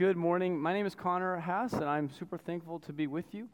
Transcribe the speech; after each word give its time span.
good 0.00 0.16
morning. 0.16 0.58
My 0.58 0.72
name 0.72 0.86
is 0.86 0.94
Connor 0.94 1.38
Haas, 1.38 1.74
and 1.74 1.84
I'm 1.84 2.08
super 2.08 2.38
thankful 2.38 2.78
to 2.78 2.92
be 2.94 3.06
with 3.06 3.34
you. 3.34 3.50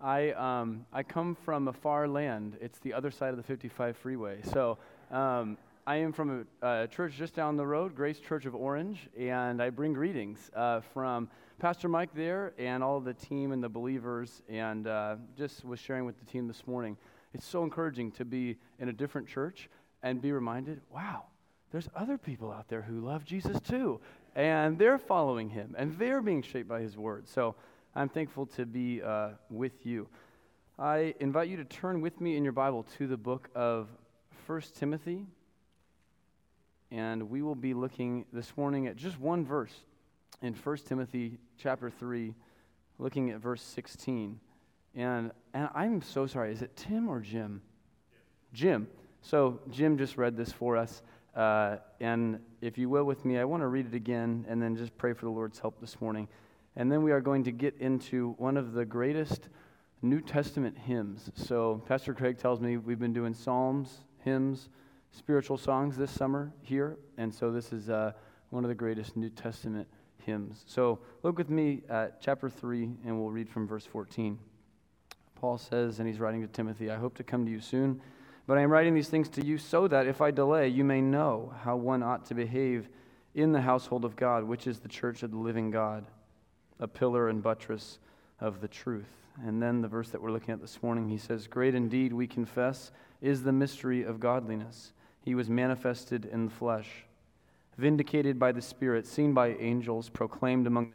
I, 0.00 0.30
um, 0.30 0.86
I 0.92 1.02
come 1.02 1.34
from 1.34 1.66
a 1.66 1.72
far 1.72 2.06
land. 2.06 2.56
It's 2.60 2.78
the 2.78 2.94
other 2.94 3.10
side 3.10 3.30
of 3.30 3.36
the 3.36 3.42
55 3.42 3.96
freeway. 3.96 4.38
So 4.44 4.78
um, 5.10 5.58
I 5.88 5.96
am 5.96 6.12
from 6.12 6.46
a, 6.62 6.82
a, 6.84 6.86
church 6.86 7.14
just 7.18 7.34
down 7.34 7.56
the 7.56 7.66
road, 7.66 7.96
Grace 7.96 8.20
Church 8.20 8.46
of 8.46 8.54
Orange, 8.54 9.08
and 9.18 9.60
I 9.60 9.70
bring 9.70 9.92
greetings 9.92 10.52
uh, 10.54 10.82
from 10.94 11.28
Pastor 11.58 11.88
Mike 11.88 12.10
there 12.14 12.52
and 12.58 12.84
all 12.84 13.00
the 13.00 13.14
team 13.14 13.50
and 13.50 13.60
the 13.60 13.68
believers, 13.68 14.40
and 14.48 14.86
uh, 14.86 15.16
just 15.36 15.64
was 15.64 15.80
sharing 15.80 16.04
with 16.04 16.16
the 16.20 16.26
team 16.26 16.46
this 16.46 16.64
morning. 16.64 16.96
It's 17.34 17.44
so 17.44 17.64
encouraging 17.64 18.12
to 18.12 18.24
be 18.24 18.56
in 18.78 18.88
a 18.88 18.92
different 18.92 19.26
church 19.26 19.68
and 20.04 20.22
be 20.22 20.30
reminded, 20.30 20.80
wow, 20.94 21.24
there's 21.72 21.88
other 21.94 22.16
people 22.16 22.50
out 22.50 22.68
there 22.68 22.82
who 22.82 23.00
love 23.00 23.24
Jesus 23.24 23.60
too, 23.60 24.00
and 24.34 24.78
they're 24.78 24.98
following 24.98 25.50
him, 25.50 25.74
and 25.78 25.98
they're 25.98 26.22
being 26.22 26.42
shaped 26.42 26.68
by 26.68 26.80
his 26.80 26.96
word. 26.96 27.28
So 27.28 27.54
I'm 27.94 28.08
thankful 28.08 28.46
to 28.46 28.66
be 28.66 29.02
uh, 29.02 29.30
with 29.50 29.84
you. 29.84 30.08
I 30.78 31.14
invite 31.18 31.48
you 31.48 31.56
to 31.56 31.64
turn 31.64 32.00
with 32.00 32.20
me 32.20 32.36
in 32.36 32.44
your 32.44 32.52
Bible 32.52 32.86
to 32.98 33.06
the 33.06 33.16
book 33.16 33.48
of 33.54 33.88
1 34.46 34.62
Timothy, 34.76 35.26
and 36.90 37.28
we 37.28 37.42
will 37.42 37.54
be 37.54 37.74
looking 37.74 38.24
this 38.32 38.56
morning 38.56 38.86
at 38.86 38.96
just 38.96 39.18
one 39.18 39.44
verse 39.44 39.74
in 40.40 40.54
1 40.54 40.76
Timothy 40.86 41.38
chapter 41.58 41.90
3, 41.90 42.34
looking 42.98 43.30
at 43.30 43.40
verse 43.40 43.62
16. 43.62 44.38
And, 44.94 45.32
and 45.52 45.68
I'm 45.74 46.00
so 46.00 46.26
sorry, 46.26 46.52
is 46.52 46.62
it 46.62 46.76
Tim 46.76 47.08
or 47.08 47.20
Jim? 47.20 47.60
Jim. 48.52 48.86
So 49.22 49.60
Jim 49.70 49.98
just 49.98 50.16
read 50.16 50.36
this 50.36 50.52
for 50.52 50.76
us. 50.76 51.02
Uh, 51.38 51.76
and 52.00 52.40
if 52.60 52.76
you 52.76 52.88
will 52.88 53.04
with 53.04 53.24
me, 53.24 53.38
I 53.38 53.44
want 53.44 53.62
to 53.62 53.68
read 53.68 53.86
it 53.86 53.94
again 53.94 54.44
and 54.48 54.60
then 54.60 54.74
just 54.74 54.98
pray 54.98 55.12
for 55.12 55.24
the 55.24 55.30
Lord's 55.30 55.60
help 55.60 55.80
this 55.80 56.00
morning. 56.00 56.26
And 56.74 56.90
then 56.90 57.04
we 57.04 57.12
are 57.12 57.20
going 57.20 57.44
to 57.44 57.52
get 57.52 57.76
into 57.78 58.34
one 58.38 58.56
of 58.56 58.72
the 58.72 58.84
greatest 58.84 59.48
New 60.02 60.20
Testament 60.20 60.76
hymns. 60.76 61.30
So, 61.34 61.80
Pastor 61.86 62.12
Craig 62.12 62.38
tells 62.38 62.60
me 62.60 62.76
we've 62.76 62.98
been 62.98 63.12
doing 63.12 63.34
psalms, 63.34 63.98
hymns, 64.24 64.68
spiritual 65.12 65.58
songs 65.58 65.96
this 65.96 66.10
summer 66.10 66.52
here. 66.60 66.98
And 67.18 67.32
so, 67.32 67.52
this 67.52 67.72
is 67.72 67.88
uh, 67.88 68.12
one 68.50 68.64
of 68.64 68.68
the 68.68 68.74
greatest 68.74 69.16
New 69.16 69.30
Testament 69.30 69.86
hymns. 70.24 70.64
So, 70.66 70.98
look 71.22 71.38
with 71.38 71.50
me 71.50 71.82
at 71.88 72.20
chapter 72.20 72.50
3, 72.50 72.90
and 73.06 73.16
we'll 73.16 73.30
read 73.30 73.48
from 73.48 73.68
verse 73.68 73.86
14. 73.86 74.36
Paul 75.36 75.56
says, 75.56 76.00
and 76.00 76.08
he's 76.08 76.18
writing 76.18 76.40
to 76.40 76.48
Timothy, 76.48 76.90
I 76.90 76.96
hope 76.96 77.16
to 77.18 77.22
come 77.22 77.44
to 77.44 77.50
you 77.52 77.60
soon 77.60 78.00
but 78.48 78.56
I 78.56 78.62
am 78.62 78.72
writing 78.72 78.94
these 78.94 79.10
things 79.10 79.28
to 79.30 79.44
you 79.44 79.58
so 79.58 79.86
that 79.88 80.06
if 80.06 80.22
I 80.22 80.30
delay, 80.30 80.68
you 80.68 80.82
may 80.82 81.02
know 81.02 81.52
how 81.62 81.76
one 81.76 82.02
ought 82.02 82.24
to 82.26 82.34
behave 82.34 82.88
in 83.34 83.52
the 83.52 83.60
household 83.60 84.06
of 84.06 84.16
God, 84.16 84.42
which 84.42 84.66
is 84.66 84.78
the 84.78 84.88
church 84.88 85.22
of 85.22 85.30
the 85.32 85.36
living 85.36 85.70
God, 85.70 86.06
a 86.80 86.88
pillar 86.88 87.28
and 87.28 87.42
buttress 87.42 87.98
of 88.40 88.62
the 88.62 88.68
truth. 88.68 89.12
And 89.44 89.62
then 89.62 89.82
the 89.82 89.88
verse 89.88 90.08
that 90.08 90.22
we're 90.22 90.30
looking 90.30 90.54
at 90.54 90.62
this 90.62 90.82
morning, 90.82 91.10
he 91.10 91.18
says, 91.18 91.46
Great 91.46 91.74
indeed, 91.74 92.14
we 92.14 92.26
confess, 92.26 92.90
is 93.20 93.42
the 93.42 93.52
mystery 93.52 94.02
of 94.02 94.18
godliness. 94.18 94.94
He 95.20 95.34
was 95.34 95.50
manifested 95.50 96.24
in 96.24 96.46
the 96.46 96.50
flesh, 96.50 97.04
vindicated 97.76 98.38
by 98.38 98.52
the 98.52 98.62
Spirit, 98.62 99.06
seen 99.06 99.34
by 99.34 99.56
angels, 99.56 100.08
proclaimed 100.08 100.66
among 100.66 100.86
the 100.86 100.94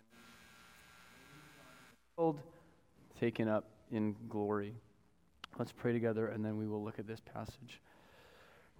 world, 2.17 2.39
taken 3.19 3.47
up 3.47 3.65
in 3.91 4.15
glory. 4.27 4.73
Let's 5.59 5.71
pray 5.71 5.93
together 5.93 6.27
and 6.27 6.43
then 6.43 6.57
we 6.57 6.67
will 6.67 6.83
look 6.83 6.97
at 6.97 7.07
this 7.07 7.19
passage. 7.19 7.79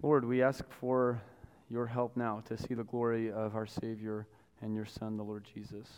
Lord, 0.02 0.24
we 0.24 0.42
ask 0.42 0.64
for 0.80 1.22
your 1.70 1.86
help 1.86 2.16
now 2.16 2.42
to 2.46 2.56
see 2.56 2.74
the 2.74 2.84
glory 2.84 3.30
of 3.30 3.54
our 3.54 3.66
Savior 3.66 4.26
and 4.60 4.74
your 4.74 4.84
Son, 4.84 5.16
the 5.16 5.22
Lord 5.22 5.46
Jesus. 5.54 5.88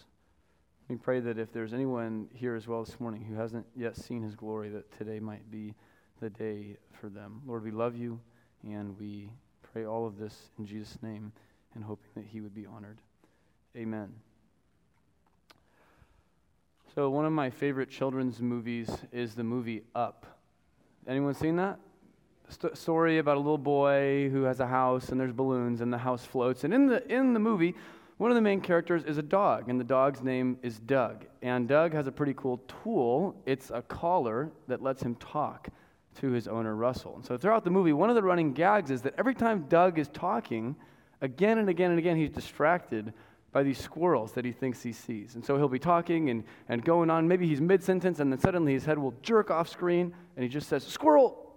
We 0.89 0.97
pray 0.97 1.21
that 1.21 1.39
if 1.39 1.53
there's 1.53 1.73
anyone 1.73 2.29
here 2.35 2.55
as 2.55 2.69
well 2.69 2.85
this 2.85 3.01
morning 3.01 3.25
who 3.25 3.35
hasn't 3.35 3.67
yet 3.75 3.97
seen 3.97 4.23
his 4.23 4.35
glory, 4.35 4.69
that 4.69 4.97
today 4.97 5.19
might 5.19 5.51
be 5.51 5.75
the 6.21 6.31
day 6.31 6.77
for 6.93 7.09
them. 7.09 7.41
Lord, 7.47 7.65
we 7.65 7.71
love 7.71 7.97
you 7.97 8.21
and 8.63 8.99
we 8.99 9.31
pray 9.73 9.87
all 9.87 10.07
of 10.07 10.19
this 10.19 10.51
in 10.59 10.67
Jesus' 10.67 10.99
name 11.03 11.33
and 11.75 11.83
hoping 11.83 12.11
that 12.15 12.25
he 12.25 12.41
would 12.41 12.55
be 12.55 12.67
honored. 12.67 12.99
Amen. 13.77 14.13
So, 16.95 17.11
one 17.11 17.27
of 17.27 17.33
my 17.33 17.51
favorite 17.51 17.91
children's 17.91 18.41
movies 18.41 18.91
is 19.11 19.35
the 19.35 19.45
movie 19.45 19.83
Up. 19.95 20.36
Anyone 21.07 21.35
seen 21.35 21.57
that? 21.57 21.79
St- 22.49 22.77
story 22.77 23.19
about 23.19 23.37
a 23.37 23.41
little 23.41 23.59
boy 23.59 24.29
who 24.31 24.43
has 24.43 24.61
a 24.61 24.67
house 24.67 25.11
and 25.11 25.21
there's 25.21 25.33
balloons 25.33 25.81
and 25.81 25.93
the 25.93 25.99
house 25.99 26.25
floats. 26.25 26.65
And 26.65 26.75
in 26.75 26.87
the, 26.87 27.07
in 27.13 27.33
the 27.33 27.41
movie, 27.41 27.75
one 28.19 28.31
of 28.31 28.35
the 28.35 28.41
main 28.41 28.61
characters 28.61 29.05
is 29.05 29.19
a 29.19 29.23
dog, 29.23 29.69
and 29.69 29.79
the 29.79 29.85
dog's 29.85 30.23
name 30.23 30.59
is 30.63 30.79
Doug. 30.79 31.27
And 31.43 31.69
Doug 31.69 31.93
has 31.93 32.07
a 32.07 32.13
pretty 32.13 32.33
cool 32.35 32.63
tool. 32.83 33.37
It's 33.45 33.71
a 33.71 33.83
collar 33.83 34.51
that 34.69 34.83
lets 34.83 35.03
him 35.03 35.17
talk 35.17 35.69
to 36.21 36.31
his 36.31 36.49
owner, 36.49 36.75
Russell. 36.75 37.17
And 37.17 37.25
so 37.25 37.37
throughout 37.37 37.63
the 37.63 37.71
movie, 37.71 37.93
one 37.93 38.09
of 38.09 38.17
the 38.17 38.23
running 38.23 38.55
gags 38.55 38.91
is 38.91 39.03
that 39.03 39.15
every 39.19 39.35
time 39.35 39.67
Doug 39.69 39.99
is 39.99 40.09
talking, 40.09 40.75
again 41.21 41.59
and 41.59 41.69
again 41.69 41.91
and 41.91 41.99
again, 41.99 42.17
he's 42.17 42.31
distracted 42.31 43.13
by 43.57 43.63
these 43.63 43.79
squirrels 43.79 44.33
that 44.33 44.45
he 44.45 44.53
thinks 44.53 44.83
he 44.83 44.93
sees. 44.93 45.35
And 45.35 45.43
so 45.43 45.57
he'll 45.57 45.67
be 45.67 45.79
talking 45.79 46.29
and, 46.29 46.45
and 46.69 46.85
going 46.85 47.09
on. 47.09 47.27
Maybe 47.27 47.49
he's 47.49 47.59
mid 47.59 47.83
sentence, 47.83 48.21
and 48.21 48.31
then 48.31 48.39
suddenly 48.39 48.75
his 48.75 48.85
head 48.85 48.99
will 48.99 49.15
jerk 49.23 49.51
off 49.51 49.67
screen, 49.67 50.13
and 50.37 50.43
he 50.43 50.51
just 50.51 50.69
says, 50.69 50.85
Squirrel! 50.85 51.55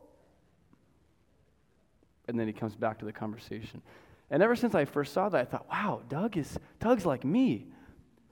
And 2.29 2.39
then 2.39 2.47
he 2.47 2.53
comes 2.53 2.73
back 2.73 2.99
to 2.99 3.05
the 3.05 3.11
conversation. 3.11 3.81
And 4.29 4.41
ever 4.41 4.55
since 4.55 4.75
I 4.75 4.85
first 4.85 5.11
saw 5.11 5.27
that, 5.27 5.41
I 5.41 5.43
thought, 5.43 5.67
wow, 5.69 6.01
Doug 6.07 6.37
is 6.37 6.57
Doug's 6.79 7.05
like 7.05 7.25
me. 7.25 7.67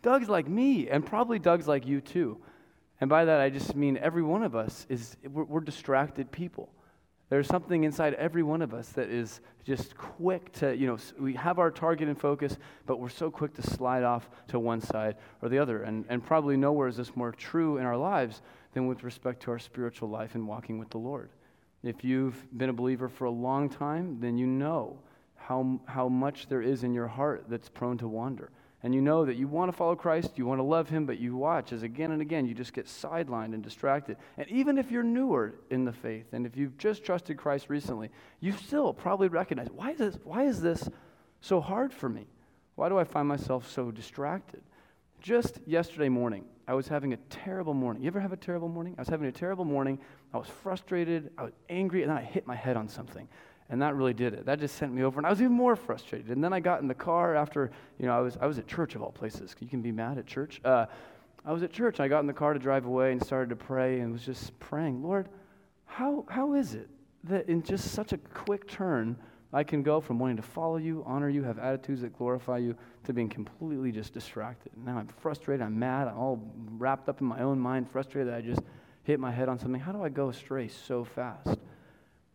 Doug's 0.02 0.30
like 0.30 0.48
me, 0.48 0.90
and 0.90 1.06
probably 1.06 1.38
Doug's 1.38 1.68
like 1.68 1.86
you 1.86 2.00
too. 2.00 2.38
And 3.02 3.10
by 3.10 3.26
that, 3.26 3.42
I 3.42 3.50
just 3.50 3.76
mean 3.76 3.98
every 3.98 4.24
one 4.24 4.44
of 4.44 4.56
us 4.56 4.86
is 4.88 5.18
we're, 5.30 5.44
we're 5.44 5.60
distracted 5.60 6.32
people. 6.32 6.70
There's 7.30 7.48
something 7.48 7.84
inside 7.84 8.14
every 8.14 8.42
one 8.42 8.62
of 8.62 8.74
us 8.74 8.90
that 8.90 9.10
is 9.10 9.42
just 9.66 9.98
quick 9.98 10.54
to, 10.54 10.76
you 10.76 10.88
know, 10.88 10.98
we 11.20 11.34
have 11.34 11.60
our 11.60 11.70
target 11.70 12.08
and 12.08 12.18
focus, 12.18 12.58
but 12.86 13.00
we're 13.00 13.10
so 13.10 13.30
quick 13.30 13.54
to 13.56 13.62
slide 13.62 14.04
off 14.04 14.30
to 14.48 14.60
one 14.60 14.80
side 14.80 15.18
or 15.42 15.50
the 15.50 15.60
other. 15.60 15.84
And, 15.84 16.06
and 16.08 16.26
probably 16.26 16.56
nowhere 16.56 16.88
is 16.88 16.96
this 16.96 17.16
more 17.18 17.34
true 17.34 17.78
in 17.78 17.86
our 17.86 17.98
lives 17.98 18.42
than 18.74 18.88
with 18.88 19.04
respect 19.04 19.44
to 19.44 19.52
our 19.52 19.60
spiritual 19.60 20.10
life 20.10 20.36
and 20.36 20.48
walking 20.48 20.80
with 20.80 20.90
the 20.90 21.00
Lord. 21.00 21.30
If 21.84 22.04
you've 22.04 22.46
been 22.58 22.70
a 22.70 22.74
believer 22.74 23.10
for 23.10 23.26
a 23.26 23.32
long 23.32 23.70
time, 23.70 24.20
then 24.22 24.38
you 24.38 24.48
know 24.48 24.98
how, 25.36 25.82
how 25.86 26.08
much 26.08 26.48
there 26.48 26.62
is 26.62 26.84
in 26.84 26.94
your 26.94 27.08
heart 27.08 27.46
that's 27.50 27.68
prone 27.68 27.98
to 27.98 28.08
wander 28.08 28.52
and 28.84 28.94
you 28.94 29.02
know 29.02 29.26
that 29.26 29.38
you 29.38 29.48
want 29.48 29.72
to 29.72 29.76
follow 29.76 29.96
Christ, 29.96 30.38
you 30.38 30.46
want 30.46 30.60
to 30.60 30.64
love 30.64 30.90
Him, 30.90 31.06
but 31.06 31.18
you 31.18 31.36
watch 31.36 31.74
as 31.74 31.84
again 31.84 32.12
and 32.12 32.22
again 32.22 32.46
you 32.46 32.54
just 32.54 32.74
get 32.74 32.86
sidelined 32.86 33.54
and 33.54 33.64
distracted. 33.64 34.18
And 34.38 34.48
even 34.50 34.78
if 34.78 34.92
you're 34.92 35.04
newer 35.04 35.56
in 35.70 35.84
the 35.84 35.92
faith, 35.92 36.28
and 36.32 36.46
if 36.46 36.56
you've 36.56 36.78
just 36.78 37.04
trusted 37.04 37.38
Christ 37.38 37.70
recently, 37.70 38.10
you 38.40 38.52
still 38.52 38.94
probably 38.94 39.30
recognize 39.30 39.70
why 39.72 39.92
is 39.92 39.98
this, 39.98 40.18
why 40.24 40.44
is 40.44 40.62
this 40.62 40.88
so 41.42 41.60
hard 41.60 41.92
for 41.92 42.08
me? 42.08 42.28
Why 42.76 42.90
do 42.90 43.00
I 43.00 43.04
find 43.04 43.28
myself 43.28 43.70
so 43.70 43.90
distracted? 43.90 44.62
Just 45.22 45.60
yesterday 45.66 46.10
morning, 46.10 46.46
I 46.68 46.76
was 46.76 46.88
having 46.88 47.14
a 47.14 47.18
terrible 47.30 47.74
morning. 47.74 48.04
You 48.04 48.08
ever 48.08 48.20
have 48.20 48.34
a 48.34 48.38
terrible 48.38 48.70
morning? 48.70 48.94
I 48.98 49.02
was 49.02 49.08
having 49.08 49.28
a 49.28 49.32
terrible 49.32 49.66
morning. 49.66 50.00
I 50.34 50.38
was 50.38 50.48
frustrated, 50.48 51.32
I 51.38 51.44
was 51.44 51.54
angry, 51.70 52.04
and 52.04 52.12
then 52.12 52.18
I 52.18 52.22
hit 52.22 52.46
my 52.46 52.56
head 52.56 52.78
on 52.78 52.88
something. 52.88 53.28
And 53.70 53.82
that 53.82 53.96
really 53.96 54.14
did 54.14 54.34
it. 54.34 54.46
That 54.46 54.60
just 54.60 54.76
sent 54.76 54.94
me 54.94 55.04
over. 55.04 55.20
And 55.20 55.28
I 55.28 55.30
was 55.30 55.42
even 55.42 55.54
more 55.54 55.76
frustrated. 55.76 56.30
And 56.30 56.44
then 56.44 56.54
I 56.54 56.60
got 56.60 56.82
in 56.82 56.88
the 56.88 56.94
car 56.94 57.36
after, 57.36 57.72
you 58.00 58.06
know, 58.06 58.18
I 58.18 58.22
was, 58.22 58.38
I 58.40 58.46
was 58.46 58.58
at 58.58 58.68
church 58.68 58.96
of 58.96 59.02
all 59.02 59.12
places. 59.12 59.56
You 59.60 59.68
can 59.68 59.82
be 59.82 59.92
mad 59.92 60.18
at 60.18 60.26
church. 60.26 60.62
Uh, 60.64 60.86
I 61.46 61.52
was 61.52 61.64
at 61.64 61.72
church. 61.72 62.00
I 62.00 62.08
got 62.08 62.22
in 62.22 62.28
the 62.28 62.34
car 62.34 62.54
to 62.54 62.60
drive 62.60 62.86
away 62.86 63.12
and 63.12 63.24
started 63.24 63.50
to 63.50 63.56
pray 63.56 64.00
and 64.00 64.14
was 64.14 64.26
just 64.26 64.58
praying, 64.60 65.04
Lord, 65.04 65.28
how, 65.86 66.26
how 66.30 66.54
is 66.54 66.76
it 66.76 66.90
that 67.26 67.50
in 67.50 67.62
just 67.62 67.92
such 67.92 68.14
a 68.14 68.18
quick 68.18 68.68
turn, 68.68 69.18
I 69.54 69.64
can 69.64 69.82
go 69.82 70.00
from 70.00 70.20
wanting 70.20 70.38
to 70.38 70.44
follow 70.44 70.78
you, 70.78 71.04
honor 71.06 71.30
you, 71.30 71.44
have 71.44 71.60
attitudes 71.60 72.02
that 72.02 72.18
glorify 72.18 72.58
you, 72.58 72.76
to 73.06 73.14
being 73.14 73.30
completely 73.30 73.92
just 73.92 74.14
distracted. 74.14 74.72
Now 74.86 74.98
I'm 74.98 75.08
frustrated, 75.08 75.66
I'm 75.66 75.78
mad, 75.78 76.08
I'm 76.08 76.18
all 76.18 76.54
wrapped 76.78 77.08
up 77.10 77.22
in 77.22 77.28
my 77.28 77.42
own 77.42 77.60
mind, 77.60 77.90
frustrated 77.90 78.32
that 78.32 78.38
I 78.38 78.42
just 78.42 78.62
hit 79.04 79.20
my 79.20 79.32
head 79.32 79.48
on 79.48 79.58
something. 79.58 79.80
How 79.80 79.94
do 79.94 80.04
I 80.04 80.10
go 80.10 80.30
astray 80.30 80.68
so 80.68 81.04
fast? 81.04 81.58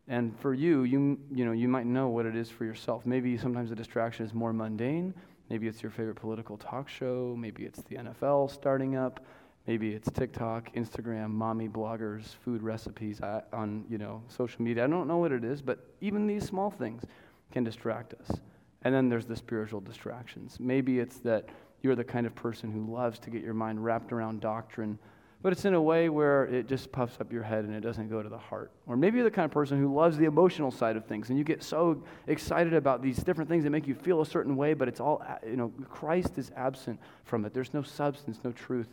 And 0.08 0.38
for 0.40 0.52
you, 0.52 0.82
you, 0.82 1.18
you, 1.32 1.44
know, 1.44 1.52
you 1.52 1.68
might 1.68 1.86
know 1.86 2.08
what 2.08 2.26
it 2.26 2.34
is 2.34 2.50
for 2.50 2.64
yourself. 2.64 3.06
Maybe 3.06 3.36
sometimes 3.36 3.70
the 3.70 3.76
distraction 3.76 4.26
is 4.26 4.34
more 4.34 4.52
mundane. 4.52 5.14
Maybe 5.48 5.68
it's 5.68 5.82
your 5.82 5.90
favorite 5.90 6.16
political 6.16 6.56
talk 6.56 6.88
show. 6.88 7.36
Maybe 7.38 7.64
it's 7.64 7.82
the 7.82 7.96
NFL 7.96 8.50
starting 8.50 8.96
up. 8.96 9.24
Maybe 9.66 9.92
it's 9.92 10.10
TikTok, 10.10 10.74
Instagram, 10.74 11.30
mommy 11.30 11.68
bloggers, 11.68 12.34
food 12.44 12.62
recipes 12.62 13.20
uh, 13.20 13.42
on 13.52 13.84
you 13.88 13.96
know 13.96 14.22
social 14.26 14.60
media. 14.60 14.84
I 14.84 14.86
don't 14.88 15.06
know 15.06 15.18
what 15.18 15.30
it 15.30 15.44
is, 15.44 15.62
but 15.62 15.78
even 16.00 16.26
these 16.26 16.44
small 16.44 16.70
things 16.70 17.04
can 17.52 17.62
distract 17.62 18.14
us. 18.14 18.40
And 18.82 18.92
then 18.92 19.08
there's 19.08 19.26
the 19.26 19.36
spiritual 19.36 19.80
distractions. 19.80 20.56
Maybe 20.58 20.98
it's 20.98 21.18
that 21.18 21.48
you're 21.82 21.94
the 21.94 22.02
kind 22.02 22.26
of 22.26 22.34
person 22.34 22.72
who 22.72 22.92
loves 22.92 23.20
to 23.20 23.30
get 23.30 23.42
your 23.42 23.54
mind 23.54 23.84
wrapped 23.84 24.12
around 24.12 24.40
doctrine 24.40 24.98
but 25.42 25.52
it's 25.52 25.64
in 25.64 25.74
a 25.74 25.82
way 25.82 26.08
where 26.08 26.44
it 26.44 26.68
just 26.68 26.92
puffs 26.92 27.20
up 27.20 27.32
your 27.32 27.42
head 27.42 27.64
and 27.64 27.74
it 27.74 27.80
doesn't 27.80 28.08
go 28.08 28.22
to 28.22 28.28
the 28.28 28.38
heart. 28.38 28.70
Or 28.86 28.96
maybe 28.96 29.16
you're 29.16 29.24
the 29.24 29.30
kind 29.30 29.44
of 29.44 29.50
person 29.50 29.78
who 29.78 29.92
loves 29.92 30.16
the 30.16 30.24
emotional 30.24 30.70
side 30.70 30.96
of 30.96 31.04
things 31.04 31.30
and 31.30 31.38
you 31.38 31.44
get 31.44 31.62
so 31.62 32.02
excited 32.28 32.74
about 32.74 33.02
these 33.02 33.18
different 33.18 33.50
things 33.50 33.64
that 33.64 33.70
make 33.70 33.88
you 33.88 33.94
feel 33.94 34.20
a 34.20 34.26
certain 34.26 34.56
way, 34.56 34.72
but 34.72 34.86
it's 34.86 35.00
all, 35.00 35.24
you 35.44 35.56
know, 35.56 35.72
Christ 35.90 36.38
is 36.38 36.52
absent 36.56 37.00
from 37.24 37.44
it. 37.44 37.52
There's 37.52 37.74
no 37.74 37.82
substance, 37.82 38.38
no 38.44 38.52
truth, 38.52 38.88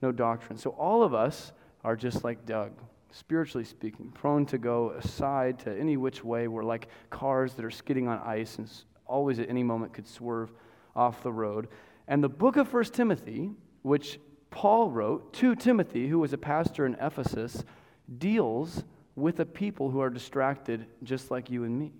no 0.00 0.12
doctrine. 0.12 0.56
So 0.56 0.70
all 0.70 1.02
of 1.02 1.14
us 1.14 1.52
are 1.82 1.96
just 1.96 2.22
like 2.22 2.46
Doug, 2.46 2.70
spiritually 3.10 3.64
speaking, 3.64 4.12
prone 4.12 4.46
to 4.46 4.58
go 4.58 4.90
aside 4.90 5.58
to 5.60 5.76
any 5.76 5.96
which 5.96 6.22
way. 6.22 6.46
We're 6.46 6.62
like 6.62 6.88
cars 7.10 7.54
that 7.54 7.64
are 7.64 7.70
skidding 7.72 8.06
on 8.06 8.18
ice 8.18 8.58
and 8.58 8.70
always 9.04 9.40
at 9.40 9.48
any 9.48 9.64
moment 9.64 9.92
could 9.94 10.06
swerve 10.06 10.52
off 10.94 11.22
the 11.24 11.32
road. 11.32 11.66
And 12.06 12.22
the 12.22 12.28
book 12.28 12.56
of 12.56 12.68
First 12.68 12.94
Timothy, 12.94 13.50
which 13.82 14.20
Paul 14.50 14.90
wrote 14.90 15.32
to 15.34 15.54
Timothy, 15.54 16.08
who 16.08 16.18
was 16.18 16.32
a 16.32 16.38
pastor 16.38 16.86
in 16.86 16.96
Ephesus, 17.00 17.64
deals 18.18 18.84
with 19.14 19.40
a 19.40 19.44
people 19.44 19.90
who 19.90 20.00
are 20.00 20.10
distracted 20.10 20.86
just 21.02 21.30
like 21.30 21.50
you 21.50 21.64
and 21.64 21.78
me. 21.78 21.92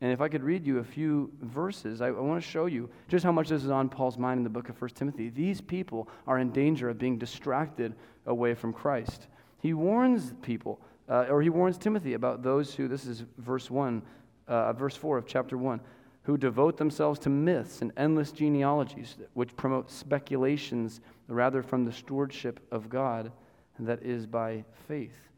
And 0.00 0.12
if 0.12 0.20
I 0.20 0.28
could 0.28 0.42
read 0.42 0.66
you 0.66 0.78
a 0.78 0.84
few 0.84 1.32
verses, 1.40 2.02
I, 2.02 2.08
I 2.08 2.20
want 2.20 2.42
to 2.42 2.48
show 2.48 2.66
you 2.66 2.90
just 3.08 3.24
how 3.24 3.32
much 3.32 3.48
this 3.48 3.64
is 3.64 3.70
on 3.70 3.88
Paul's 3.88 4.18
mind 4.18 4.38
in 4.38 4.44
the 4.44 4.50
book 4.50 4.68
of 4.68 4.80
1 4.80 4.90
Timothy. 4.90 5.30
These 5.30 5.60
people 5.60 6.08
are 6.26 6.38
in 6.38 6.50
danger 6.50 6.90
of 6.90 6.98
being 6.98 7.16
distracted 7.16 7.94
away 8.26 8.54
from 8.54 8.72
Christ. 8.72 9.28
He 9.58 9.72
warns 9.72 10.34
people, 10.42 10.80
uh, 11.08 11.26
or 11.30 11.40
he 11.40 11.48
warns 11.48 11.78
Timothy 11.78 12.12
about 12.12 12.42
those 12.42 12.74
who, 12.74 12.88
this 12.88 13.06
is 13.06 13.24
verse 13.38 13.70
1, 13.70 14.02
uh, 14.48 14.72
verse 14.74 14.96
4 14.96 15.16
of 15.16 15.26
chapter 15.26 15.56
1 15.56 15.80
who 16.26 16.36
devote 16.36 16.76
themselves 16.76 17.20
to 17.20 17.30
myths 17.30 17.82
and 17.82 17.92
endless 17.96 18.32
genealogies, 18.32 19.14
which 19.34 19.54
promote 19.54 19.88
speculations 19.88 21.00
rather 21.28 21.62
from 21.62 21.84
the 21.84 21.92
stewardship 21.92 22.60
of 22.70 22.88
God 22.88 23.32
that 23.78 24.02
is 24.02 24.26
by 24.26 24.64
faith. 24.88 25.28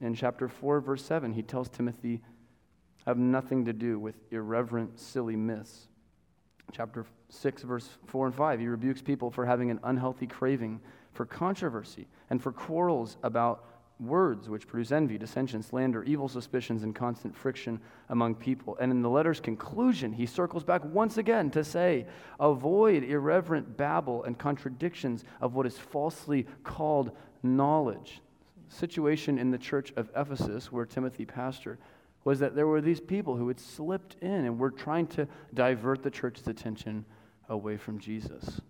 In 0.00 0.14
chapter 0.14 0.48
4, 0.48 0.80
verse 0.80 1.04
7, 1.04 1.32
he 1.32 1.42
tells 1.42 1.68
Timothy, 1.68 2.20
have 3.06 3.18
nothing 3.18 3.64
to 3.64 3.72
do 3.72 3.98
with 3.98 4.14
irreverent, 4.30 4.98
silly 4.98 5.36
myths. 5.36 5.88
Chapter 6.72 7.04
6, 7.28 7.62
verse 7.62 7.88
4 8.06 8.26
and 8.26 8.34
5, 8.34 8.60
he 8.60 8.68
rebukes 8.68 9.02
people 9.02 9.30
for 9.30 9.44
having 9.44 9.70
an 9.70 9.80
unhealthy 9.82 10.26
craving 10.26 10.80
for 11.12 11.26
controversy 11.26 12.06
and 12.30 12.42
for 12.42 12.52
quarrels 12.52 13.16
about 13.22 13.64
words 14.02 14.48
which 14.48 14.66
produce 14.66 14.92
envy, 14.92 15.16
dissension, 15.18 15.62
slander, 15.62 16.02
evil 16.04 16.28
suspicions, 16.28 16.82
and 16.82 16.94
constant 16.94 17.36
friction 17.36 17.80
among 18.08 18.34
people. 18.34 18.76
And 18.80 18.90
in 18.90 19.02
the 19.02 19.10
letter's 19.10 19.40
conclusion, 19.40 20.12
he 20.12 20.26
circles 20.26 20.64
back 20.64 20.84
once 20.84 21.18
again 21.18 21.50
to 21.52 21.64
say, 21.64 22.06
avoid 22.40 23.04
irreverent 23.04 23.76
babble 23.76 24.24
and 24.24 24.38
contradictions 24.38 25.24
of 25.40 25.54
what 25.54 25.66
is 25.66 25.78
falsely 25.78 26.46
called 26.64 27.12
knowledge. 27.42 28.20
Situation 28.68 29.38
in 29.38 29.50
the 29.50 29.58
church 29.58 29.92
of 29.96 30.10
Ephesus, 30.16 30.72
where 30.72 30.86
Timothy 30.86 31.26
pastored, 31.26 31.78
was 32.24 32.38
that 32.38 32.54
there 32.54 32.66
were 32.66 32.80
these 32.80 33.00
people 33.00 33.36
who 33.36 33.48
had 33.48 33.58
slipped 33.58 34.16
in 34.22 34.30
and 34.44 34.58
were 34.58 34.70
trying 34.70 35.06
to 35.08 35.26
divert 35.54 36.02
the 36.02 36.10
church's 36.10 36.46
attention 36.46 37.04
away 37.48 37.76
from 37.76 37.98
Jesus. 37.98 38.60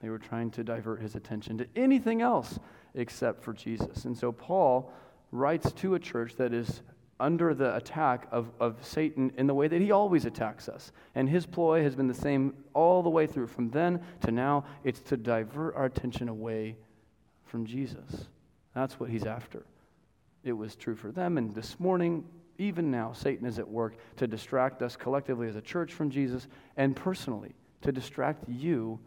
They 0.00 0.10
were 0.10 0.18
trying 0.18 0.50
to 0.52 0.64
divert 0.64 1.00
his 1.00 1.14
attention 1.14 1.58
to 1.58 1.66
anything 1.74 2.20
else 2.20 2.58
except 2.96 3.42
for 3.42 3.52
Jesus. 3.52 4.04
And 4.04 4.16
so 4.16 4.32
Paul 4.32 4.92
writes 5.30 5.72
to 5.72 5.94
a 5.94 5.98
church 5.98 6.36
that 6.36 6.52
is 6.52 6.82
under 7.18 7.54
the 7.54 7.74
attack 7.76 8.28
of, 8.30 8.50
of 8.60 8.76
Satan 8.84 9.32
in 9.38 9.46
the 9.46 9.54
way 9.54 9.68
that 9.68 9.80
he 9.80 9.90
always 9.90 10.24
attacks 10.24 10.68
us. 10.68 10.92
And 11.14 11.28
his 11.28 11.46
ploy 11.46 11.82
has 11.82 11.94
been 11.94 12.08
the 12.08 12.14
same 12.14 12.54
all 12.74 13.02
the 13.02 13.10
way 13.10 13.26
through. 13.26 13.46
From 13.46 13.70
then 13.70 14.02
to 14.22 14.30
now, 14.30 14.64
it's 14.84 15.00
to 15.00 15.16
divert 15.16 15.74
our 15.76 15.86
attention 15.86 16.28
away 16.28 16.76
from 17.44 17.64
Jesus. 17.64 18.26
That's 18.74 19.00
what 19.00 19.08
he's 19.08 19.24
after. 19.24 19.64
It 20.44 20.52
was 20.52 20.76
true 20.76 20.94
for 20.94 21.10
them, 21.10 21.38
and 21.38 21.54
this 21.54 21.80
morning, 21.80 22.24
even 22.58 22.90
now, 22.90 23.12
Satan 23.12 23.46
is 23.46 23.58
at 23.58 23.68
work 23.68 23.96
to 24.16 24.26
distract 24.26 24.82
us 24.82 24.96
collectively 24.96 25.48
as 25.48 25.56
a 25.56 25.60
church 25.60 25.92
from 25.92 26.10
Jesus 26.10 26.46
and 26.76 26.94
personally 26.94 27.54
to 27.82 27.92
distract 27.92 28.48
you 28.48 28.98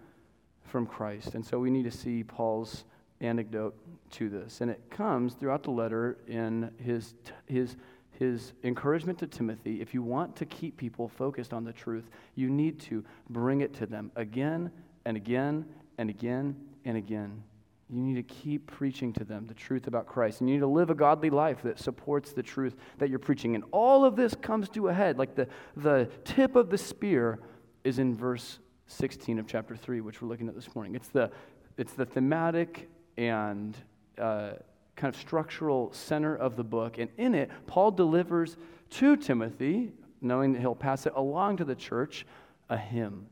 from 0.65 0.85
Christ. 0.85 1.35
And 1.35 1.45
so 1.45 1.59
we 1.59 1.69
need 1.69 1.83
to 1.83 1.91
see 1.91 2.23
Paul's 2.23 2.83
anecdote 3.21 3.75
to 4.11 4.29
this. 4.29 4.61
And 4.61 4.71
it 4.71 4.81
comes 4.89 5.33
throughout 5.33 5.63
the 5.63 5.71
letter 5.71 6.17
in 6.27 6.71
his, 6.77 7.13
his, 7.45 7.75
his 8.11 8.53
encouragement 8.63 9.19
to 9.19 9.27
Timothy. 9.27 9.81
If 9.81 9.93
you 9.93 10.01
want 10.01 10.35
to 10.37 10.45
keep 10.45 10.77
people 10.77 11.07
focused 11.07 11.53
on 11.53 11.63
the 11.63 11.73
truth, 11.73 12.09
you 12.35 12.49
need 12.49 12.79
to 12.81 13.03
bring 13.29 13.61
it 13.61 13.73
to 13.75 13.85
them 13.85 14.11
again 14.15 14.71
and 15.05 15.17
again 15.17 15.65
and 15.97 16.09
again 16.09 16.55
and 16.85 16.97
again. 16.97 17.43
You 17.91 18.01
need 18.03 18.15
to 18.15 18.23
keep 18.23 18.67
preaching 18.67 19.13
to 19.13 19.23
them 19.23 19.47
the 19.47 19.55
truth 19.55 19.87
about 19.87 20.05
Christ. 20.05 20.41
And 20.41 20.49
you 20.49 20.55
need 20.55 20.61
to 20.61 20.67
live 20.67 20.91
a 20.91 20.95
godly 20.95 21.31
life 21.31 21.63
that 21.63 21.79
supports 21.79 22.33
the 22.33 22.43
truth 22.43 22.75
that 22.99 23.09
you're 23.09 23.17
preaching. 23.17 23.55
And 23.55 23.63
all 23.71 24.05
of 24.05 24.15
this 24.15 24.35
comes 24.35 24.69
to 24.69 24.89
a 24.89 24.93
head. 24.93 25.17
Like 25.17 25.35
the, 25.35 25.47
the 25.75 26.07
tip 26.23 26.55
of 26.55 26.69
the 26.69 26.77
spear 26.77 27.39
is 27.83 27.97
in 27.97 28.15
verse 28.15 28.59
16 28.85 29.39
of 29.39 29.47
chapter 29.47 29.75
3, 29.75 30.01
which 30.01 30.21
we're 30.21 30.27
looking 30.27 30.47
at 30.47 30.53
this 30.53 30.73
morning. 30.75 30.93
It's 30.93 31.07
the, 31.07 31.31
it's 31.77 31.93
the 31.93 32.05
thematic 32.05 32.89
and 33.19 33.75
uh, 34.17 34.51
kind 34.95 35.13
of 35.13 35.19
structural 35.19 35.91
center 35.91 36.35
of 36.35 36.55
the 36.55 36.63
book. 36.63 36.97
And 36.97 37.09
in 37.17 37.35
it, 37.35 37.51
Paul 37.67 37.91
delivers 37.91 38.55
to 38.91 39.17
Timothy, 39.17 39.91
knowing 40.21 40.53
that 40.53 40.59
he'll 40.59 40.73
pass 40.73 41.05
it 41.05 41.11
along 41.15 41.57
to 41.57 41.65
the 41.65 41.75
church, 41.75 42.25
a 42.69 42.77
hymn, 42.77 43.27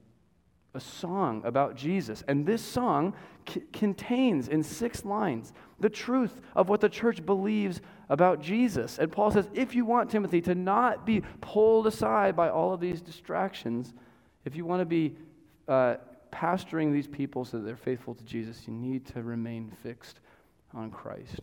a 0.73 0.79
song 0.81 1.41
about 1.45 1.77
Jesus. 1.77 2.21
And 2.27 2.45
this 2.45 2.61
song 2.61 3.13
c- 3.47 3.63
contains 3.71 4.49
in 4.49 4.61
six 4.61 5.05
lines 5.05 5.53
the 5.79 5.89
truth 5.89 6.41
of 6.53 6.67
what 6.67 6.81
the 6.81 6.89
church 6.89 7.25
believes 7.25 7.79
about 8.09 8.41
Jesus. 8.41 8.99
And 8.99 9.09
Paul 9.09 9.31
says 9.31 9.47
if 9.53 9.73
you 9.73 9.85
want 9.85 10.09
Timothy 10.09 10.41
to 10.41 10.53
not 10.53 11.05
be 11.05 11.21
pulled 11.39 11.87
aside 11.87 12.35
by 12.35 12.49
all 12.49 12.73
of 12.73 12.81
these 12.81 13.01
distractions, 13.01 13.93
if 14.43 14.53
you 14.53 14.65
want 14.65 14.81
to 14.81 14.85
be 14.85 15.15
uh, 15.69 15.95
pastoring 16.31 16.91
these 16.91 17.07
people 17.07 17.45
so 17.45 17.57
that 17.57 17.63
they're 17.63 17.75
faithful 17.75 18.15
to 18.15 18.23
Jesus, 18.23 18.67
you 18.67 18.73
need 18.73 19.05
to 19.07 19.21
remain 19.23 19.71
fixed 19.83 20.19
on 20.73 20.91
Christ. 20.91 21.41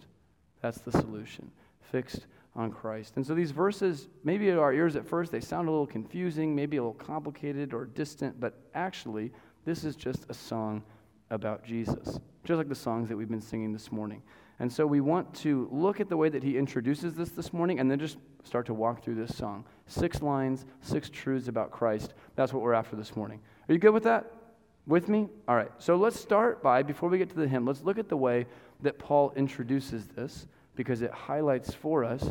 That's 0.60 0.78
the 0.78 0.92
solution. 0.92 1.50
Fixed 1.90 2.26
on 2.56 2.70
Christ. 2.70 3.16
And 3.16 3.26
so 3.26 3.34
these 3.34 3.50
verses, 3.50 4.08
maybe 4.22 4.46
to 4.46 4.60
our 4.60 4.72
ears 4.72 4.96
at 4.96 5.06
first, 5.06 5.32
they 5.32 5.40
sound 5.40 5.68
a 5.68 5.70
little 5.70 5.86
confusing, 5.86 6.54
maybe 6.54 6.76
a 6.76 6.82
little 6.82 6.94
complicated 6.94 7.74
or 7.74 7.86
distant, 7.86 8.38
but 8.38 8.60
actually, 8.74 9.32
this 9.64 9.84
is 9.84 9.96
just 9.96 10.26
a 10.28 10.34
song 10.34 10.82
about 11.30 11.64
Jesus, 11.64 12.20
just 12.44 12.58
like 12.58 12.68
the 12.68 12.74
songs 12.74 13.08
that 13.08 13.16
we've 13.16 13.28
been 13.28 13.40
singing 13.40 13.72
this 13.72 13.90
morning. 13.90 14.22
And 14.60 14.72
so 14.72 14.86
we 14.86 15.00
want 15.00 15.34
to 15.36 15.68
look 15.72 16.00
at 16.00 16.08
the 16.08 16.16
way 16.16 16.28
that 16.28 16.44
he 16.44 16.56
introduces 16.56 17.14
this 17.14 17.30
this 17.30 17.52
morning 17.52 17.80
and 17.80 17.90
then 17.90 17.98
just 17.98 18.18
start 18.44 18.66
to 18.66 18.74
walk 18.74 19.02
through 19.02 19.16
this 19.16 19.36
song. 19.36 19.64
Six 19.86 20.22
lines, 20.22 20.64
six 20.80 21.10
truths 21.10 21.48
about 21.48 21.72
Christ. 21.72 22.14
That's 22.36 22.52
what 22.52 22.62
we're 22.62 22.74
after 22.74 22.94
this 22.94 23.16
morning. 23.16 23.40
Are 23.68 23.72
you 23.72 23.80
good 23.80 23.92
with 23.92 24.04
that? 24.04 24.30
With 24.86 25.08
me? 25.08 25.28
All 25.48 25.56
right. 25.56 25.70
So 25.78 25.96
let's 25.96 26.18
start 26.20 26.62
by, 26.62 26.82
before 26.82 27.08
we 27.08 27.18
get 27.18 27.30
to 27.30 27.36
the 27.36 27.48
hymn, 27.48 27.66
let's 27.66 27.82
look 27.82 27.98
at 27.98 28.08
the 28.08 28.16
way 28.16 28.46
that 28.82 28.98
Paul 28.98 29.32
introduces 29.34 30.06
this 30.06 30.46
because 30.76 31.00
it 31.02 31.10
highlights 31.10 31.72
for 31.72 32.04
us 32.04 32.30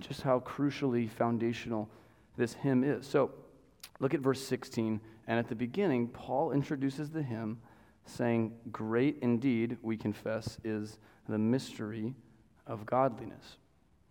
just 0.00 0.22
how 0.22 0.40
crucially 0.40 1.08
foundational 1.08 1.88
this 2.36 2.54
hymn 2.54 2.84
is. 2.84 3.06
So 3.06 3.30
look 4.00 4.12
at 4.12 4.20
verse 4.20 4.44
16. 4.44 5.00
And 5.26 5.38
at 5.38 5.48
the 5.48 5.54
beginning, 5.54 6.08
Paul 6.08 6.52
introduces 6.52 7.10
the 7.10 7.22
hymn 7.22 7.58
saying, 8.04 8.52
Great 8.70 9.18
indeed, 9.22 9.78
we 9.80 9.96
confess, 9.96 10.58
is 10.62 10.98
the 11.28 11.38
mystery 11.38 12.14
of 12.66 12.84
godliness. 12.84 13.56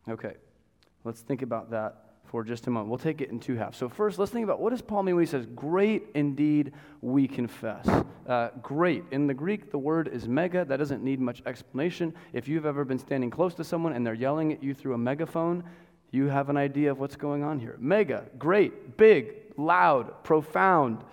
Okay, 0.10 0.34
let's 1.04 1.22
think 1.22 1.42
about 1.44 1.70
that 1.72 2.03
for 2.26 2.44
just 2.44 2.68
a 2.68 2.70
moment. 2.70 2.90
We'll 2.90 2.98
take 2.98 3.22
it 3.22 3.30
in 3.30 3.40
two 3.40 3.56
halves. 3.56 3.78
So, 3.78 3.88
first, 3.88 4.18
let's 4.18 4.32
think 4.32 4.44
about 4.44 4.60
what 4.60 4.72
does 4.72 4.82
Paul 4.82 5.04
mean 5.04 5.16
when 5.16 5.24
he 5.24 5.30
says, 5.30 5.46
Great 5.56 6.04
indeed 6.16 6.74
we 7.02 7.28
confess. 7.28 7.88
Uh, 8.28 8.50
great. 8.62 9.04
In 9.12 9.28
the 9.28 9.34
Greek, 9.34 9.72
the 9.72 9.78
word 9.78 10.08
is 10.08 10.28
mega. 10.28 10.66
That 10.66 10.78
doesn't 10.78 11.04
need 11.04 11.20
much 11.20 11.44
explanation. 11.46 12.14
If 12.32 12.48
you've 12.48 12.66
ever 12.66 12.86
been 12.86 13.00
standing 13.00 13.30
close 13.30 13.54
to 13.56 13.64
someone 13.64 13.94
and 13.94 14.06
they're 14.06 14.14
yelling 14.14 14.54
at 14.54 14.64
you 14.64 14.74
through 14.74 14.94
a 14.94 14.98
megaphone, 14.98 15.64
you 16.12 16.28
have 16.28 16.50
an 16.50 16.58
idea 16.58 16.92
of 16.92 17.00
what's 17.00 17.16
going 17.16 17.44
on 17.44 17.60
here. 17.60 17.76
Mega, 17.80 18.26
great, 18.38 18.98
big, 18.98 19.34
loud, 19.58 20.24
profound. 20.24 21.04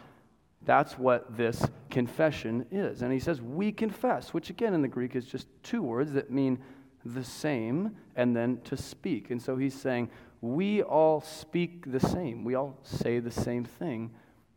That's 0.64 0.98
what 0.98 1.36
this 1.36 1.66
confession 1.88 2.66
is. 2.70 3.02
And 3.02 3.12
he 3.12 3.18
says, 3.18 3.40
We 3.40 3.72
confess, 3.72 4.32
which 4.32 4.50
again 4.50 4.74
in 4.74 4.82
the 4.82 4.88
Greek 4.88 5.16
is 5.16 5.26
just 5.26 5.48
two 5.62 5.82
words 5.82 6.12
that 6.12 6.30
mean 6.30 6.58
the 7.04 7.24
same 7.24 7.96
and 8.16 8.36
then 8.36 8.60
to 8.64 8.76
speak. 8.76 9.30
And 9.30 9.40
so 9.40 9.56
he's 9.56 9.74
saying, 9.74 10.10
we 10.40 10.82
all 10.82 11.20
speak 11.20 11.90
the 11.90 12.00
same. 12.00 12.44
We 12.44 12.54
all 12.54 12.78
say 12.82 13.18
the 13.18 13.30
same 13.30 13.64
thing 13.64 14.10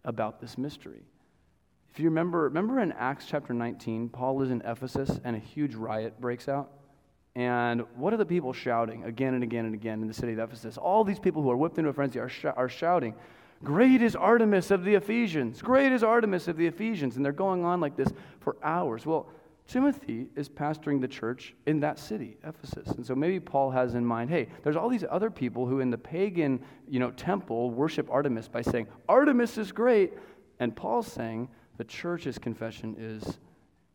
about 0.06 0.40
this 0.40 0.58
mystery. 0.58 1.04
If 1.92 2.00
you 2.00 2.06
remember, 2.06 2.44
remember 2.44 2.80
in 2.80 2.92
Acts 2.94 3.26
chapter 3.28 3.54
19, 3.54 4.10
Paul 4.10 4.42
is 4.42 4.50
in 4.50 4.62
Ephesus 4.66 5.20
and 5.24 5.36
a 5.36 5.40
huge 5.40 5.76
riot 5.76 6.20
breaks 6.20 6.48
out. 6.48 6.72
And 7.36 7.84
what 7.96 8.14
are 8.14 8.18
the 8.18 8.26
people 8.26 8.54
shouting 8.54 9.04
again 9.04 9.34
and 9.34 9.44
again 9.44 9.66
and 9.66 9.74
again 9.74 10.02
in 10.02 10.08
the 10.08 10.14
city 10.14 10.34
of 10.34 10.40
Ephesus? 10.40 10.78
All 10.78 11.04
these 11.04 11.20
people 11.20 11.42
who 11.42 11.52
are 11.52 11.58
whipped 11.58 11.78
into 11.78 11.90
a 11.90 11.94
frenzy 11.94 12.20
are, 12.20 12.30
sh- 12.30 12.46
are 12.46 12.70
shouting, 12.70 13.16
Great 13.64 14.02
is 14.02 14.16
Artemis 14.16 14.72
of 14.72 14.84
the 14.84 14.96
Ephesians! 14.96 15.62
Great 15.62 15.92
is 15.92 16.04
Artemis 16.04 16.48
of 16.48 16.58
the 16.58 16.68
Ephesians! 16.68 17.16
And 17.16 17.24
they're 17.24 17.32
going 17.32 17.64
on 17.64 17.80
like 17.80 17.96
this 17.96 18.10
for 18.40 18.58
hours. 18.62 19.06
Well, 19.06 19.30
Timothy 19.68 20.28
is 20.36 20.50
pastoring 20.50 21.00
the 21.00 21.08
church 21.08 21.56
in 21.66 21.80
that 21.80 21.98
city, 21.98 22.38
Ephesus. 22.44 22.88
And 22.90 23.06
so 23.06 23.16
maybe 23.16 23.40
Paul 23.40 23.72
has 23.72 23.96
in 23.96 24.06
mind, 24.06 24.30
hey, 24.30 24.50
there's 24.64 24.76
all 24.76 24.90
these 24.90 25.06
other 25.10 25.30
people 25.30 25.66
who 25.66 25.80
in 25.80 25.90
the 25.90 25.98
pagan, 25.98 26.60
you 26.88 27.00
know, 27.00 27.12
temple 27.12 27.72
worship 27.72 28.10
Artemis 28.12 28.48
by 28.48 28.62
saying, 28.62 28.88
Artemis 29.08 29.58
is 29.58 29.72
great. 29.72 30.14
And 30.60 30.76
Paul's 30.76 31.08
saying 31.08 31.50
the 31.78 31.84
church's 31.86 32.38
confession 32.38 32.96
is 33.00 33.40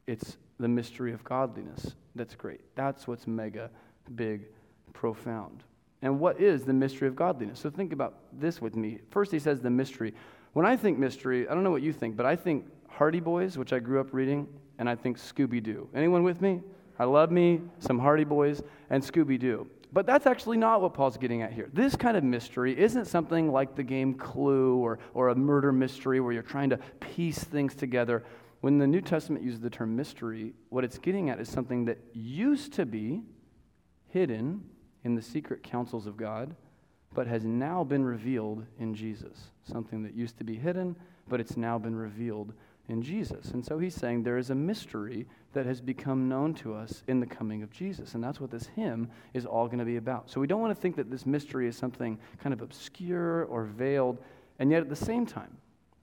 it's 0.07 0.39
the 0.59 0.69
mystery 0.69 1.13
of 1.13 1.23
godliness. 1.23 1.95
That's 2.15 2.35
great. 2.35 2.61
That's 2.75 3.07
what's 3.07 3.27
mega 3.27 3.71
big, 4.17 4.47
profound. 4.93 5.63
And 6.03 6.19
what 6.19 6.41
is 6.41 6.65
the 6.65 6.73
mystery 6.73 7.09
of 7.09 7.15
godliness? 7.15 7.61
So 7.61 7.71
think 7.71 7.93
about 7.93 8.15
this 8.33 8.61
with 8.61 8.75
me. 8.75 9.01
First, 9.11 9.33
he 9.33 9.39
says 9.39 9.61
the 9.61 9.71
mystery. 9.71 10.15
When 10.55 10.65
I 10.65 10.77
think 10.77 10.99
mystery, 10.99 11.49
I 11.49 11.55
don't 11.55 11.63
know 11.63 11.71
what 11.71 11.83
you 11.83 11.93
think, 11.93 12.17
but 12.17 12.25
I 12.25 12.37
think 12.37 12.67
Hardy 12.89 13.21
Boys, 13.21 13.59
which 13.59 13.73
I 13.73 13.79
grew 13.79 14.01
up 14.01 14.13
reading, 14.13 14.49
and 14.79 14.89
I 14.89 14.95
think 14.95 15.19
Scooby 15.19 15.63
Doo. 15.63 15.89
Anyone 15.95 16.23
with 16.23 16.41
me? 16.41 16.61
I 16.99 17.05
love 17.05 17.31
me 17.31 17.61
some 17.79 17.99
Hardy 17.99 18.25
Boys 18.25 18.63
and 18.91 19.03
Scooby 19.03 19.39
Doo. 19.39 19.69
But 19.93 20.07
that's 20.07 20.27
actually 20.27 20.59
not 20.59 20.83
what 20.83 20.93
Paul's 20.95 21.17
getting 21.17 21.43
at 21.43 21.53
here. 21.53 21.71
This 21.73 21.97
kind 21.97 22.17
of 22.17 22.25
mystery 22.25 22.79
isn't 22.79 23.07
something 23.07 23.51
like 23.51 23.75
the 23.75 23.83
game 23.83 24.15
Clue 24.15 24.77
or, 24.77 24.99
or 25.15 25.29
a 25.29 25.35
murder 25.35 25.73
mystery 25.73 26.21
where 26.21 26.33
you're 26.33 26.43
trying 26.43 26.71
to 26.71 26.79
piece 27.01 27.39
things 27.39 27.75
together. 27.75 28.25
When 28.61 28.79
the 28.79 28.87
New 28.87 29.01
Testament 29.01 29.45
uses 29.45 29.61
the 29.61 29.71
term 29.71 29.97
mystery, 29.97 30.53
what 30.69 30.85
it's 30.85 30.99
getting 30.99 31.31
at 31.31 31.41
is 31.41 31.49
something 31.49 31.85
that 31.87 31.99
used 32.13 32.75
to 32.75 32.85
be 32.85 33.23
hidden 34.09 34.63
in 35.05 35.15
the 35.15 35.23
secret 35.23 35.63
counsels 35.63 36.07
of 36.07 36.17
God, 36.17 36.55
but 37.15 37.27
has 37.27 37.45
now 37.45 37.83
been 37.83 38.05
revealed 38.05 38.67
in 38.79 38.95
Jesus. 38.95 39.51
Something 39.65 40.03
that 40.03 40.15
used 40.15 40.37
to 40.39 40.45
be 40.45 40.57
hidden, 40.57 40.97
but 41.29 41.41
it's 41.41 41.57
now 41.57 41.79
been 41.79 41.97
revealed 41.97 42.53
in 42.88 43.02
Jesus. 43.02 43.50
And 43.50 43.64
so 43.64 43.78
he's 43.78 43.95
saying 43.95 44.23
there 44.23 44.38
is 44.38 44.50
a 44.50 44.54
mystery 44.54 45.26
that 45.52 45.66
has 45.66 45.80
become 45.80 46.28
known 46.28 46.54
to 46.54 46.75
us 46.75 47.02
in 47.07 47.21
the 47.21 47.26
coming 47.26 47.62
of 47.62 47.71
Jesus. 47.71 48.14
And 48.14 48.25
that's 48.25 48.40
what 48.40 48.50
this 48.50 48.66
hymn 48.76 49.11
is 49.35 49.45
all 49.47 49.66
going 49.66 49.78
to 49.78 49.85
be 49.85 49.97
about. 49.97 50.30
So 50.30 50.40
we 50.40 50.47
don't 50.47 50.61
want 50.61 50.75
to 50.75 50.80
think 50.80 50.97
that 50.97 51.11
this 51.11 51.26
mystery 51.26 51.68
is 51.68 51.76
something 51.76 52.18
kind 52.42 52.52
of 52.52 52.62
obscure 52.62 53.45
or 53.45 53.64
veiled. 53.64 54.18
And 54.59 54.71
yet 54.71 54.80
at 54.80 54.88
the 54.88 54.97
same 54.97 55.26
time, 55.26 55.57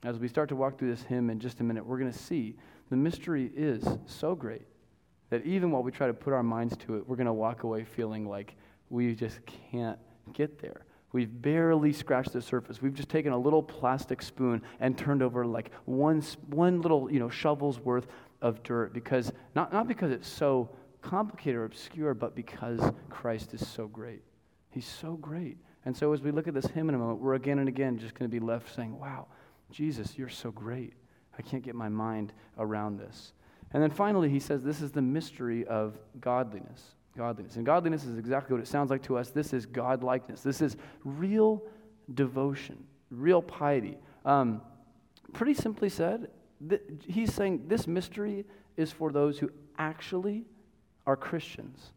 as 0.04 0.20
we 0.20 0.28
start 0.28 0.50
to 0.50 0.56
walk 0.56 0.78
through 0.78 0.92
this 0.92 1.04
hymn 1.04 1.30
in 1.30 1.40
just 1.40 1.60
a 1.60 1.64
minute, 1.64 1.86
we're 1.86 1.98
going 1.98 2.12
to 2.12 2.18
see 2.18 2.56
the 2.90 2.96
mystery 2.96 3.52
is 3.56 3.84
so 4.06 4.36
great 4.36 4.68
that 5.32 5.44
even 5.46 5.72
while 5.72 5.82
we 5.82 5.92
try 5.92 6.08
to 6.08 6.14
put 6.14 6.34
our 6.34 6.44
minds 6.44 6.78
to 6.78 6.98
it, 6.98 7.08
we're 7.08 7.16
going 7.16 7.26
to 7.26 7.34
walk 7.34 7.64
away 7.64 7.84
feeling 7.84 8.28
like 8.28 8.56
we 8.90 9.16
just 9.16 9.40
can't 9.72 9.98
get 10.34 10.60
there. 10.62 10.86
We've 11.16 11.42
barely 11.42 11.94
scratched 11.94 12.34
the 12.34 12.42
surface. 12.42 12.82
We've 12.82 12.94
just 12.94 13.08
taken 13.08 13.32
a 13.32 13.38
little 13.38 13.64
plastic 13.64 14.22
spoon 14.22 14.62
and 14.82 14.98
turned 14.98 15.24
over 15.24 15.46
like 15.46 15.72
one, 15.86 16.22
one 16.48 16.82
little 16.82 17.10
you 17.10 17.20
know, 17.20 17.30
shovel's 17.30 17.80
worth 17.80 18.08
of 18.42 18.62
dirt 18.64 18.94
because 18.94 19.32
not, 19.56 19.72
not 19.72 19.88
because 19.88 20.12
it's 20.12 20.28
so 20.28 20.76
complicated 21.02 21.56
or 21.56 21.64
obscure, 21.64 22.14
but 22.14 22.36
because 22.36 22.82
Christ 23.10 23.54
is 23.54 23.66
so 23.66 23.88
great. 23.88 24.24
He's 24.72 24.86
so 24.86 25.14
great. 25.14 25.56
And 25.86 25.96
so 25.96 26.12
as 26.12 26.20
we 26.22 26.32
look 26.32 26.50
at 26.50 26.54
this 26.54 26.66
hymn 26.66 26.90
in 26.90 26.96
a 26.96 26.98
moment, 26.98 27.22
we're 27.22 27.36
again 27.36 27.60
and 27.60 27.70
again 27.70 27.98
just 27.98 28.14
going 28.14 28.30
to 28.30 28.38
be 28.40 28.46
left 28.46 28.76
saying, 28.76 29.00
Wow, 29.00 29.28
Jesus, 29.72 30.18
you're 30.18 30.28
so 30.28 30.52
great. 30.52 30.96
I 31.40 31.44
can't 31.44 31.64
get 31.64 31.76
my 31.76 31.88
mind 31.88 32.34
around 32.58 32.98
this. 32.98 33.32
And 33.72 33.82
then 33.82 33.90
finally, 33.90 34.28
he 34.28 34.42
says 34.42 34.64
this 34.64 34.82
is 34.82 34.92
the 34.92 35.02
mystery 35.02 35.66
of 35.66 35.98
godliness 36.20 36.95
godliness. 37.18 37.56
And 37.56 37.66
godliness 37.66 38.04
is 38.04 38.18
exactly 38.18 38.54
what 38.54 38.62
it 38.62 38.68
sounds 38.68 38.90
like 38.90 39.04
to 39.04 39.18
us. 39.18 39.30
This 39.30 39.54
is 39.54 39.66
godlikeness. 39.66 40.42
This 40.44 40.62
is 40.62 40.78
real 41.04 41.64
devotion, 42.14 42.84
real 43.10 43.42
piety. 43.42 43.98
Um, 44.26 44.62
pretty 45.34 45.54
simply 45.54 45.90
said, 45.90 46.30
th- 46.68 46.82
he's 47.08 47.34
saying 47.34 47.66
this 47.68 47.88
mystery 47.88 48.46
is 48.78 48.92
for 48.92 49.12
those 49.12 49.40
who 49.40 49.50
actually 49.78 50.46
are 51.06 51.16
Christians, 51.16 51.92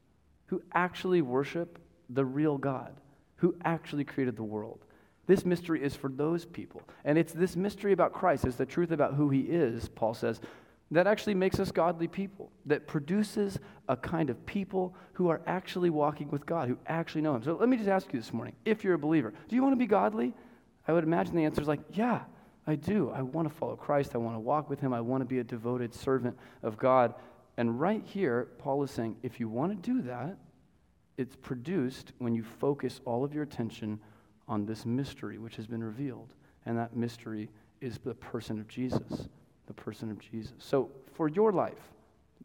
who 0.47 0.63
actually 0.73 1.23
worship 1.23 1.79
the 2.11 2.25
real 2.25 2.59
God, 2.59 2.95
who 3.37 3.55
actually 3.65 4.05
created 4.05 4.37
the 4.37 4.43
world. 4.43 4.85
This 5.27 5.45
mystery 5.45 5.83
is 5.83 5.95
for 5.95 6.09
those 6.09 6.47
people. 6.47 6.83
And 7.05 7.19
it's 7.19 7.33
this 7.33 7.55
mystery 7.55 7.93
about 7.93 8.13
Christ, 8.13 8.45
it's 8.45 8.57
the 8.57 8.67
truth 8.67 8.91
about 8.91 9.15
who 9.15 9.29
he 9.29 9.41
is, 9.41 9.89
Paul 9.89 10.15
says, 10.15 10.41
that 10.91 11.07
actually 11.07 11.35
makes 11.35 11.61
us 11.61 11.71
godly 11.71 12.09
people, 12.09 12.51
that 12.67 12.87
produces 12.87 13.59
a 13.89 13.97
kind 13.97 14.31
of 14.31 14.47
people 14.47 14.95
who 15.13 15.29
are 15.29 15.43
actually 15.47 15.91
walking 15.91 16.31
with 16.31 16.47
God, 16.47 16.69
who 16.69 16.79
actually 16.87 17.21
know 17.21 17.35
Him. 17.35 17.43
So 17.43 17.57
let 17.57 17.69
me 17.69 17.77
just 17.77 17.89
ask 17.89 18.13
you 18.13 18.19
this 18.19 18.33
morning 18.33 18.55
if 18.65 18.85
you're 18.85 18.95
a 18.95 18.99
believer, 18.99 19.35
do 19.49 19.57
you 19.57 19.63
want 19.63 19.73
to 19.73 19.79
be 19.79 19.87
godly? 19.87 20.33
I 20.87 20.93
would 20.93 21.05
imagine 21.05 21.37
the 21.37 21.45
answer 21.45 21.61
is 21.61 21.69
like, 21.69 21.81
yeah, 21.93 22.23
I 22.67 22.75
do. 22.75 23.11
I 23.11 23.21
want 23.21 23.49
to 23.49 23.55
follow 23.55 23.77
Christ. 23.77 24.13
I 24.15 24.19
want 24.19 24.37
to 24.37 24.41
walk 24.41 24.71
with 24.71 24.81
Him. 24.81 24.95
I 24.95 25.01
want 25.03 25.21
to 25.21 25.27
be 25.27 25.41
a 25.41 25.45
devoted 25.45 25.95
servant 25.95 26.37
of 26.63 26.79
God. 26.79 27.15
And 27.59 27.79
right 27.79 28.03
here, 28.05 28.49
Paul 28.59 28.83
is 28.83 28.91
saying 28.91 29.17
if 29.23 29.39
you 29.39 29.49
want 29.49 29.83
to 29.83 29.91
do 29.91 30.01
that, 30.03 30.39
it's 31.19 31.37
produced 31.37 32.13
when 32.19 32.35
you 32.35 32.45
focus 32.45 33.01
all 33.05 33.25
of 33.25 33.35
your 33.35 33.43
attention 33.43 34.01
on 34.47 34.65
this 34.65 34.87
mystery 34.87 35.37
which 35.37 35.57
has 35.57 35.67
been 35.67 35.85
revealed. 35.85 36.33
And 36.65 36.79
that 36.79 36.97
mystery 36.97 37.51
is 37.81 37.99
the 37.99 38.15
person 38.15 38.59
of 38.59 38.69
Jesus 38.69 39.29
the 39.69 39.75
person 39.75 40.11
of 40.11 40.19
Jesus. 40.19 40.55
So, 40.59 40.91
for 41.13 41.29
your 41.29 41.53
life 41.53 41.93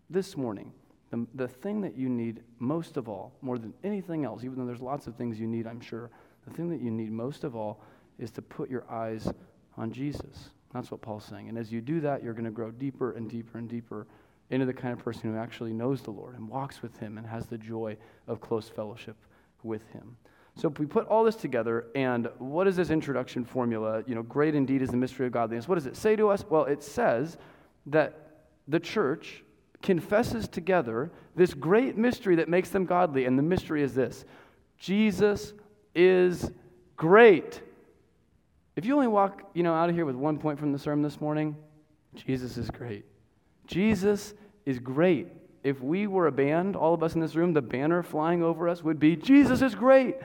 this 0.10 0.38
morning, 0.38 0.72
the, 1.10 1.26
the 1.34 1.48
thing 1.48 1.82
that 1.82 1.98
you 1.98 2.10
need 2.10 2.42
most 2.60 2.98
of 2.98 3.10
all, 3.10 3.34
more 3.42 3.58
than 3.58 3.74
anything 3.84 4.26
else, 4.26 4.44
even 4.44 4.58
though 4.58 4.66
there's 4.66 4.82
lots 4.82 5.08
of 5.08 5.16
things 5.16 5.40
you 5.40 5.48
need, 5.48 5.66
I'm 5.66 5.82
sure, 5.82 6.12
the 6.48 6.54
thing 6.54 6.70
that 6.70 6.82
you 6.82 6.92
need 6.92 7.12
most 7.12 7.44
of 7.44 7.56
all 7.56 7.82
is 8.20 8.30
to 8.32 8.42
put 8.42 8.70
your 8.70 8.84
eyes 8.92 9.32
on 9.78 9.92
Jesus. 9.92 10.50
That's 10.74 10.92
what 10.92 11.02
Paul's 11.02 11.26
saying. 11.26 11.50
And 11.50 11.58
as 11.58 11.72
you 11.72 11.82
do 11.82 12.02
that, 12.02 12.24
you're 12.24 12.34
going 12.34 12.46
to 12.46 12.52
grow 12.52 12.72
deeper 12.72 13.14
and 13.14 13.30
deeper 13.30 13.58
and 13.58 13.70
deeper 13.70 14.08
into 14.50 14.66
the 14.66 14.74
kind 14.74 14.94
of 14.94 15.00
person 15.04 15.32
who 15.32 15.38
actually 15.38 15.74
knows 15.74 16.02
the 16.02 16.12
Lord 16.12 16.36
and 16.36 16.48
walks 16.48 16.82
with 16.82 16.98
Him 16.98 17.18
and 17.18 17.26
has 17.26 17.48
the 17.48 17.58
joy 17.58 17.98
of 18.28 18.42
close 18.42 18.68
fellowship 18.68 19.16
with 19.64 19.88
Him. 19.92 20.18
So 20.56 20.70
if 20.70 20.78
we 20.78 20.86
put 20.86 21.08
all 21.08 21.24
this 21.24 21.36
together, 21.36 21.88
and 21.96 22.30
what 22.38 22.68
is 22.68 22.76
this 22.76 22.92
introduction 22.92 23.44
formula? 23.44 24.04
You 24.06 24.16
know, 24.16 24.24
great 24.24 24.54
indeed 24.54 24.82
is 24.82 24.90
the 24.90 24.98
mystery 24.98 25.26
of 25.26 25.32
godliness. 25.32 25.68
What 25.68 25.76
does 25.76 25.88
it 25.88 25.96
say 25.96 26.16
to 26.16 26.30
us? 26.30 26.46
Well, 26.48 26.66
it 26.66 26.84
says 26.84 27.38
that 27.88 28.46
the 28.68 28.80
church 28.80 29.44
confesses 29.82 30.48
together 30.48 31.12
this 31.36 31.54
great 31.54 31.98
mystery 31.98 32.36
that 32.36 32.50
makes 32.50 32.70
them 32.70 32.86
godly, 32.86 33.26
and 33.26 33.38
the 33.38 33.44
mystery 33.44 33.84
is 33.84 33.94
this 33.94 34.26
Jesus 34.78 35.54
is 35.96 36.52
great. 36.96 37.62
If 38.76 38.86
you 38.86 38.96
only 38.96 39.08
walk, 39.08 39.50
you 39.54 39.64
know, 39.64 39.74
out 39.74 39.90
of 39.90 39.96
here 39.96 40.06
with 40.06 40.16
one 40.16 40.38
point 40.38 40.60
from 40.60 40.72
the 40.72 40.80
sermon 40.80 41.04
this 41.04 41.22
morning, 41.22 41.56
Jesus 42.16 42.58
is 42.58 42.70
great. 42.70 43.06
Jesus 43.68 44.34
is 44.66 44.80
great. 44.80 45.28
If 45.64 45.82
we 45.82 46.08
were 46.08 46.28
a 46.28 46.32
band, 46.32 46.76
all 46.76 46.94
of 46.94 47.04
us 47.04 47.16
in 47.16 47.22
this 47.22 47.36
room, 47.36 47.54
the 47.54 47.62
banner 47.62 48.04
flying 48.04 48.44
over 48.44 48.68
us 48.68 48.84
would 48.84 49.00
be 49.00 49.16
Jesus 49.16 49.62
is 49.62 49.76
great. 49.76 50.16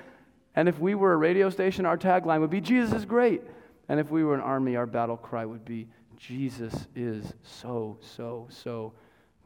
And 0.59 0.69
if 0.69 0.81
we 0.81 0.97
were 0.97 1.12
a 1.12 1.17
radio 1.17 1.50
station, 1.50 1.87
our 1.87 1.97
tagline 1.97 2.41
would 2.41 2.50
be 2.50 2.61
Jesus 2.61 2.93
is 2.93 3.05
great. 3.05 3.43
And 3.88 4.00
if 4.00 4.11
we 4.11 4.25
were 4.25 4.35
an 4.35 4.41
army, 4.41 4.75
our 4.75 4.87
battle 4.87 5.17
cry 5.17 5.45
would 5.45 5.65
be 5.65 5.87
Jesus 6.17 6.88
is 6.97 7.33
so, 7.45 7.97
so, 8.00 8.49
so 8.50 8.93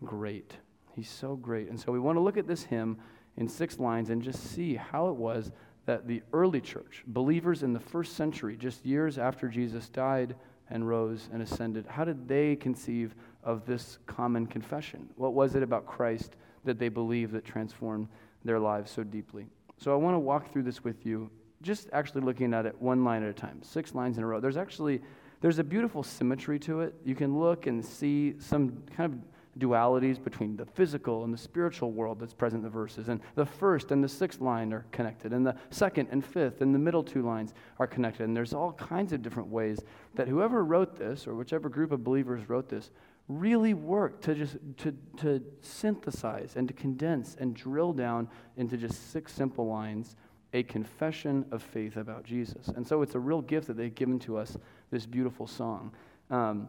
great. 0.02 0.56
He's 0.96 1.10
so 1.10 1.36
great. 1.36 1.68
And 1.68 1.78
so 1.78 1.92
we 1.92 1.98
want 1.98 2.16
to 2.16 2.20
look 2.22 2.38
at 2.38 2.46
this 2.46 2.62
hymn 2.62 2.96
in 3.36 3.46
six 3.46 3.78
lines 3.78 4.08
and 4.08 4.22
just 4.22 4.42
see 4.54 4.74
how 4.74 5.08
it 5.08 5.16
was 5.16 5.52
that 5.84 6.08
the 6.08 6.22
early 6.32 6.62
church, 6.62 7.04
believers 7.06 7.62
in 7.62 7.74
the 7.74 7.80
first 7.80 8.16
century, 8.16 8.56
just 8.56 8.86
years 8.86 9.18
after 9.18 9.48
Jesus 9.48 9.90
died 9.90 10.34
and 10.70 10.88
rose 10.88 11.28
and 11.30 11.42
ascended, 11.42 11.84
how 11.86 12.06
did 12.06 12.26
they 12.26 12.56
conceive 12.56 13.14
of 13.44 13.66
this 13.66 13.98
common 14.06 14.46
confession? 14.46 15.10
What 15.16 15.34
was 15.34 15.56
it 15.56 15.62
about 15.62 15.84
Christ 15.84 16.36
that 16.64 16.78
they 16.78 16.88
believed 16.88 17.34
that 17.34 17.44
transformed 17.44 18.08
their 18.46 18.58
lives 18.58 18.90
so 18.90 19.04
deeply? 19.04 19.48
So 19.78 19.92
I 19.92 19.96
want 19.96 20.14
to 20.14 20.18
walk 20.18 20.52
through 20.52 20.62
this 20.62 20.84
with 20.84 21.04
you, 21.04 21.30
just 21.62 21.88
actually 21.92 22.22
looking 22.22 22.54
at 22.54 22.66
it 22.66 22.80
one 22.80 23.04
line 23.04 23.22
at 23.22 23.28
a 23.28 23.34
time, 23.34 23.62
six 23.62 23.94
lines 23.94 24.18
in 24.18 24.24
a 24.24 24.26
row. 24.26 24.40
There's 24.40 24.56
actually 24.56 25.00
there's 25.40 25.58
a 25.58 25.64
beautiful 25.64 26.04
symmetry 26.04 26.58
to 26.60 26.82
it. 26.82 26.94
You 27.04 27.16
can 27.16 27.38
look 27.38 27.66
and 27.66 27.84
see 27.84 28.34
some 28.38 28.84
kind 28.96 29.12
of 29.12 29.18
dualities 29.58 30.22
between 30.22 30.56
the 30.56 30.64
physical 30.64 31.24
and 31.24 31.34
the 31.34 31.38
spiritual 31.38 31.92
world 31.92 32.20
that's 32.20 32.32
present 32.32 32.60
in 32.60 32.64
the 32.64 32.70
verses. 32.70 33.08
And 33.08 33.20
the 33.34 33.44
first 33.44 33.90
and 33.90 34.02
the 34.02 34.08
sixth 34.08 34.40
line 34.40 34.72
are 34.72 34.86
connected, 34.92 35.32
and 35.32 35.44
the 35.44 35.56
second 35.70 36.08
and 36.10 36.24
fifth 36.24 36.60
and 36.60 36.74
the 36.74 36.78
middle 36.78 37.02
two 37.02 37.22
lines 37.22 37.54
are 37.78 37.86
connected. 37.86 38.24
And 38.24 38.36
there's 38.36 38.54
all 38.54 38.72
kinds 38.72 39.12
of 39.12 39.20
different 39.20 39.48
ways 39.48 39.80
that 40.14 40.28
whoever 40.28 40.64
wrote 40.64 40.96
this, 40.96 41.26
or 41.26 41.34
whichever 41.34 41.68
group 41.68 41.92
of 41.92 42.04
believers 42.04 42.48
wrote 42.48 42.68
this, 42.68 42.90
really 43.28 43.74
work 43.74 44.20
to 44.22 44.34
just 44.34 44.56
to, 44.78 44.94
to 45.16 45.42
synthesize 45.60 46.56
and 46.56 46.68
to 46.68 46.74
condense 46.74 47.36
and 47.38 47.54
drill 47.54 47.92
down 47.92 48.28
into 48.56 48.76
just 48.76 49.12
six 49.12 49.32
simple 49.32 49.66
lines 49.66 50.16
a 50.54 50.62
confession 50.64 51.46
of 51.50 51.62
faith 51.62 51.96
about 51.96 52.24
jesus. 52.24 52.68
And 52.68 52.86
so 52.86 53.02
it's 53.02 53.14
a 53.14 53.18
real 53.18 53.40
gift 53.40 53.66
that 53.68 53.76
they've 53.76 53.94
given 53.94 54.18
to 54.20 54.36
us 54.36 54.56
this 54.90 55.06
beautiful 55.06 55.46
song. 55.46 55.92
Um, 56.30 56.68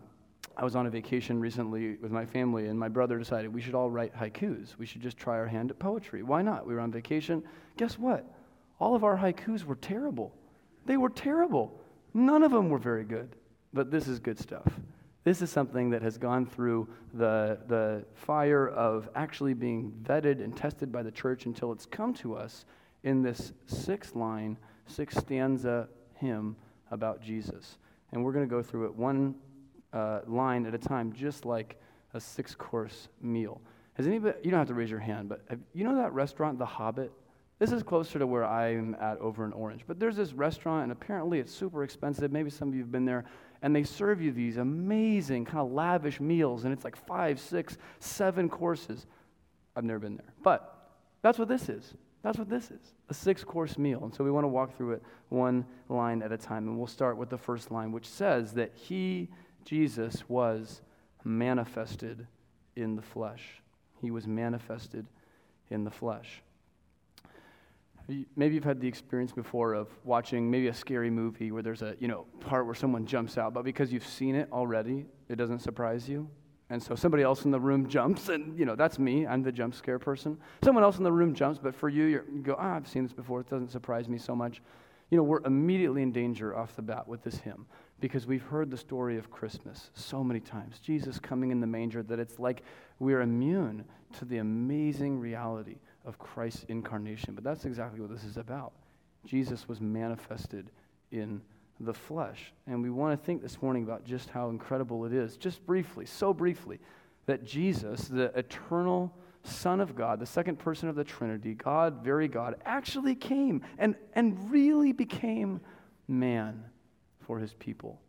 i 0.55 0.63
was 0.63 0.75
on 0.75 0.85
a 0.85 0.89
vacation 0.89 1.39
recently 1.39 1.95
with 1.95 2.11
my 2.11 2.25
family 2.25 2.67
and 2.67 2.79
my 2.79 2.87
brother 2.87 3.17
decided 3.17 3.51
we 3.51 3.61
should 3.61 3.75
all 3.75 3.89
write 3.89 4.15
haikus. 4.15 4.77
We 4.77 4.85
should 4.85 5.01
just 5.01 5.17
try 5.17 5.37
our 5.37 5.47
hand 5.47 5.71
at 5.71 5.79
poetry. 5.79 6.23
Why 6.23 6.41
not? 6.41 6.65
We 6.67 6.73
were 6.75 6.79
on 6.79 6.91
vacation. 6.91 7.43
Guess 7.77 7.97
what? 7.97 8.25
All 8.79 8.95
of 8.95 9.03
our 9.03 9.17
haikus 9.17 9.63
were 9.63 9.75
terrible. 9.75 10.33
They 10.85 10.97
were 10.97 11.09
terrible. 11.09 11.79
None 12.13 12.43
of 12.43 12.51
them 12.51 12.69
were 12.69 12.77
very 12.77 13.03
good. 13.03 13.35
But 13.73 13.89
this 13.89 14.07
is 14.07 14.19
good 14.19 14.37
stuff 14.37 14.67
This 15.23 15.41
is 15.41 15.49
something 15.49 15.89
that 15.91 16.01
has 16.01 16.17
gone 16.17 16.45
through 16.45 16.87
the, 17.13 17.57
the 17.67 18.03
fire 18.13 18.67
of 18.67 19.09
actually 19.15 19.53
being 19.53 19.93
vetted 20.03 20.43
and 20.43 20.55
tested 20.55 20.91
by 20.91 21.01
the 21.01 21.11
church 21.11 21.45
until 21.45 21.71
it's 21.71 21.85
come 21.85 22.13
to 22.15 22.35
us 22.35 22.65
in 23.03 23.21
this 23.21 23.53
six 23.65 24.15
line, 24.15 24.57
six 24.85 25.15
stanza 25.15 25.87
hymn 26.15 26.55
about 26.91 27.21
Jesus. 27.21 27.77
And 28.11 28.23
we're 28.23 28.33
going 28.33 28.47
to 28.47 28.53
go 28.53 28.61
through 28.61 28.85
it 28.85 28.95
one 28.95 29.35
uh, 29.93 30.21
line 30.27 30.65
at 30.65 30.75
a 30.75 30.77
time, 30.77 31.13
just 31.13 31.45
like 31.45 31.79
a 32.13 32.19
six 32.19 32.53
course 32.53 33.07
meal. 33.21 33.61
Has 33.93 34.07
anybody, 34.07 34.37
you 34.43 34.51
don't 34.51 34.59
have 34.59 34.67
to 34.67 34.73
raise 34.73 34.89
your 34.89 34.99
hand, 34.99 35.29
but 35.29 35.43
have, 35.49 35.59
you 35.73 35.83
know 35.83 35.95
that 35.95 36.13
restaurant, 36.13 36.59
The 36.59 36.65
Hobbit? 36.65 37.11
This 37.59 37.71
is 37.71 37.83
closer 37.83 38.19
to 38.19 38.27
where 38.27 38.43
I'm 38.43 38.95
at 38.99 39.19
over 39.19 39.45
in 39.45 39.53
Orange. 39.53 39.83
But 39.87 39.99
there's 39.99 40.15
this 40.15 40.33
restaurant, 40.33 40.83
and 40.83 40.91
apparently 40.91 41.39
it's 41.39 41.53
super 41.53 41.83
expensive. 41.83 42.31
Maybe 42.31 42.49
some 42.49 42.67
of 42.67 42.73
you 42.73 42.81
have 42.81 42.91
been 42.91 43.05
there. 43.05 43.23
And 43.63 43.75
they 43.75 43.83
serve 43.83 44.21
you 44.21 44.31
these 44.31 44.57
amazing, 44.57 45.45
kind 45.45 45.59
of 45.59 45.71
lavish 45.71 46.19
meals, 46.19 46.65
and 46.65 46.73
it's 46.73 46.83
like 46.83 46.95
five, 46.95 47.39
six, 47.39 47.77
seven 47.99 48.49
courses. 48.49 49.07
I've 49.75 49.85
never 49.85 49.99
been 49.99 50.17
there. 50.17 50.33
But 50.43 50.91
that's 51.23 51.39
what 51.39 51.47
this 51.47 51.69
is. 51.69 51.95
That's 52.21 52.37
what 52.37 52.49
this 52.49 52.71
is 52.71 52.93
a 53.09 53.13
six 53.13 53.43
course 53.43 53.77
meal. 53.77 54.03
And 54.03 54.13
so 54.13 54.23
we 54.23 54.31
want 54.31 54.43
to 54.43 54.49
walk 54.49 54.75
through 54.77 54.93
it 54.93 55.03
one 55.29 55.65
line 55.89 56.21
at 56.21 56.31
a 56.31 56.37
time. 56.37 56.67
And 56.67 56.77
we'll 56.77 56.87
start 56.87 57.17
with 57.17 57.29
the 57.29 57.37
first 57.37 57.71
line, 57.71 57.91
which 57.91 58.07
says 58.07 58.53
that 58.53 58.71
He, 58.75 59.29
Jesus, 59.65 60.27
was 60.29 60.81
manifested 61.23 62.27
in 62.75 62.95
the 62.95 63.01
flesh. 63.01 63.61
He 64.01 64.11
was 64.11 64.27
manifested 64.27 65.05
in 65.69 65.83
the 65.83 65.91
flesh. 65.91 66.41
Maybe 68.35 68.55
you've 68.55 68.63
had 68.63 68.81
the 68.81 68.87
experience 68.87 69.31
before 69.31 69.73
of 69.73 69.87
watching 70.03 70.51
maybe 70.51 70.67
a 70.67 70.73
scary 70.73 71.09
movie 71.09 71.51
where 71.51 71.63
there's 71.63 71.81
a 71.81 71.95
you 71.99 72.07
know 72.07 72.25
part 72.41 72.65
where 72.65 72.75
someone 72.75 73.05
jumps 73.05 73.37
out, 73.37 73.53
but 73.53 73.63
because 73.63 73.93
you've 73.93 74.07
seen 74.07 74.35
it 74.35 74.49
already, 74.51 75.05
it 75.29 75.35
doesn't 75.35 75.59
surprise 75.59 76.09
you. 76.09 76.29
And 76.69 76.81
so 76.81 76.95
somebody 76.95 77.23
else 77.23 77.45
in 77.45 77.51
the 77.51 77.59
room 77.59 77.87
jumps, 77.97 78.29
and 78.29 78.57
you 78.57 78.65
know 78.65 78.75
that's 78.75 78.99
me. 78.99 79.25
I'm 79.25 79.41
the 79.41 79.51
jump 79.51 79.73
scare 79.73 79.99
person. 79.99 80.37
Someone 80.63 80.83
else 80.83 80.97
in 80.97 81.03
the 81.03 81.11
room 81.11 81.33
jumps, 81.33 81.59
but 81.61 81.75
for 81.75 81.87
you, 81.87 82.05
you 82.05 82.41
go, 82.41 82.55
ah, 82.57 82.75
I've 82.75 82.87
seen 82.87 83.03
this 83.03 83.13
before. 83.13 83.41
It 83.41 83.49
doesn't 83.49 83.71
surprise 83.71 84.09
me 84.09 84.17
so 84.17 84.35
much. 84.35 84.61
You 85.09 85.17
know, 85.17 85.23
we're 85.23 85.43
immediately 85.45 86.01
in 86.01 86.11
danger 86.11 86.57
off 86.57 86.75
the 86.75 86.81
bat 86.81 87.07
with 87.07 87.23
this 87.23 87.35
hymn 87.37 87.67
because 87.99 88.25
we've 88.25 88.43
heard 88.43 88.71
the 88.71 88.77
story 88.77 89.17
of 89.17 89.29
Christmas 89.29 89.91
so 89.93 90.23
many 90.23 90.39
times. 90.39 90.79
Jesus 90.79 91.19
coming 91.19 91.51
in 91.51 91.61
the 91.61 91.67
manger 91.67 92.01
that 92.03 92.19
it's 92.19 92.39
like 92.39 92.63
we're 92.99 93.21
immune 93.21 93.85
to 94.17 94.25
the 94.25 94.39
amazing 94.39 95.19
reality 95.19 95.77
of 96.05 96.19
Christ's 96.19 96.65
incarnation. 96.67 97.35
But 97.35 97.43
that's 97.43 97.65
exactly 97.65 97.99
what 97.99 98.09
this 98.09 98.23
is 98.23 98.37
about. 98.37 98.73
Jesus 99.25 99.67
was 99.67 99.79
manifested 99.79 100.69
in 101.11 101.41
the 101.79 101.93
flesh. 101.93 102.51
And 102.67 102.81
we 102.81 102.89
want 102.89 103.19
to 103.19 103.25
think 103.25 103.41
this 103.41 103.61
morning 103.61 103.83
about 103.83 104.05
just 104.05 104.29
how 104.29 104.49
incredible 104.49 105.05
it 105.05 105.13
is, 105.13 105.37
just 105.37 105.65
briefly, 105.65 106.05
so 106.05 106.33
briefly, 106.33 106.79
that 107.25 107.45
Jesus, 107.45 108.07
the 108.07 108.37
eternal 108.37 109.13
Son 109.43 109.81
of 109.81 109.95
God, 109.95 110.19
the 110.19 110.25
second 110.25 110.59
person 110.59 110.87
of 110.89 110.95
the 110.95 111.03
Trinity, 111.03 111.53
God, 111.53 112.03
very 112.03 112.27
God, 112.27 112.55
actually 112.65 113.15
came 113.15 113.61
and, 113.77 113.95
and 114.13 114.51
really 114.51 114.91
became 114.91 115.59
man 116.07 116.63
for 117.19 117.39
his 117.39 117.53
people. 117.53 117.99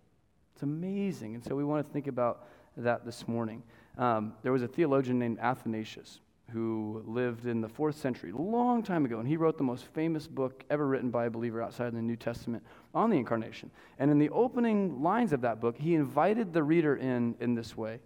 It's 0.55 0.63
amazing. 0.63 1.35
And 1.35 1.45
so 1.45 1.57
we 1.57 1.65
want 1.65 1.87
to 1.87 1.93
think 1.93 2.07
about 2.07 2.47
that 2.77 3.05
this 3.05 3.27
morning. 3.27 3.63
Um, 3.99 4.35
there 4.43 4.53
was 4.53 4.63
a 4.63 4.69
theologian 4.69 5.19
named 5.19 5.39
Athanasius 5.41 6.21
who 6.55 7.03
lived 7.05 7.47
in 7.47 7.61
the 7.61 7.69
fourth 7.69 7.97
century, 7.97 8.31
a 8.31 8.37
long 8.37 8.81
time 8.81 9.05
ago, 9.05 9.19
and 9.19 9.27
he 9.27 9.37
wrote 9.37 9.59
the 9.59 9.65
most 9.65 9.87
famous 9.87 10.29
book 10.29 10.63
ever 10.71 10.87
written 10.87 11.11
by 11.11 11.27
a 11.27 11.31
believer 11.31 11.61
outside 11.61 11.89
of 11.89 11.95
the 11.95 12.01
New 12.01 12.15
Testament 12.15 12.63
on 12.95 13.11
the 13.11 13.17
incarnation. 13.17 13.73
And 13.99 14.09
in 14.09 14.19
the 14.19 14.31
opening 14.31 15.03
lines 15.03 15.33
of 15.33 15.41
that 15.41 15.61
book, 15.61 15.77
he 15.77 15.97
invited 15.97 16.53
the 16.53 16.63
reader 16.63 16.95
in 16.95 17.35
in 17.41 17.57
this 17.57 17.77
way. 17.77 17.99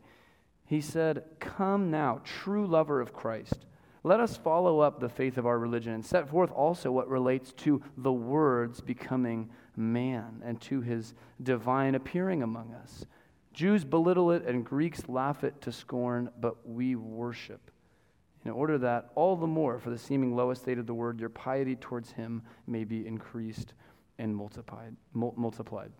He 0.64 0.80
said, 0.80 1.24
Come 1.40 1.90
now, 1.90 2.22
true 2.24 2.66
lover 2.66 3.02
of 3.02 3.12
Christ. 3.12 3.66
Let 4.02 4.18
us 4.18 4.38
follow 4.38 4.80
up 4.80 4.98
the 4.98 5.10
faith 5.10 5.36
of 5.36 5.44
our 5.44 5.58
religion 5.58 5.92
and 5.92 6.06
set 6.06 6.30
forth 6.30 6.50
also 6.50 6.90
what 6.90 7.10
relates 7.10 7.52
to 7.52 7.82
the 7.98 8.12
words 8.12 8.80
becoming 8.80 9.50
man 9.76 10.42
and 10.42 10.58
to 10.62 10.80
his 10.80 11.12
divine 11.42 11.94
appearing 11.94 12.42
among 12.42 12.72
us. 12.72 13.04
Jews 13.52 13.84
belittle 13.84 14.30
it 14.30 14.46
and 14.46 14.64
Greeks 14.64 15.06
laugh 15.06 15.44
it 15.44 15.60
to 15.60 15.70
scorn, 15.70 16.30
but 16.40 16.66
we 16.66 16.96
worship 16.96 17.70
in 18.44 18.50
order 18.50 18.78
that 18.78 19.10
all 19.14 19.36
the 19.36 19.46
more, 19.46 19.78
for 19.78 19.90
the 19.90 19.98
seeming 19.98 20.34
low 20.34 20.50
estate 20.50 20.78
of 20.78 20.86
the 20.86 20.94
word, 20.94 21.20
your 21.20 21.28
piety 21.28 21.76
towards 21.76 22.12
him 22.12 22.42
may 22.66 22.84
be 22.84 23.06
increased 23.06 23.74
and 24.18 24.34
multiplied. 24.34 24.96
multiplied. 25.12 25.92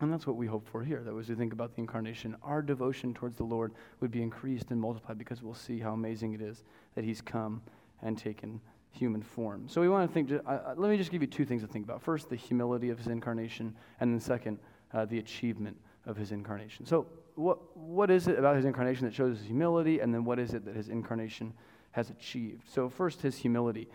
And 0.00 0.12
that's 0.12 0.26
what 0.26 0.36
we 0.36 0.46
hope 0.46 0.66
for 0.66 0.82
here, 0.82 1.02
that 1.04 1.16
as 1.16 1.28
we 1.28 1.34
think 1.36 1.52
about 1.52 1.74
the 1.74 1.80
incarnation, 1.80 2.36
our 2.42 2.60
devotion 2.60 3.14
towards 3.14 3.36
the 3.36 3.44
Lord 3.44 3.72
would 4.00 4.10
be 4.10 4.20
increased 4.20 4.70
and 4.70 4.80
multiplied 4.80 5.16
because 5.16 5.42
we'll 5.42 5.54
see 5.54 5.78
how 5.78 5.92
amazing 5.92 6.34
it 6.34 6.40
is 6.40 6.64
that 6.96 7.04
he's 7.04 7.20
come 7.20 7.62
and 8.02 8.18
taken 8.18 8.60
human 8.90 9.22
form. 9.22 9.68
So 9.68 9.80
we 9.80 9.88
want 9.88 10.08
to 10.08 10.12
think, 10.12 10.30
uh, 10.44 10.74
let 10.76 10.90
me 10.90 10.96
just 10.96 11.12
give 11.12 11.22
you 11.22 11.28
two 11.28 11.44
things 11.44 11.62
to 11.62 11.68
think 11.68 11.84
about. 11.84 12.02
First, 12.02 12.28
the 12.28 12.36
humility 12.36 12.90
of 12.90 12.98
his 12.98 13.06
incarnation, 13.06 13.76
and 14.00 14.12
then 14.12 14.20
second, 14.20 14.58
uh, 14.92 15.04
the 15.04 15.18
achievement 15.18 15.76
of 16.04 16.16
his 16.16 16.32
incarnation. 16.32 16.84
So, 16.84 17.06
what, 17.34 17.76
what 17.76 18.10
is 18.10 18.28
it 18.28 18.38
about 18.38 18.56
his 18.56 18.64
incarnation 18.64 19.06
that 19.06 19.14
shows 19.14 19.38
his 19.38 19.46
humility, 19.46 20.00
and 20.00 20.12
then 20.12 20.24
what 20.24 20.38
is 20.38 20.52
it 20.52 20.64
that 20.66 20.76
his 20.76 20.88
incarnation 20.88 21.54
has 21.92 22.10
achieved. 22.10 22.68
So, 22.68 22.88
first, 22.88 23.22
his 23.22 23.38
humility. 23.38 23.88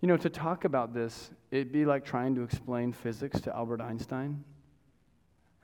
You 0.00 0.08
know, 0.08 0.16
to 0.18 0.28
talk 0.28 0.64
about 0.64 0.92
this, 0.92 1.30
it'd 1.50 1.72
be 1.72 1.86
like 1.86 2.04
trying 2.04 2.34
to 2.34 2.42
explain 2.42 2.92
physics 2.92 3.40
to 3.42 3.54
Albert 3.54 3.80
Einstein. 3.80 4.44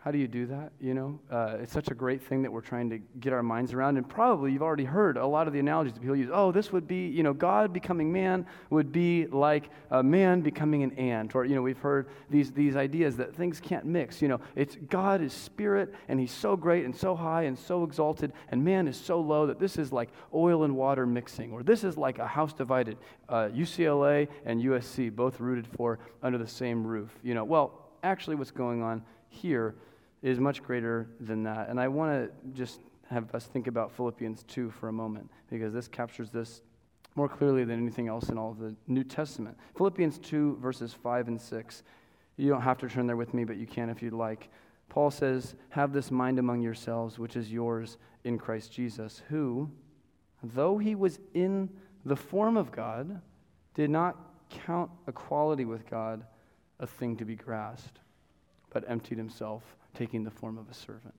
How 0.03 0.11
do 0.11 0.17
you 0.17 0.29
do 0.29 0.47
that? 0.47 0.73
You 0.81 0.95
know, 0.95 1.21
uh, 1.31 1.59
it's 1.61 1.75
such 1.75 1.91
a 1.91 1.95
great 1.95 2.23
thing 2.23 2.41
that 2.41 2.51
we're 2.51 2.63
trying 2.63 2.89
to 2.89 2.99
get 3.21 3.35
our 3.35 3.43
minds 3.43 3.75
around. 3.75 3.99
And 3.99 4.09
probably 4.09 4.51
you've 4.51 4.63
already 4.63 4.87
heard 4.87 5.19
a 5.19 5.27
lot 5.27 5.47
of 5.47 5.53
the 5.53 5.59
analogies 5.59 5.93
that 5.93 6.01
people 6.01 6.17
use. 6.17 6.31
Oh, 6.33 6.53
this 6.53 6.73
would 6.73 6.89
be, 6.89 7.09
you 7.09 7.23
know, 7.23 7.35
God 7.35 7.75
becoming 7.75 8.11
man 8.11 8.47
would 8.71 8.93
be 8.93 9.27
like 9.27 9.69
a 9.91 10.03
man 10.03 10.41
becoming 10.41 10.83
an 10.83 10.93
ant. 10.93 11.35
Or, 11.35 11.45
you 11.45 11.55
know, 11.55 11.61
we've 11.61 11.79
heard 11.79 12.09
these, 12.31 12.51
these 12.51 12.77
ideas 12.77 13.19
that 13.19 13.35
things 13.35 13.61
can't 13.61 13.85
mix. 13.85 14.23
You 14.23 14.29
know, 14.29 14.41
it's 14.57 14.75
God 14.89 15.21
is 15.21 15.35
spirit 15.35 15.93
and 16.09 16.19
he's 16.19 16.33
so 16.33 16.57
great 16.57 16.87
and 16.87 16.97
so 16.97 17.15
high 17.15 17.43
and 17.43 17.59
so 17.59 17.85
exalted, 17.85 18.33
and 18.49 18.65
man 18.65 18.89
is 18.89 18.97
so 18.97 19.21
low 19.21 19.47
that 19.49 19.59
this 19.59 19.77
is 19.77 19.93
like 19.93 20.09
oil 20.33 20.65
and 20.65 20.77
water 20.77 21.05
mixing. 21.05 21.53
Or 21.53 21.63
this 21.63 21.85
is 21.85 21.99
like 21.99 22.19
a 22.19 22.27
house 22.27 22.55
divided. 22.55 22.97
Uh, 23.29 23.51
UCLA 23.53 24.29
and 24.47 24.63
USC 24.63 25.15
both 25.15 25.41
rooted 25.41 25.67
for 25.67 25.99
under 26.23 26.39
the 26.39 26.49
same 26.49 26.87
roof. 26.87 27.11
You 27.23 27.35
know, 27.35 27.45
well, 27.45 27.91
actually, 28.03 28.37
what's 28.37 28.51
going 28.51 28.83
on 28.83 29.03
here 29.29 29.75
is 30.23 30.39
much 30.39 30.63
greater 30.63 31.09
than 31.21 31.43
that. 31.45 31.69
And 31.69 31.81
I 31.81 31.89
want 31.89 32.13
to 32.13 32.51
just 32.53 32.81
have 33.09 33.35
us 33.35 33.47
think 33.47 33.67
about 33.67 33.93
Philippians 33.93 34.45
2 34.45 34.71
for 34.71 34.89
a 34.89 34.93
moment, 34.93 35.31
because 35.51 35.73
this 35.73 35.89
captures 35.89 36.31
this 36.31 36.63
more 37.17 37.29
clearly 37.29 37.65
than 37.65 37.81
anything 37.81 38.09
else 38.09 38.29
in 38.29 38.39
all 38.39 38.53
of 38.53 38.59
the 38.59 38.75
New 38.87 39.03
Testament. 39.03 39.57
Philippians 39.77 40.19
2, 40.19 40.59
verses 40.61 40.95
5 40.95 41.29
and 41.29 41.41
6. 41.41 41.83
You 42.37 42.49
don't 42.49 42.63
have 42.63 42.79
to 42.79 42.89
turn 42.89 43.07
there 43.07 43.17
with 43.17 43.35
me, 43.35 43.45
but 43.45 43.57
you 43.57 43.67
can 43.67 43.91
if 43.91 44.01
you'd 44.03 44.13
like. 44.13 44.49
Paul 44.89 45.11
says, 45.11 45.55
Have 45.71 45.93
this 45.93 46.11
mind 46.11 46.39
among 46.39 46.61
yourselves, 46.61 47.19
which 47.19 47.37
is 47.37 47.51
yours 47.51 47.99
in 48.25 48.39
Christ 48.39 48.73
Jesus, 48.73 49.23
who, 49.29 49.71
though 50.43 50.79
he 50.79 50.95
was 50.95 51.19
in 51.35 51.69
the 52.05 52.17
form 52.17 52.57
of 52.57 52.71
God, 52.71 53.21
did 53.75 53.91
not 53.91 54.17
count 54.51 54.91
equality 55.09 55.65
with 55.65 55.89
God 55.89 56.25
a 56.79 56.87
thing 56.87 57.17
to 57.17 57.25
be 57.25 57.37
grasped, 57.37 57.99
but 58.71 58.85
emptied 58.89 59.19
himself 59.19 59.77
taking 59.95 60.25
the 60.25 60.31
form 60.31 60.59
of 60.59 60.69
a 60.71 60.75
servant. 60.75 61.15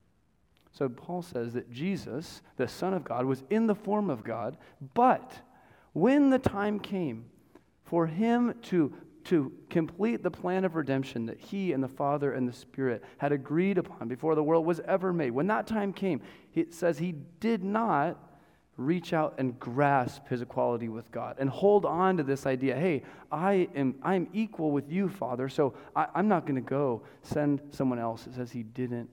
So 0.72 0.88
Paul 0.88 1.22
says 1.22 1.52
that 1.52 1.70
Jesus, 1.70 2.40
the 2.56 2.66
Son 2.66 2.94
of 2.94 3.04
God, 3.04 3.26
was 3.26 3.44
in 3.50 3.66
the 3.66 3.74
form 3.74 4.08
of 4.08 4.24
God, 4.24 4.56
but 4.94 5.32
when 5.92 6.30
the 6.30 6.38
time 6.38 6.80
came 6.80 7.26
for 7.84 8.06
him 8.06 8.54
to, 8.62 8.94
to 9.24 9.52
complete 9.68 10.22
the 10.22 10.30
plan 10.30 10.64
of 10.64 10.74
redemption 10.74 11.26
that 11.26 11.38
he 11.38 11.72
and 11.72 11.84
the 11.84 11.88
Father 11.88 12.32
and 12.32 12.48
the 12.48 12.52
Spirit 12.52 13.04
had 13.18 13.32
agreed 13.32 13.76
upon 13.76 14.08
before 14.08 14.34
the 14.34 14.42
world 14.42 14.64
was 14.64 14.80
ever 14.88 15.12
made, 15.12 15.32
when 15.32 15.46
that 15.48 15.66
time 15.66 15.92
came, 15.92 16.22
it 16.54 16.72
says 16.72 16.98
he 16.98 17.12
did 17.40 17.62
not 17.62 18.31
reach 18.86 19.12
out 19.12 19.34
and 19.38 19.58
grasp 19.58 20.28
his 20.28 20.42
equality 20.42 20.88
with 20.88 21.10
God 21.10 21.36
and 21.38 21.48
hold 21.48 21.84
on 21.84 22.16
to 22.16 22.22
this 22.22 22.46
idea 22.46 22.76
hey, 22.76 23.02
I 23.30 23.68
am 23.74 23.94
I'm 24.02 24.28
equal 24.32 24.70
with 24.70 24.90
you, 24.90 25.08
Father, 25.08 25.48
so 25.48 25.74
I, 25.96 26.06
I'm 26.14 26.28
not 26.28 26.46
going 26.46 26.56
to 26.56 26.60
go 26.60 27.02
send 27.22 27.60
someone 27.70 27.98
else. 27.98 28.26
It 28.26 28.34
says 28.34 28.50
he 28.50 28.62
didn't 28.62 29.08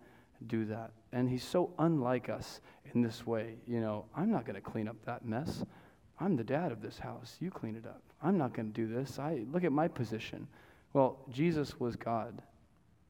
do 0.48 0.66
that. 0.66 0.92
And 1.12 1.30
he's 1.30 1.44
so 1.44 1.74
unlike 1.80 2.30
us 2.30 2.62
in 2.94 3.02
this 3.02 3.26
way. 3.26 3.56
You 3.68 3.82
know, 3.82 4.06
I'm 4.16 4.32
not 4.32 4.46
going 4.46 4.56
to 4.56 4.62
clean 4.62 4.88
up 4.88 4.96
that 5.06 5.26
mess. 5.26 5.64
I'm 6.20 6.36
the 6.36 6.44
dad 6.44 6.72
of 6.72 6.82
this 6.82 7.00
house. 7.00 7.38
You 7.40 7.50
clean 7.50 7.76
it 7.76 7.86
up. 7.86 8.02
I'm 8.22 8.38
not 8.38 8.54
going 8.54 8.72
to 8.72 8.74
do 8.74 8.94
this. 8.94 9.20
I 9.20 9.44
look 9.52 9.64
at 9.64 9.72
my 9.72 9.88
position. 9.88 10.48
Well, 10.94 11.20
Jesus 11.32 11.80
was 11.80 11.96
God 11.96 12.42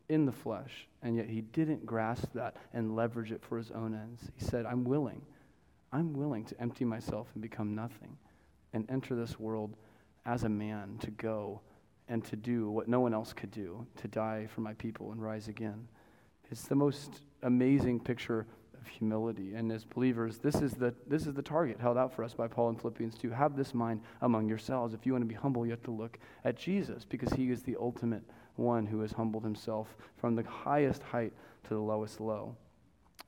in 0.10 0.26
the 0.26 0.32
flesh, 0.32 0.88
and 1.02 1.16
yet 1.16 1.30
he 1.30 1.42
didn't 1.42 1.86
grasp 1.86 2.28
that 2.34 2.58
and 2.74 2.96
leverage 2.96 3.32
it 3.32 3.42
for 3.44 3.58
his 3.58 3.72
own 3.72 3.94
ends. 3.94 4.32
He 4.36 4.44
said, 4.44 4.66
I'm 4.66 4.84
willing. 4.84 5.22
I'm 5.92 6.14
willing 6.14 6.46
to 6.46 6.62
empty 6.62 6.86
myself 6.86 7.28
and 7.34 7.42
become 7.42 7.76
nothing 7.76 8.18
and 8.74 8.90
enter 8.90 9.16
this 9.16 9.40
world 9.40 9.76
as 10.26 10.44
a 10.44 10.50
man 10.50 10.98
to 11.00 11.12
go 11.12 11.62
and 12.08 12.24
to 12.26 12.36
do 12.36 12.70
what 12.70 12.88
no 12.88 13.00
one 13.00 13.14
else 13.14 13.34
could 13.34 13.52
do, 13.52 13.86
to 13.98 14.08
die 14.08 14.48
for 14.54 14.62
my 14.62 14.74
people 14.74 15.12
and 15.12 15.22
rise 15.22 15.48
again. 15.48 15.88
It's 16.52 16.64
the 16.64 16.76
most 16.76 17.22
amazing 17.44 18.00
picture 18.00 18.46
of 18.80 18.88
humility. 18.88 19.54
And 19.54 19.72
as 19.72 19.86
believers, 19.86 20.38
this 20.38 20.56
is 20.56 20.74
the, 20.74 20.94
this 21.08 21.28
is 21.28 21.34
the 21.34 21.42
target 21.42 21.80
held 21.80 21.98
out 21.98 22.14
for 22.14 22.24
us 22.24 22.34
by 22.34 22.48
Paul 22.48 22.70
in 22.70 22.76
Philippians 22.76 23.18
2. 23.18 23.30
Have 23.30 23.56
this 23.56 23.74
mind 23.74 24.02
among 24.22 24.48
yourselves. 24.48 24.94
If 24.94 25.06
you 25.06 25.12
want 25.14 25.24
to 25.24 25.28
be 25.28 25.36
humble, 25.36 25.66
you 25.66 25.72
have 25.72 25.84
to 25.84 25.92
look 25.92 26.18
at 26.44 26.56
Jesus 26.56 27.06
because 27.06 27.32
he 27.34 27.52
is 27.52 27.62
the 27.62 27.78
ultimate 27.80 28.24
one 28.56 28.86
who 28.86 29.00
has 29.02 29.12
humbled 29.12 29.44
himself 29.44 29.96
from 30.18 30.36
the 30.36 30.44
highest 30.44 31.04
height 31.04 31.34
to 31.64 31.70
the 31.70 31.80
lowest 31.80 32.20
low. 32.20 32.56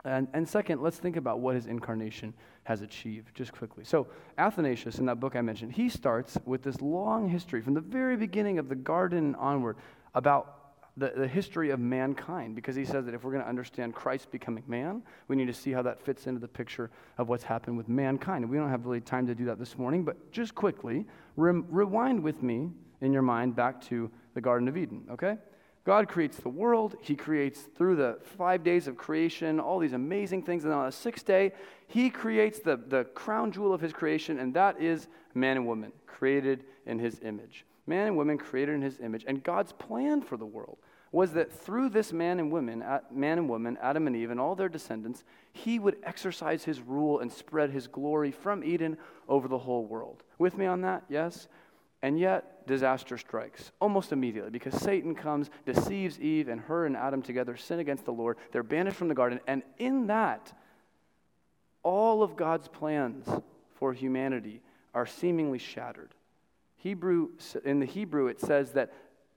And, 0.03 0.27
and 0.33 0.47
second, 0.47 0.81
let's 0.81 0.97
think 0.97 1.15
about 1.15 1.39
what 1.39 1.55
his 1.55 1.67
incarnation 1.67 2.33
has 2.63 2.81
achieved, 2.81 3.35
just 3.35 3.51
quickly. 3.51 3.83
So, 3.83 4.07
Athanasius, 4.37 4.97
in 4.99 5.05
that 5.05 5.19
book 5.19 5.35
I 5.35 5.41
mentioned, 5.41 5.73
he 5.73 5.89
starts 5.89 6.37
with 6.45 6.63
this 6.63 6.81
long 6.81 7.29
history 7.29 7.61
from 7.61 7.73
the 7.73 7.81
very 7.81 8.17
beginning 8.17 8.57
of 8.57 8.67
the 8.67 8.75
garden 8.75 9.35
onward 9.35 9.77
about 10.15 10.57
the, 10.97 11.13
the 11.15 11.27
history 11.27 11.69
of 11.69 11.79
mankind, 11.79 12.55
because 12.55 12.75
he 12.75 12.83
says 12.83 13.05
that 13.05 13.13
if 13.13 13.23
we're 13.23 13.31
going 13.31 13.43
to 13.43 13.49
understand 13.49 13.95
Christ 13.95 14.29
becoming 14.31 14.63
man, 14.67 15.01
we 15.27 15.35
need 15.35 15.45
to 15.45 15.53
see 15.53 15.71
how 15.71 15.81
that 15.83 16.01
fits 16.01 16.27
into 16.27 16.39
the 16.39 16.47
picture 16.47 16.89
of 17.17 17.29
what's 17.29 17.43
happened 17.43 17.77
with 17.77 17.87
mankind. 17.87 18.43
And 18.43 18.51
we 18.51 18.57
don't 18.57 18.69
have 18.69 18.85
really 18.85 19.01
time 19.01 19.25
to 19.27 19.35
do 19.35 19.45
that 19.45 19.59
this 19.59 19.77
morning, 19.77 20.03
but 20.03 20.31
just 20.31 20.53
quickly, 20.53 21.05
re- 21.37 21.63
rewind 21.69 22.21
with 22.21 22.43
me 22.43 22.71
in 23.01 23.13
your 23.13 23.21
mind 23.21 23.55
back 23.55 23.81
to 23.81 24.11
the 24.33 24.41
Garden 24.41 24.67
of 24.67 24.77
Eden, 24.77 25.03
okay? 25.11 25.37
God 25.83 26.07
creates 26.07 26.37
the 26.37 26.49
world. 26.49 26.95
He 27.01 27.15
creates 27.15 27.61
through 27.61 27.95
the 27.95 28.19
five 28.37 28.63
days 28.63 28.87
of 28.87 28.97
creation 28.97 29.59
all 29.59 29.79
these 29.79 29.93
amazing 29.93 30.43
things. 30.43 30.63
And 30.63 30.73
on 30.73 30.85
the 30.85 30.91
sixth 30.91 31.25
day, 31.25 31.53
He 31.87 32.09
creates 32.09 32.59
the, 32.59 32.77
the 32.77 33.05
crown 33.15 33.51
jewel 33.51 33.73
of 33.73 33.81
His 33.81 33.93
creation, 33.93 34.39
and 34.39 34.53
that 34.53 34.79
is 34.79 35.07
man 35.33 35.57
and 35.57 35.65
woman, 35.65 35.91
created 36.05 36.65
in 36.85 36.99
His 36.99 37.19
image. 37.23 37.65
Man 37.87 38.07
and 38.07 38.17
woman 38.17 38.37
created 38.37 38.75
in 38.75 38.81
His 38.81 38.99
image. 38.99 39.25
And 39.27 39.43
God's 39.43 39.71
plan 39.71 40.21
for 40.21 40.37
the 40.37 40.45
world 40.45 40.77
was 41.11 41.33
that 41.33 41.51
through 41.51 41.89
this 41.89 42.13
man 42.13 42.39
and 42.39 42.51
woman, 42.51 42.83
man 43.11 43.37
and 43.37 43.49
woman, 43.49 43.77
Adam 43.81 44.07
and 44.07 44.15
Eve, 44.15 44.31
and 44.31 44.39
all 44.39 44.55
their 44.55 44.69
descendants, 44.69 45.23
He 45.51 45.79
would 45.79 45.97
exercise 46.03 46.63
His 46.63 46.79
rule 46.79 47.19
and 47.19 47.31
spread 47.31 47.71
His 47.71 47.87
glory 47.87 48.31
from 48.31 48.63
Eden 48.63 48.97
over 49.27 49.47
the 49.47 49.57
whole 49.57 49.85
world. 49.85 50.23
With 50.37 50.57
me 50.57 50.67
on 50.67 50.81
that? 50.81 51.03
Yes? 51.09 51.47
And 52.03 52.19
yet, 52.19 52.65
disaster 52.67 53.17
strikes 53.17 53.71
almost 53.79 54.11
immediately 54.11 54.49
because 54.49 54.73
Satan 54.75 55.13
comes, 55.13 55.49
deceives 55.65 56.19
Eve, 56.19 56.47
and 56.47 56.59
her 56.61 56.85
and 56.85 56.97
Adam 56.97 57.21
together 57.21 57.55
sin 57.55 57.79
against 57.79 58.05
the 58.05 58.13
Lord. 58.13 58.37
They're 58.51 58.63
banished 58.63 58.97
from 58.97 59.07
the 59.07 59.15
garden. 59.15 59.39
And 59.45 59.61
in 59.77 60.07
that, 60.07 60.51
all 61.83 62.23
of 62.23 62.35
God's 62.35 62.67
plans 62.67 63.27
for 63.75 63.93
humanity 63.93 64.61
are 64.93 65.05
seemingly 65.05 65.59
shattered. 65.59 66.13
Hebrew, 66.77 67.29
in 67.63 67.79
the 67.79 67.85
Hebrew, 67.85 68.27
it 68.27 68.39
says 68.39 68.71
that 68.71 68.91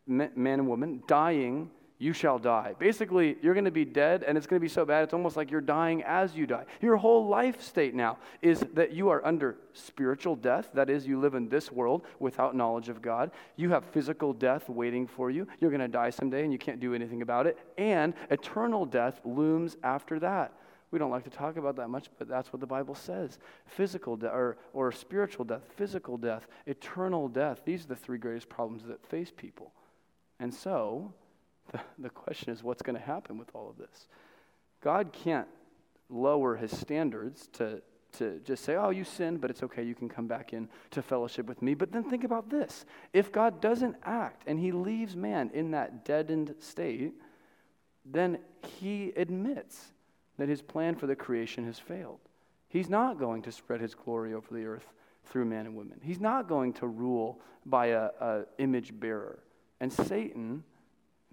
man 0.07 0.31
and 0.37 0.69
woman 0.69 1.03
dying 1.07 1.71
you 2.05 2.13
shall 2.13 2.39
die. 2.39 2.75
Basically, 2.79 3.39
you're 3.41 3.55
going 3.55 3.65
to 3.65 3.71
be 3.71 3.87
dead, 3.87 4.25
and 4.25 4.37
it's 4.37 4.47
going 4.47 4.61
to 4.61 4.63
be 4.65 4.69
so 4.69 4.85
bad, 4.85 5.05
it's 5.05 5.15
almost 5.15 5.39
like 5.39 5.51
you're 5.51 5.63
dying 5.63 6.03
as 6.03 6.35
you 6.37 6.47
die. 6.47 6.67
Your 6.83 6.97
whole 6.97 7.27
life 7.27 7.63
state 7.63 7.95
now 7.95 8.19
is 8.43 8.61
that 8.75 8.93
you 8.93 9.09
are 9.09 9.25
under 9.25 9.57
spiritual 9.73 10.37
death. 10.37 10.69
That 10.75 10.91
is, 10.91 11.07
you 11.07 11.19
live 11.19 11.35
in 11.35 11.49
this 11.49 11.73
world 11.73 12.03
without 12.19 12.55
knowledge 12.55 12.91
of 12.91 13.01
God. 13.01 13.31
You 13.57 13.71
have 13.71 13.87
physical 13.87 14.35
death 14.35 14.69
waiting 14.69 15.07
for 15.07 15.31
you. 15.31 15.49
You're 15.61 15.71
going 15.71 15.81
to 15.81 15.89
die 15.89 16.11
someday, 16.11 16.45
and 16.45 16.53
you 16.53 16.59
can't 16.59 16.79
do 16.79 16.93
anything 16.93 17.23
about 17.23 17.47
it. 17.47 17.57
And 17.79 18.13
eternal 18.29 18.85
death 18.85 19.23
looms 19.25 19.79
after 19.83 20.19
that. 20.21 20.53
We 20.91 20.99
don't 20.99 21.11
like 21.11 21.25
to 21.25 21.31
talk 21.31 21.57
about 21.57 21.77
that 21.77 21.89
much, 21.89 22.11
but 22.19 22.29
that's 22.29 22.53
what 22.53 22.61
the 22.61 22.67
Bible 22.67 22.95
says. 22.95 23.39
Physical 23.65 24.19
death 24.19 24.35
or, 24.35 24.59
or 24.75 24.93
spiritual 24.93 25.47
death, 25.47 25.63
physical 25.75 26.19
death, 26.19 26.47
eternal 26.67 27.29
death. 27.29 27.63
These 27.65 27.87
are 27.87 27.89
the 27.89 27.97
three 27.97 28.19
greatest 28.19 28.51
problems 28.51 28.85
that 28.85 29.05
face 29.07 29.33
people. 29.35 29.73
And 30.39 30.53
so, 30.53 31.15
the, 31.73 31.81
the 31.99 32.11
question 32.11 32.53
is 32.53 32.63
what's 32.63 32.83
going 32.83 32.97
to 32.97 33.05
happen 33.05 33.39
with 33.39 33.49
all 33.55 33.69
of 33.69 33.77
this? 33.77 34.09
God 34.81 35.13
can't 35.13 35.49
lower 36.09 36.57
his 36.57 36.77
standards 36.77 37.49
to, 37.55 37.81
to 38.19 38.41
just 38.45 38.65
say, 38.65 38.77
oh, 38.77 38.91
you 38.91 39.05
sinned, 39.05 39.41
but 39.41 39.51
it's 39.51 39.63
okay, 39.63 39.83
you 39.83 39.95
can 39.95 40.09
come 40.09 40.27
back 40.27 40.53
in 40.53 40.69
to 40.91 41.03
fellowship 41.03 41.47
with 41.47 41.63
me. 41.63 41.75
But 41.75 41.93
then 41.93 42.05
think 42.05 42.25
about 42.25 42.51
this 42.51 42.85
if 43.13 43.33
God 43.33 43.61
doesn't 43.61 43.97
act 44.03 44.45
and 44.47 44.59
he 44.59 44.73
leaves 44.73 45.17
man 45.17 45.51
in 45.55 45.71
that 45.73 46.05
deadened 46.05 46.55
state, 46.59 47.15
then 48.05 48.39
he 48.79 49.13
admits 49.17 49.93
that 50.39 50.49
his 50.49 50.63
plan 50.63 50.95
for 50.95 51.07
the 51.07 51.17
creation 51.17 51.65
has 51.65 51.79
failed. 51.79 52.21
He's 52.69 52.91
not 52.91 53.19
going 53.19 53.43
to 53.43 53.53
spread 53.53 53.81
his 53.81 53.95
glory 53.95 54.35
over 54.35 54.53
the 54.53 54.67
earth 54.67 54.87
through 55.27 55.45
man 55.45 55.67
and 55.67 55.77
women. 55.77 56.01
He's 56.03 56.21
not 56.21 56.49
going 56.49 56.73
to 56.75 56.87
rule 56.87 57.41
by 57.65 57.87
a, 57.87 58.11
a 58.21 58.43
image 58.59 58.99
bearer. 58.99 59.39
And 59.81 59.93
Satan 59.93 60.65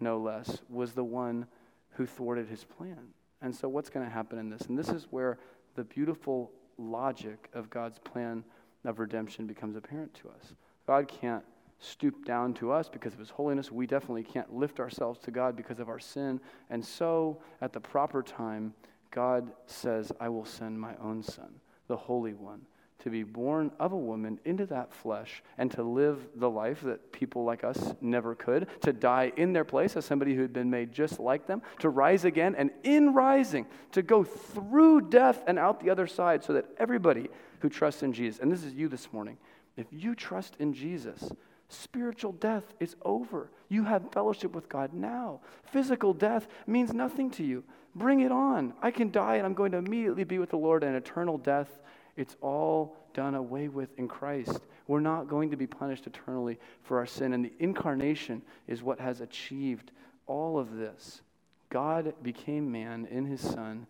no 0.02 0.18
less, 0.18 0.60
was 0.70 0.94
the 0.94 1.04
one 1.04 1.46
who 1.92 2.06
thwarted 2.06 2.48
his 2.48 2.64
plan. 2.64 3.14
And 3.42 3.56
so, 3.56 3.68
what's 3.68 3.90
going 3.90 4.06
to 4.06 4.12
happen 4.12 4.38
in 4.38 4.50
this? 4.50 4.62
And 4.64 4.78
this 4.78 4.90
is 4.90 5.08
where 5.10 5.38
the 5.76 5.84
beautiful 5.84 6.52
logic 6.78 7.50
of 7.54 7.70
God's 7.70 8.00
plan 8.00 8.44
of 8.86 9.00
redemption 9.00 9.48
becomes 9.48 9.76
apparent 9.76 10.14
to 10.16 10.30
us. 10.30 10.54
God 10.88 11.08
can't 11.08 11.44
stoop 11.80 12.26
down 12.26 12.54
to 12.56 12.72
us 12.72 12.88
because 12.90 13.14
of 13.14 13.20
his 13.20 13.30
holiness. 13.30 13.72
We 13.72 13.88
definitely 13.88 14.24
can't 14.24 14.54
lift 14.54 14.80
ourselves 14.80 15.20
to 15.22 15.32
God 15.32 15.56
because 15.56 15.80
of 15.80 15.90
our 15.90 16.00
sin. 16.00 16.40
And 16.70 16.84
so, 16.84 17.42
at 17.62 17.74
the 17.74 17.80
proper 17.80 18.22
time, 18.22 18.74
God 19.10 19.52
says, 19.66 20.12
I 20.20 20.30
will 20.30 20.46
send 20.46 20.80
my 20.80 20.96
own 21.02 21.22
son, 21.22 21.50
the 21.88 21.98
Holy 21.98 22.34
One, 22.34 22.62
to 23.04 23.10
be 23.10 23.24
born 23.24 23.72
of 23.80 23.92
a 23.92 23.98
woman 23.98 24.40
into 24.46 24.66
that 24.68 24.94
flesh 24.94 25.44
and 25.58 25.72
to 25.72 25.84
live 25.84 26.20
the 26.36 26.50
life 26.50 26.82
that 26.82 27.12
people 27.12 27.44
like 27.44 27.64
us 27.64 27.94
never 28.02 28.36
could, 28.36 28.68
to 28.82 28.94
die 28.94 29.32
in 29.38 29.54
their 29.54 29.66
place 29.66 29.96
as 29.96 30.06
somebody 30.06 30.36
who 30.36 30.42
had 30.42 30.54
been 30.54 30.70
made 30.70 30.92
just 30.92 31.20
like 31.20 31.48
them, 31.48 31.62
to 31.80 31.90
rise 31.90 32.26
again, 32.26 32.56
and 32.56 32.72
in 32.84 33.14
rising, 33.14 33.66
to 33.92 34.02
go 34.02 34.24
through 34.24 35.02
death 35.02 35.44
and 35.48 35.58
out 35.58 35.80
the 35.80 35.90
other 35.90 36.08
side 36.08 36.44
so 36.44 36.54
that 36.54 36.66
everybody 36.78 37.30
who 37.60 37.70
trusts 37.70 38.04
in 38.04 38.14
Jesus, 38.14 38.40
and 38.40 38.52
this 38.52 38.64
is 38.64 38.74
you 38.74 38.88
this 38.88 39.12
morning, 39.12 39.38
if 39.78 39.88
you 39.92 40.16
trust 40.16 40.56
in 40.60 40.74
Jesus, 40.74 41.32
spiritual 41.70 42.34
death 42.34 42.74
is 42.80 42.96
over. 43.04 43.50
You 43.70 43.86
have 43.86 44.12
fellowship 44.12 44.54
with 44.54 44.68
God 44.70 44.94
now. 44.94 45.40
Physical 45.64 46.14
death 46.14 46.48
means 46.68 46.94
nothing 46.94 47.32
to 47.32 47.44
you. 47.44 47.64
Bring 47.96 48.22
it 48.22 48.32
on. 48.32 48.74
I 48.82 48.92
can 48.92 49.12
die 49.12 49.36
and 49.36 49.46
I'm 49.46 49.54
going 49.54 49.72
to 49.72 49.78
immediately 49.78 50.24
be 50.24 50.40
with 50.40 50.50
the 50.50 50.58
Lord, 50.58 50.84
and 50.84 50.96
eternal 50.96 51.38
death 51.38 51.80
it's 52.18 52.36
all 52.42 52.96
done 53.14 53.36
away 53.36 53.68
with 53.68 53.90
in 53.98 54.08
Christ. 54.08 54.60
We're 54.88 55.00
not 55.00 55.28
going 55.28 55.52
to 55.52 55.58
be 55.58 55.68
punished 55.68 56.08
eternally 56.08 56.60
for 56.84 57.00
our 57.00 57.06
sin. 57.06 57.34
And 57.34 57.44
the 57.44 57.54
incarnation 57.60 58.42
is 58.68 58.84
what 58.84 59.00
has 59.00 59.22
achieved 59.22 59.92
all 60.28 60.58
of 60.58 60.76
this. 60.76 61.22
God 61.70 62.14
became 62.22 62.72
man 62.72 63.08
in 63.10 63.26
his 63.26 63.40
Son, 63.40 63.88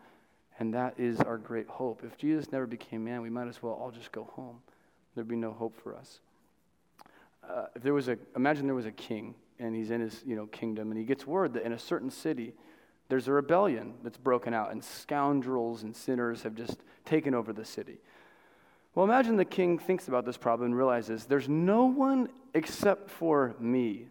and 0.59 0.73
that 0.73 0.99
is 0.99 1.19
our 1.19 1.37
great 1.37 1.67
hope. 1.67 2.03
If 2.05 2.17
Jesus 2.17 2.51
never 2.51 2.67
became 2.67 3.03
man, 3.03 3.21
we 3.21 3.29
might 3.29 3.47
as 3.47 3.63
well 3.63 3.73
all 3.73 3.91
just 3.91 4.11
go 4.11 4.25
home. 4.35 4.57
There'd 5.15 5.27
be 5.27 5.35
no 5.35 5.51
hope 5.51 5.75
for 5.81 5.95
us. 5.95 6.19
Uh, 7.47 7.65
if 7.75 7.81
there 7.81 7.93
was 7.93 8.07
a, 8.07 8.17
imagine 8.35 8.65
there 8.67 8.75
was 8.75 8.85
a 8.85 8.91
king, 8.91 9.33
and 9.59 9.75
he's 9.75 9.91
in 9.91 10.01
his 10.01 10.23
you 10.25 10.35
know, 10.35 10.45
kingdom, 10.47 10.91
and 10.91 10.99
he 10.99 11.05
gets 11.05 11.25
word 11.25 11.53
that 11.53 11.63
in 11.63 11.73
a 11.73 11.79
certain 11.79 12.11
city, 12.11 12.53
there's 13.11 13.27
a 13.27 13.33
rebellion 13.33 13.93
that's 14.03 14.15
broken 14.15 14.53
out, 14.53 14.71
and 14.71 14.81
scoundrels 14.81 15.83
and 15.83 15.93
sinners 15.93 16.43
have 16.43 16.55
just 16.55 16.77
taken 17.03 17.35
over 17.35 17.51
the 17.51 17.65
city. 17.65 17.97
Well, 18.95 19.03
imagine 19.03 19.35
the 19.35 19.43
king 19.43 19.77
thinks 19.77 20.07
about 20.07 20.25
this 20.25 20.37
problem 20.37 20.67
and 20.67 20.77
realizes 20.77 21.25
there's 21.25 21.49
no 21.49 21.83
one 21.83 22.29
except 22.53 23.09
for 23.09 23.53
me 23.59 24.07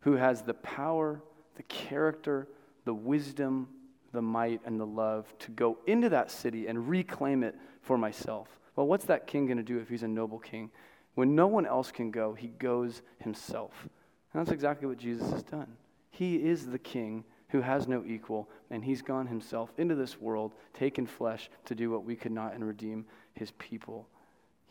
who 0.00 0.16
has 0.16 0.42
the 0.42 0.52
power, 0.52 1.22
the 1.56 1.62
character, 1.62 2.46
the 2.84 2.92
wisdom, 2.92 3.66
the 4.12 4.20
might, 4.20 4.60
and 4.66 4.78
the 4.78 4.84
love 4.84 5.26
to 5.38 5.50
go 5.50 5.78
into 5.86 6.10
that 6.10 6.30
city 6.30 6.66
and 6.66 6.86
reclaim 6.86 7.42
it 7.42 7.54
for 7.80 7.96
myself. 7.96 8.48
Well, 8.76 8.86
what's 8.86 9.06
that 9.06 9.26
king 9.26 9.46
going 9.46 9.56
to 9.56 9.62
do 9.62 9.78
if 9.78 9.88
he's 9.88 10.02
a 10.02 10.08
noble 10.08 10.38
king? 10.38 10.70
When 11.14 11.34
no 11.34 11.46
one 11.46 11.64
else 11.64 11.90
can 11.90 12.10
go, 12.10 12.34
he 12.34 12.48
goes 12.48 13.00
himself. 13.20 13.88
And 14.34 14.40
that's 14.44 14.52
exactly 14.52 14.86
what 14.86 14.98
Jesus 14.98 15.30
has 15.30 15.42
done. 15.42 15.78
He 16.10 16.36
is 16.36 16.66
the 16.66 16.78
king 16.78 17.24
who 17.54 17.60
has 17.60 17.86
no 17.86 18.02
equal, 18.04 18.48
and 18.70 18.84
he's 18.84 19.00
gone 19.00 19.28
himself 19.28 19.70
into 19.78 19.94
this 19.94 20.20
world, 20.20 20.52
taken 20.72 21.06
flesh 21.06 21.48
to 21.64 21.74
do 21.76 21.88
what 21.88 22.04
we 22.04 22.16
could 22.16 22.32
not 22.32 22.52
and 22.52 22.66
redeem 22.66 23.04
his 23.34 23.52
people 23.52 24.08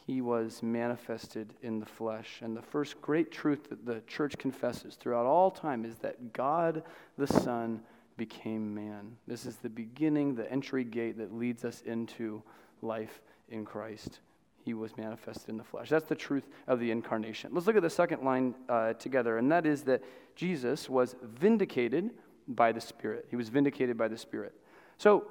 he 0.06 0.20
was 0.20 0.62
manifested 0.62 1.54
in 1.62 1.80
the 1.80 1.86
flesh. 1.86 2.40
And 2.42 2.58
the 2.58 2.62
first 2.62 3.02
great 3.02 3.32
truth 3.32 3.70
that 3.70 3.86
the 3.86 4.02
church 4.06 4.38
confesses 4.38 4.96
throughout 4.96 5.26
all 5.26 5.50
time 5.50 5.86
is 5.86 5.98
that 6.00 6.34
God 6.34 6.84
the 7.18 7.28
Son 7.28 7.80
became 8.18 8.76
man. 8.76 9.16
This 9.28 9.46
is 9.46 9.56
the 9.56 9.70
beginning, 9.70 10.36
the 10.36 10.52
entry 10.52 10.84
gate 10.84 11.18
that 11.20 11.34
leads 11.34 11.64
us 11.64 11.82
into 11.86 12.44
life 12.82 13.22
in 13.48 13.64
Christ. 13.64 14.20
He 14.66 14.74
was 14.74 14.98
manifested 14.98 15.48
in 15.50 15.58
the 15.58 15.64
flesh. 15.64 15.90
That's 15.90 16.08
the 16.08 16.16
truth 16.16 16.50
of 16.68 16.82
the 16.82 16.92
incarnation. 16.92 17.52
Let's 17.54 17.66
look 17.66 17.78
at 17.78 17.82
the 17.82 17.90
second 17.90 18.24
line 18.24 18.56
uh, 18.68 18.94
together, 18.94 19.38
and 19.38 19.50
that 19.52 19.66
is 19.66 19.84
that 19.84 20.04
Jesus 20.36 20.90
was 20.90 21.16
vindicated 21.22 22.12
by 22.48 22.72
the 22.72 22.82
Spirit. 22.82 23.28
He 23.30 23.36
was 23.36 23.50
vindicated 23.50 23.98
by 23.98 24.08
the 24.08 24.18
Spirit. 24.18 24.54
So, 24.98 25.28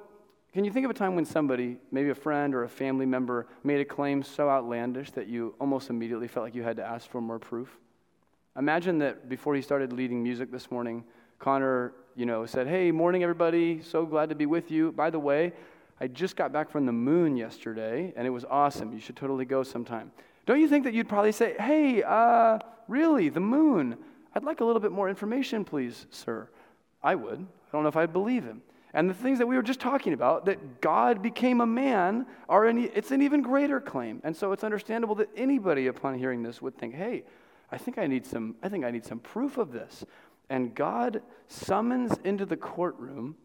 can 0.53 0.63
you 0.63 0.71
think 0.71 0.85
of 0.85 0.91
a 0.91 0.93
time 0.93 1.15
when 1.15 1.25
somebody, 1.25 1.77
maybe 1.91 2.09
a 2.09 2.15
friend 2.15 2.53
or 2.53 2.63
a 2.63 2.69
family 2.69 3.07
member, 3.07 3.47
made 3.63 3.79
a 3.79 3.85
claim 3.85 4.21
so 4.21 4.49
outlandish 4.49 5.09
that 5.11 5.27
you 5.27 5.55
almost 5.59 5.89
immediately 5.89 6.27
felt 6.27 6.43
like 6.43 6.53
you 6.53 6.61
had 6.61 6.77
to 6.77 6.85
ask 6.85 7.09
for 7.09 7.19
more 7.19 7.39
proof? 7.39 7.79
Imagine 8.55 8.99
that 8.99 9.27
before 9.29 9.55
he 9.55 9.63
started 9.63 9.91
leading 9.91 10.21
music 10.21 10.51
this 10.51 10.69
morning, 10.69 11.03
Connor, 11.39 11.93
you 12.15 12.27
know, 12.27 12.45
said, 12.45 12.67
Hey, 12.67 12.91
morning, 12.91 13.23
everybody. 13.23 13.81
So 13.81 14.05
glad 14.05 14.29
to 14.29 14.35
be 14.35 14.45
with 14.45 14.69
you. 14.69 14.91
By 14.91 15.09
the 15.09 15.17
way, 15.17 15.53
I 15.99 16.07
just 16.07 16.35
got 16.35 16.53
back 16.53 16.69
from 16.69 16.85
the 16.85 16.91
moon 16.91 17.35
yesterday, 17.35 18.13
and 18.15 18.27
it 18.27 18.29
was 18.29 18.45
awesome. 18.45 18.93
You 18.93 18.99
should 18.99 19.15
totally 19.15 19.45
go 19.45 19.63
sometime. 19.63 20.11
Don't 20.45 20.59
you 20.59 20.67
think 20.67 20.83
that 20.83 20.93
you'd 20.93 21.09
probably 21.09 21.31
say, 21.31 21.55
Hey, 21.59 22.03
uh, 22.03 22.59
really, 22.87 23.29
the 23.29 23.39
moon? 23.39 23.97
I'd 24.35 24.43
like 24.43 24.61
a 24.61 24.65
little 24.65 24.81
bit 24.81 24.91
more 24.91 25.09
information, 25.09 25.65
please, 25.65 26.05
sir. 26.11 26.47
I 27.03 27.15
would. 27.15 27.39
I 27.39 27.71
don't 27.71 27.83
know 27.83 27.89
if 27.89 27.97
I'd 27.97 28.13
believe 28.13 28.43
him. 28.43 28.61
And 28.93 29.09
the 29.09 29.15
things 29.15 29.39
that 29.39 29.47
we 29.47 29.55
were 29.55 29.63
just 29.63 29.79
talking 29.79 30.13
about, 30.13 30.45
that 30.45 30.79
God 30.79 31.21
became 31.23 31.61
a 31.61 31.65
man, 31.65 32.27
are 32.47 32.65
an, 32.65 32.77
it's 32.93 33.09
an 33.11 33.23
even 33.23 33.41
greater 33.41 33.81
claim. 33.81 34.21
And 34.23 34.35
so 34.35 34.51
it's 34.51 34.63
understandable 34.63 35.15
that 35.15 35.29
anybody 35.35 35.87
upon 35.87 36.17
hearing 36.17 36.43
this 36.43 36.61
would 36.61 36.77
think, 36.77 36.93
hey, 36.93 37.23
I 37.71 37.77
think 37.77 37.97
I 37.97 38.05
need 38.05 38.25
some, 38.25 38.55
I 38.61 38.69
think 38.69 38.85
I 38.85 38.91
need 38.91 39.03
some 39.03 39.19
proof 39.19 39.57
of 39.57 39.71
this. 39.71 40.05
And 40.49 40.75
God 40.75 41.23
summons 41.47 42.15
into 42.23 42.45
the 42.45 42.57
courtroom 42.57 43.35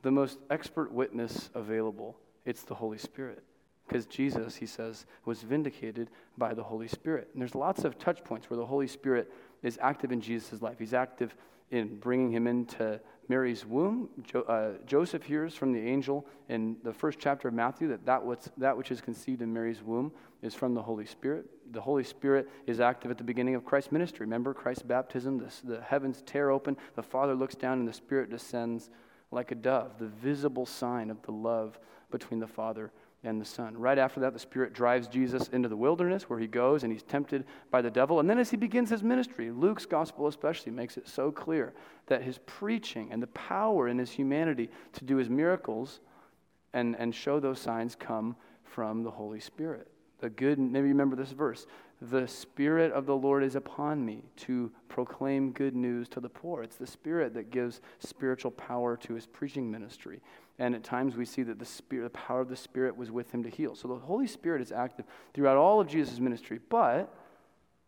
the 0.00 0.10
most 0.10 0.38
expert 0.50 0.90
witness 0.90 1.50
available. 1.54 2.16
It's 2.46 2.62
the 2.62 2.74
Holy 2.74 2.98
Spirit. 2.98 3.42
Because 3.86 4.06
Jesus, 4.06 4.56
he 4.56 4.64
says, 4.64 5.04
was 5.26 5.42
vindicated 5.42 6.08
by 6.38 6.54
the 6.54 6.62
Holy 6.62 6.88
Spirit. 6.88 7.28
And 7.34 7.42
there's 7.42 7.54
lots 7.54 7.84
of 7.84 7.98
touch 7.98 8.24
points 8.24 8.48
where 8.48 8.56
the 8.56 8.64
Holy 8.64 8.86
Spirit 8.86 9.30
is 9.62 9.78
active 9.82 10.12
in 10.12 10.22
Jesus' 10.22 10.62
life. 10.62 10.78
He's 10.78 10.94
active 10.94 11.36
in 11.72 11.96
bringing 11.98 12.30
him 12.30 12.46
into 12.46 13.00
Mary's 13.28 13.64
womb. 13.64 14.08
Jo- 14.22 14.42
uh, 14.42 14.84
Joseph 14.86 15.22
hears 15.22 15.54
from 15.54 15.72
the 15.72 15.80
angel 15.80 16.26
in 16.48 16.76
the 16.84 16.92
first 16.92 17.18
chapter 17.18 17.48
of 17.48 17.54
Matthew 17.54 17.88
that 17.88 18.04
that, 18.04 18.22
what's, 18.22 18.50
that 18.58 18.76
which 18.76 18.90
is 18.90 19.00
conceived 19.00 19.40
in 19.40 19.52
Mary's 19.52 19.82
womb 19.82 20.12
is 20.42 20.54
from 20.54 20.74
the 20.74 20.82
Holy 20.82 21.06
Spirit. 21.06 21.46
The 21.72 21.80
Holy 21.80 22.04
Spirit 22.04 22.48
is 22.66 22.78
active 22.78 23.10
at 23.10 23.16
the 23.16 23.24
beginning 23.24 23.54
of 23.54 23.64
Christ's 23.64 23.90
ministry. 23.90 24.26
Remember 24.26 24.52
Christ's 24.52 24.82
baptism? 24.82 25.38
The, 25.38 25.76
the 25.76 25.80
heavens 25.80 26.22
tear 26.26 26.50
open, 26.50 26.76
the 26.94 27.02
Father 27.02 27.34
looks 27.34 27.54
down, 27.54 27.78
and 27.78 27.88
the 27.88 27.92
Spirit 27.92 28.30
descends 28.30 28.90
like 29.30 29.50
a 29.50 29.54
dove, 29.54 29.98
the 29.98 30.08
visible 30.08 30.66
sign 30.66 31.10
of 31.10 31.22
the 31.22 31.32
love 31.32 31.78
between 32.10 32.38
the 32.38 32.46
Father 32.46 32.92
and 33.24 33.40
the 33.40 33.44
Son. 33.44 33.76
Right 33.78 33.98
after 33.98 34.20
that, 34.20 34.32
the 34.32 34.38
Spirit 34.38 34.72
drives 34.72 35.06
Jesus 35.06 35.48
into 35.48 35.68
the 35.68 35.76
wilderness 35.76 36.24
where 36.24 36.38
he 36.38 36.46
goes 36.46 36.82
and 36.82 36.92
he's 36.92 37.02
tempted 37.02 37.44
by 37.70 37.80
the 37.80 37.90
devil. 37.90 38.18
And 38.18 38.28
then 38.28 38.38
as 38.38 38.50
he 38.50 38.56
begins 38.56 38.90
his 38.90 39.02
ministry, 39.02 39.50
Luke's 39.50 39.86
gospel 39.86 40.26
especially 40.26 40.72
makes 40.72 40.96
it 40.96 41.08
so 41.08 41.30
clear 41.30 41.72
that 42.06 42.22
his 42.22 42.38
preaching 42.46 43.12
and 43.12 43.22
the 43.22 43.28
power 43.28 43.88
in 43.88 43.98
his 43.98 44.10
humanity 44.10 44.70
to 44.94 45.04
do 45.04 45.16
his 45.16 45.30
miracles 45.30 46.00
and, 46.72 46.96
and 46.98 47.14
show 47.14 47.38
those 47.38 47.60
signs 47.60 47.94
come 47.94 48.34
from 48.64 49.04
the 49.04 49.10
Holy 49.10 49.40
Spirit. 49.40 49.88
The 50.18 50.30
good, 50.30 50.58
maybe 50.58 50.88
remember 50.88 51.16
this 51.16 51.32
verse 51.32 51.66
the 52.10 52.26
Spirit 52.26 52.90
of 52.92 53.06
the 53.06 53.14
Lord 53.14 53.44
is 53.44 53.54
upon 53.54 54.04
me 54.04 54.24
to 54.38 54.72
proclaim 54.88 55.52
good 55.52 55.76
news 55.76 56.08
to 56.08 56.20
the 56.20 56.28
poor. 56.28 56.64
It's 56.64 56.74
the 56.74 56.86
Spirit 56.86 57.32
that 57.34 57.50
gives 57.50 57.80
spiritual 58.00 58.50
power 58.50 58.96
to 58.96 59.14
his 59.14 59.26
preaching 59.26 59.70
ministry. 59.70 60.20
And 60.58 60.74
at 60.74 60.84
times 60.84 61.16
we 61.16 61.24
see 61.24 61.42
that 61.44 61.58
the, 61.58 61.64
spirit, 61.64 62.04
the 62.04 62.18
power 62.18 62.40
of 62.40 62.48
the 62.48 62.56
Spirit 62.56 62.96
was 62.96 63.10
with 63.10 63.32
him 63.32 63.42
to 63.42 63.48
heal. 63.48 63.74
So 63.74 63.88
the 63.88 63.96
Holy 63.96 64.26
Spirit 64.26 64.62
is 64.62 64.70
active 64.70 65.06
throughout 65.34 65.56
all 65.56 65.80
of 65.80 65.88
Jesus' 65.88 66.20
ministry. 66.20 66.60
But 66.68 67.12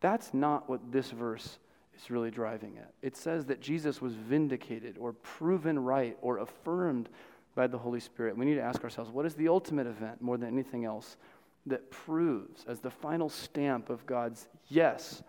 that's 0.01 0.35
not 0.35 0.69
what 0.69 0.81
this 0.91 1.11
verse 1.11 1.59
is 1.97 2.11
really 2.11 2.31
driving 2.31 2.79
at. 2.79 2.93
It 3.03 3.17
says 3.17 3.45
that 3.47 3.61
Jesus 3.61 4.01
was 4.01 4.15
vindicated 4.15 4.97
or 4.99 5.13
proven 5.13 5.79
right 5.79 6.17
or 6.21 6.39
affirmed 6.39 7.09
by 7.55 7.67
the 7.67 7.79
Holy 7.79 8.01
Spirit. 8.01 8.37
We 8.37 8.47
need 8.47 8.57
to 8.57 8.63
ask 8.63 8.83
ourselves 8.83 9.11
what 9.11 9.27
is 9.27 9.35
the 9.35 9.49
ultimate 9.49 9.87
event 9.87 10.21
more 10.21 10.37
than 10.37 10.49
anything 10.49 10.85
else 10.85 11.17
that 11.67 11.91
proves, 11.91 12.65
as 12.69 12.81
the 12.81 12.91
final 12.91 13.29
stamp 13.29 13.89
of 13.89 14.05
God's 14.05 14.49
yes, 14.69 15.23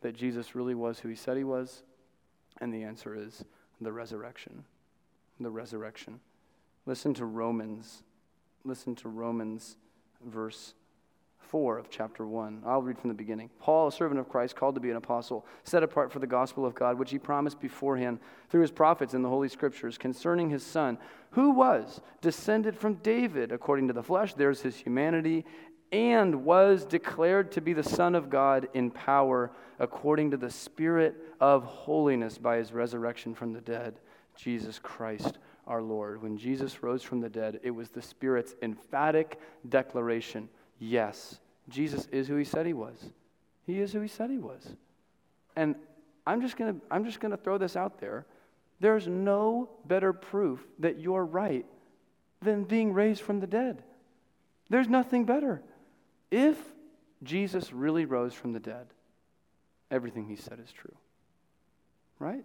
that 0.00 0.14
Jesus 0.14 0.54
really 0.54 0.74
was 0.74 0.98
who 0.98 1.08
he 1.08 1.16
said 1.16 1.36
he 1.36 1.44
was? 1.44 1.82
And 2.60 2.72
the 2.72 2.84
answer 2.84 3.14
is 3.14 3.44
the 3.80 3.92
resurrection. 3.92 4.64
The 5.40 5.50
resurrection. 5.50 6.20
Listen 6.84 7.14
to 7.14 7.24
Romans. 7.24 8.02
Listen 8.64 8.94
to 8.96 9.08
Romans 9.08 9.76
verse 10.24 10.74
4 11.38 11.78
of 11.78 11.90
chapter 11.90 12.26
1. 12.26 12.62
I'll 12.66 12.82
read 12.82 12.98
from 12.98 13.08
the 13.08 13.14
beginning. 13.14 13.50
Paul, 13.60 13.88
a 13.88 13.92
servant 13.92 14.18
of 14.18 14.28
Christ, 14.28 14.56
called 14.56 14.74
to 14.74 14.80
be 14.80 14.90
an 14.90 14.96
apostle, 14.96 15.46
set 15.64 15.82
apart 15.82 16.10
for 16.10 16.18
the 16.18 16.26
gospel 16.26 16.64
of 16.64 16.74
God, 16.74 16.98
which 16.98 17.10
he 17.10 17.18
promised 17.18 17.60
beforehand 17.60 18.18
through 18.48 18.62
his 18.62 18.70
prophets 18.70 19.14
in 19.14 19.22
the 19.22 19.28
Holy 19.28 19.48
Scriptures 19.48 19.98
concerning 19.98 20.50
his 20.50 20.64
son, 20.64 20.98
who 21.32 21.50
was 21.50 22.00
descended 22.20 22.76
from 22.76 22.94
David 22.94 23.52
according 23.52 23.88
to 23.88 23.94
the 23.94 24.02
flesh. 24.02 24.34
There's 24.34 24.62
his 24.62 24.76
humanity, 24.76 25.44
and 25.92 26.44
was 26.44 26.84
declared 26.84 27.52
to 27.52 27.60
be 27.60 27.74
the 27.74 27.82
Son 27.82 28.14
of 28.14 28.30
God 28.30 28.68
in 28.72 28.90
power 28.90 29.52
according 29.78 30.30
to 30.30 30.36
the 30.36 30.50
Spirit 30.50 31.16
of 31.38 31.64
holiness 31.64 32.38
by 32.38 32.56
his 32.56 32.72
resurrection 32.72 33.34
from 33.34 33.52
the 33.52 33.60
dead, 33.60 34.00
Jesus 34.36 34.78
Christ 34.78 35.38
our 35.66 35.82
Lord. 35.82 36.22
When 36.22 36.36
Jesus 36.36 36.82
rose 36.82 37.02
from 37.02 37.20
the 37.20 37.28
dead, 37.28 37.60
it 37.62 37.70
was 37.70 37.90
the 37.90 38.02
Spirit's 38.02 38.54
emphatic 38.62 39.38
declaration 39.68 40.48
yes, 40.82 41.38
Jesus 41.68 42.06
is 42.10 42.26
who 42.26 42.36
he 42.36 42.44
said 42.44 42.66
he 42.66 42.72
was. 42.72 42.96
He 43.64 43.80
is 43.80 43.92
who 43.92 44.00
he 44.00 44.08
said 44.08 44.30
he 44.30 44.38
was. 44.38 44.74
And 45.54 45.76
I'm 46.26 46.40
just 46.40 46.56
going 46.56 46.74
to 46.74 46.80
I'm 46.90 47.04
just 47.04 47.20
going 47.20 47.30
to 47.30 47.36
throw 47.36 47.58
this 47.58 47.76
out 47.76 48.00
there. 48.00 48.26
There's 48.80 49.06
no 49.06 49.70
better 49.86 50.12
proof 50.12 50.60
that 50.80 50.98
you're 50.98 51.24
right 51.24 51.64
than 52.40 52.64
being 52.64 52.92
raised 52.92 53.22
from 53.22 53.38
the 53.38 53.46
dead. 53.46 53.84
There's 54.68 54.88
nothing 54.88 55.24
better. 55.24 55.62
If 56.30 56.58
Jesus 57.22 57.72
really 57.72 58.04
rose 58.04 58.34
from 58.34 58.52
the 58.52 58.60
dead, 58.60 58.86
everything 59.90 60.26
he 60.26 60.34
said 60.34 60.58
is 60.58 60.72
true. 60.72 60.96
Right? 62.18 62.44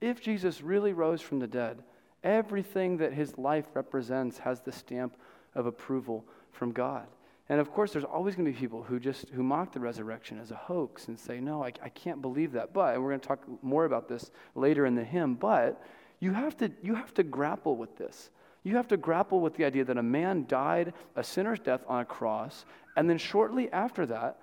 If 0.00 0.22
Jesus 0.22 0.62
really 0.62 0.94
rose 0.94 1.20
from 1.20 1.38
the 1.38 1.46
dead, 1.46 1.82
Everything 2.24 2.96
that 2.98 3.12
his 3.12 3.36
life 3.36 3.66
represents 3.74 4.38
has 4.38 4.60
the 4.60 4.72
stamp 4.72 5.16
of 5.54 5.66
approval 5.66 6.24
from 6.52 6.72
God. 6.72 7.06
And 7.48 7.60
of 7.60 7.72
course, 7.72 7.92
there's 7.92 8.04
always 8.04 8.36
going 8.36 8.46
to 8.46 8.52
be 8.52 8.58
people 8.58 8.82
who 8.82 9.00
just 9.00 9.28
who 9.30 9.42
mock 9.42 9.72
the 9.72 9.80
resurrection 9.80 10.38
as 10.38 10.50
a 10.52 10.56
hoax 10.56 11.08
and 11.08 11.18
say, 11.18 11.40
"No, 11.40 11.62
I, 11.64 11.72
I 11.82 11.88
can't 11.88 12.22
believe 12.22 12.52
that." 12.52 12.72
But 12.72 12.94
and 12.94 13.02
we're 13.02 13.10
going 13.10 13.20
to 13.20 13.28
talk 13.28 13.44
more 13.62 13.84
about 13.84 14.08
this 14.08 14.30
later 14.54 14.86
in 14.86 14.94
the 14.94 15.04
hymn. 15.04 15.34
But 15.34 15.82
you 16.20 16.32
have 16.32 16.56
to 16.58 16.70
you 16.82 16.94
have 16.94 17.12
to 17.14 17.22
grapple 17.22 17.76
with 17.76 17.96
this. 17.98 18.30
You 18.62 18.76
have 18.76 18.86
to 18.88 18.96
grapple 18.96 19.40
with 19.40 19.56
the 19.56 19.64
idea 19.64 19.84
that 19.84 19.98
a 19.98 20.02
man 20.02 20.46
died 20.46 20.94
a 21.16 21.24
sinner's 21.24 21.58
death 21.58 21.82
on 21.88 22.00
a 22.00 22.04
cross, 22.04 22.64
and 22.96 23.10
then 23.10 23.18
shortly 23.18 23.70
after 23.72 24.06
that, 24.06 24.38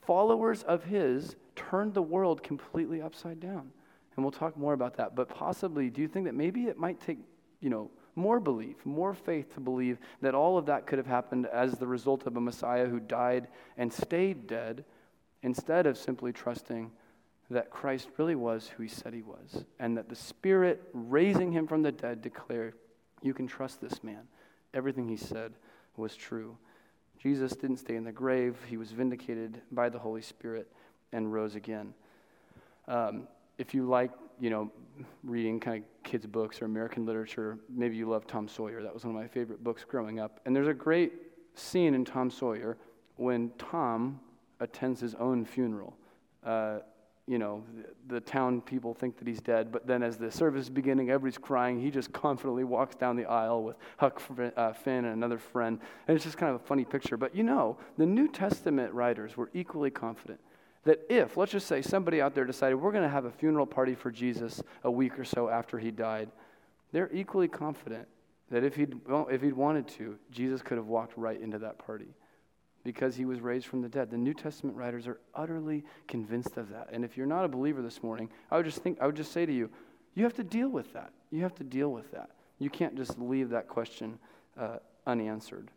followers 0.00 0.62
of 0.62 0.84
his 0.84 1.36
turned 1.54 1.92
the 1.92 2.02
world 2.02 2.42
completely 2.42 3.02
upside 3.02 3.40
down. 3.40 3.70
And 4.18 4.24
we'll 4.24 4.32
talk 4.32 4.56
more 4.56 4.72
about 4.72 4.96
that. 4.96 5.14
But 5.14 5.28
possibly, 5.28 5.90
do 5.90 6.02
you 6.02 6.08
think 6.08 6.26
that 6.26 6.34
maybe 6.34 6.64
it 6.64 6.76
might 6.76 7.00
take, 7.00 7.20
you 7.60 7.70
know, 7.70 7.88
more 8.16 8.40
belief, 8.40 8.84
more 8.84 9.14
faith 9.14 9.54
to 9.54 9.60
believe 9.60 9.96
that 10.22 10.34
all 10.34 10.58
of 10.58 10.66
that 10.66 10.88
could 10.88 10.98
have 10.98 11.06
happened 11.06 11.46
as 11.46 11.74
the 11.74 11.86
result 11.86 12.26
of 12.26 12.36
a 12.36 12.40
Messiah 12.40 12.86
who 12.88 12.98
died 12.98 13.46
and 13.76 13.92
stayed 13.92 14.48
dead 14.48 14.84
instead 15.44 15.86
of 15.86 15.96
simply 15.96 16.32
trusting 16.32 16.90
that 17.48 17.70
Christ 17.70 18.08
really 18.16 18.34
was 18.34 18.66
who 18.66 18.82
he 18.82 18.88
said 18.88 19.14
he 19.14 19.22
was 19.22 19.64
and 19.78 19.96
that 19.96 20.08
the 20.08 20.16
Spirit 20.16 20.82
raising 20.92 21.52
him 21.52 21.68
from 21.68 21.82
the 21.82 21.92
dead 21.92 22.20
declared, 22.20 22.74
You 23.22 23.34
can 23.34 23.46
trust 23.46 23.80
this 23.80 24.02
man. 24.02 24.26
Everything 24.74 25.08
he 25.08 25.16
said 25.16 25.52
was 25.96 26.16
true. 26.16 26.58
Jesus 27.22 27.52
didn't 27.52 27.76
stay 27.76 27.94
in 27.94 28.02
the 28.02 28.10
grave, 28.10 28.56
he 28.66 28.78
was 28.78 28.90
vindicated 28.90 29.60
by 29.70 29.88
the 29.88 30.00
Holy 30.00 30.22
Spirit 30.22 30.66
and 31.12 31.32
rose 31.32 31.54
again. 31.54 31.94
Um, 32.88 33.28
if 33.58 33.74
you 33.74 33.86
like, 33.86 34.12
you 34.40 34.50
know, 34.50 34.70
reading 35.22 35.60
kind 35.60 35.82
of 35.82 36.02
kids' 36.02 36.26
books 36.26 36.62
or 36.62 36.64
American 36.64 37.04
literature, 37.04 37.58
maybe 37.68 37.96
you 37.96 38.08
love 38.08 38.26
Tom 38.26 38.48
Sawyer. 38.48 38.82
That 38.82 38.94
was 38.94 39.04
one 39.04 39.14
of 39.14 39.20
my 39.20 39.28
favorite 39.28 39.62
books 39.62 39.84
growing 39.84 40.20
up. 40.20 40.40
And 40.46 40.54
there's 40.54 40.68
a 40.68 40.74
great 40.74 41.12
scene 41.54 41.94
in 41.94 42.04
Tom 42.04 42.30
Sawyer 42.30 42.78
when 43.16 43.50
Tom 43.58 44.20
attends 44.60 45.00
his 45.00 45.14
own 45.16 45.44
funeral. 45.44 45.94
Uh, 46.44 46.78
you 47.26 47.38
know, 47.38 47.62
the, 47.76 48.14
the, 48.14 48.20
town 48.20 48.62
people 48.62 48.94
think 48.94 49.18
that 49.18 49.28
he's 49.28 49.40
dead, 49.40 49.70
but 49.70 49.86
then 49.86 50.02
as 50.02 50.16
the 50.16 50.30
service 50.30 50.62
is 50.62 50.70
beginning, 50.70 51.10
everybody's 51.10 51.36
crying. 51.36 51.78
He 51.78 51.90
just 51.90 52.10
confidently 52.10 52.64
walks 52.64 52.94
down 52.94 53.16
the 53.16 53.26
aisle 53.26 53.64
with 53.64 53.76
Huck 53.98 54.22
uh, 54.56 54.72
Finn 54.72 55.04
and 55.04 55.12
another 55.12 55.36
friend. 55.36 55.78
And 56.06 56.16
it's 56.16 56.24
just 56.24 56.38
kind 56.38 56.54
of 56.54 56.62
a 56.62 56.64
funny 56.64 56.86
picture. 56.86 57.18
But 57.18 57.34
you 57.36 57.42
know, 57.42 57.76
the 57.98 58.06
New 58.06 58.28
Testament 58.28 58.94
writers 58.94 59.36
were 59.36 59.50
equally 59.52 59.90
confident 59.90 60.40
that 60.84 61.00
if, 61.08 61.36
let's 61.36 61.52
just 61.52 61.66
say, 61.66 61.82
somebody 61.82 62.20
out 62.20 62.34
there 62.34 62.44
decided 62.44 62.76
we're 62.76 62.92
going 62.92 63.04
to 63.04 63.10
have 63.10 63.24
a 63.24 63.30
funeral 63.30 63.66
party 63.66 63.94
for 63.94 64.10
Jesus 64.10 64.62
a 64.84 64.90
week 64.90 65.18
or 65.18 65.24
so 65.24 65.48
after 65.48 65.78
he 65.78 65.90
died, 65.90 66.30
they're 66.92 67.10
equally 67.12 67.48
confident 67.48 68.08
that 68.50 68.64
if 68.64 68.76
he'd, 68.76 68.94
well, 69.06 69.28
if 69.30 69.42
he'd 69.42 69.52
wanted 69.52 69.86
to, 69.88 70.18
Jesus 70.30 70.62
could 70.62 70.78
have 70.78 70.86
walked 70.86 71.16
right 71.16 71.40
into 71.40 71.58
that 71.58 71.78
party 71.78 72.14
because 72.84 73.16
he 73.16 73.24
was 73.24 73.40
raised 73.40 73.66
from 73.66 73.82
the 73.82 73.88
dead. 73.88 74.10
The 74.10 74.16
New 74.16 74.32
Testament 74.32 74.76
writers 74.76 75.06
are 75.06 75.20
utterly 75.34 75.84
convinced 76.06 76.56
of 76.56 76.70
that. 76.70 76.88
And 76.90 77.04
if 77.04 77.16
you're 77.16 77.26
not 77.26 77.44
a 77.44 77.48
believer 77.48 77.82
this 77.82 78.02
morning, 78.02 78.30
I 78.50 78.56
would 78.56 78.64
just 78.64 78.78
think 78.78 78.98
I 79.00 79.06
would 79.06 79.16
just 79.16 79.32
say 79.32 79.44
to 79.44 79.52
you, 79.52 79.68
you 80.14 80.24
have 80.24 80.34
to 80.34 80.44
deal 80.44 80.68
with 80.68 80.92
that. 80.94 81.12
You 81.30 81.42
have 81.42 81.54
to 81.56 81.64
deal 81.64 81.92
with 81.92 82.10
that. 82.12 82.30
You 82.58 82.70
can't 82.70 82.96
just 82.96 83.18
leave 83.18 83.50
that 83.50 83.68
question 83.68 84.18
uh, 84.58 84.78
unanswered 85.06 85.70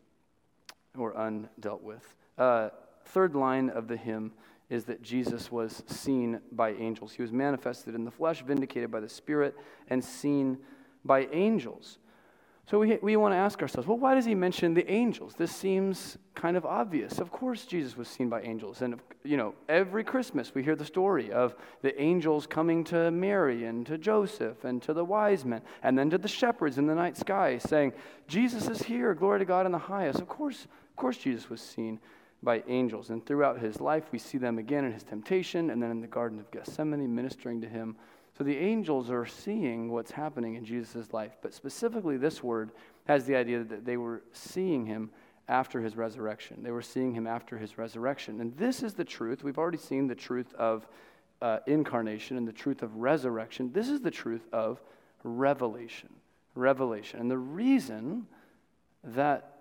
or 0.96 1.12
undealt 1.12 1.82
with. 1.82 2.14
Uh, 2.38 2.70
third 3.06 3.34
line 3.34 3.68
of 3.70 3.88
the 3.88 3.96
hymn 3.96 4.32
is 4.72 4.84
that 4.84 5.02
Jesus 5.02 5.52
was 5.52 5.82
seen 5.86 6.40
by 6.50 6.72
angels. 6.72 7.12
He 7.12 7.20
was 7.20 7.30
manifested 7.30 7.94
in 7.94 8.04
the 8.04 8.10
flesh, 8.10 8.42
vindicated 8.42 8.90
by 8.90 9.00
the 9.00 9.08
Spirit, 9.08 9.54
and 9.88 10.02
seen 10.02 10.56
by 11.04 11.26
angels. 11.26 11.98
So 12.70 12.78
we, 12.78 12.96
we 13.02 13.16
want 13.16 13.32
to 13.32 13.36
ask 13.36 13.60
ourselves, 13.60 13.86
well, 13.86 13.98
why 13.98 14.14
does 14.14 14.24
he 14.24 14.34
mention 14.34 14.72
the 14.72 14.90
angels? 14.90 15.34
This 15.36 15.54
seems 15.54 16.16
kind 16.34 16.56
of 16.56 16.64
obvious. 16.64 17.18
Of 17.18 17.30
course, 17.30 17.66
Jesus 17.66 17.98
was 17.98 18.08
seen 18.08 18.30
by 18.30 18.40
angels. 18.40 18.80
And, 18.80 18.98
you 19.24 19.36
know, 19.36 19.54
every 19.68 20.04
Christmas 20.04 20.54
we 20.54 20.62
hear 20.62 20.76
the 20.76 20.86
story 20.86 21.30
of 21.30 21.54
the 21.82 22.00
angels 22.00 22.46
coming 22.46 22.82
to 22.84 23.10
Mary 23.10 23.64
and 23.64 23.84
to 23.86 23.98
Joseph 23.98 24.64
and 24.64 24.80
to 24.84 24.94
the 24.94 25.04
wise 25.04 25.44
men 25.44 25.60
and 25.82 25.98
then 25.98 26.08
to 26.08 26.18
the 26.18 26.28
shepherds 26.28 26.78
in 26.78 26.86
the 26.86 26.94
night 26.94 27.18
sky 27.18 27.58
saying, 27.58 27.92
Jesus 28.26 28.68
is 28.68 28.80
here, 28.80 29.12
glory 29.12 29.40
to 29.40 29.44
God 29.44 29.66
in 29.66 29.72
the 29.72 29.78
highest. 29.78 30.20
Of 30.20 30.28
course, 30.28 30.64
of 30.64 30.96
course, 30.96 31.18
Jesus 31.18 31.50
was 31.50 31.60
seen 31.60 32.00
by 32.42 32.62
angels. 32.66 33.10
And 33.10 33.24
throughout 33.24 33.60
his 33.60 33.80
life, 33.80 34.04
we 34.12 34.18
see 34.18 34.38
them 34.38 34.58
again 34.58 34.84
in 34.84 34.92
his 34.92 35.04
temptation 35.04 35.70
and 35.70 35.82
then 35.82 35.90
in 35.90 36.00
the 36.00 36.06
Garden 36.06 36.40
of 36.40 36.50
Gethsemane 36.50 37.14
ministering 37.14 37.60
to 37.60 37.68
him. 37.68 37.96
So 38.36 38.44
the 38.44 38.56
angels 38.56 39.10
are 39.10 39.26
seeing 39.26 39.90
what's 39.90 40.10
happening 40.10 40.54
in 40.54 40.64
Jesus' 40.64 41.12
life. 41.12 41.36
But 41.42 41.54
specifically, 41.54 42.16
this 42.16 42.42
word 42.42 42.72
has 43.06 43.26
the 43.26 43.36
idea 43.36 43.62
that 43.64 43.84
they 43.84 43.96
were 43.96 44.22
seeing 44.32 44.86
him 44.86 45.10
after 45.48 45.80
his 45.80 45.96
resurrection. 45.96 46.62
They 46.62 46.70
were 46.70 46.82
seeing 46.82 47.12
him 47.12 47.26
after 47.26 47.58
his 47.58 47.76
resurrection. 47.76 48.40
And 48.40 48.56
this 48.56 48.82
is 48.82 48.94
the 48.94 49.04
truth. 49.04 49.44
We've 49.44 49.58
already 49.58 49.78
seen 49.78 50.06
the 50.06 50.14
truth 50.14 50.52
of 50.54 50.86
uh, 51.42 51.58
incarnation 51.66 52.36
and 52.36 52.48
the 52.48 52.52
truth 52.52 52.82
of 52.82 52.96
resurrection. 52.96 53.72
This 53.72 53.88
is 53.88 54.00
the 54.00 54.10
truth 54.10 54.46
of 54.52 54.80
revelation. 55.24 56.08
Revelation. 56.54 57.20
And 57.20 57.30
the 57.30 57.38
reason 57.38 58.26
that 59.04 59.51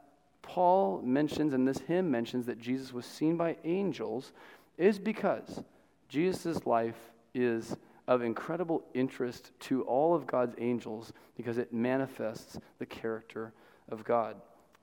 Paul 0.41 1.01
mentions 1.03 1.53
and 1.53 1.67
this 1.67 1.79
hymn 1.79 2.09
mentions 2.09 2.45
that 2.47 2.59
Jesus 2.59 2.91
was 2.93 3.05
seen 3.05 3.37
by 3.37 3.57
angels 3.63 4.33
is 4.77 4.99
because 4.99 5.63
Jesus' 6.09 6.65
life 6.65 7.11
is 7.33 7.75
of 8.07 8.21
incredible 8.21 8.83
interest 8.93 9.51
to 9.59 9.83
all 9.83 10.13
of 10.13 10.27
God's 10.27 10.55
angels 10.57 11.13
because 11.37 11.57
it 11.57 11.71
manifests 11.71 12.59
the 12.79 12.85
character 12.85 13.53
of 13.89 14.03
God. 14.03 14.35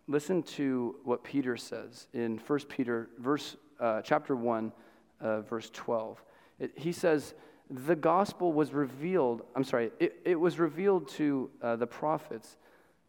Listen 0.07 0.42
to 0.42 0.97
what 1.05 1.23
Peter 1.23 1.57
says 1.57 2.07
in 2.14 2.38
1 2.38 2.59
Peter 2.61 3.11
verse, 3.18 3.57
uh, 3.79 4.01
chapter 4.01 4.35
1, 4.35 4.73
uh, 5.21 5.40
verse 5.42 5.71
12. 5.75 6.23
It, 6.59 6.73
he 6.77 6.92
says, 6.92 7.35
The 7.68 7.97
gospel 7.97 8.53
was 8.53 8.73
revealed, 8.73 9.42
I'm 9.55 9.64
sorry, 9.64 9.90
it, 9.99 10.21
it 10.25 10.40
was 10.40 10.59
revealed 10.59 11.09
to 11.11 11.51
uh, 11.61 11.77
the 11.77 11.87
prophets 11.87 12.57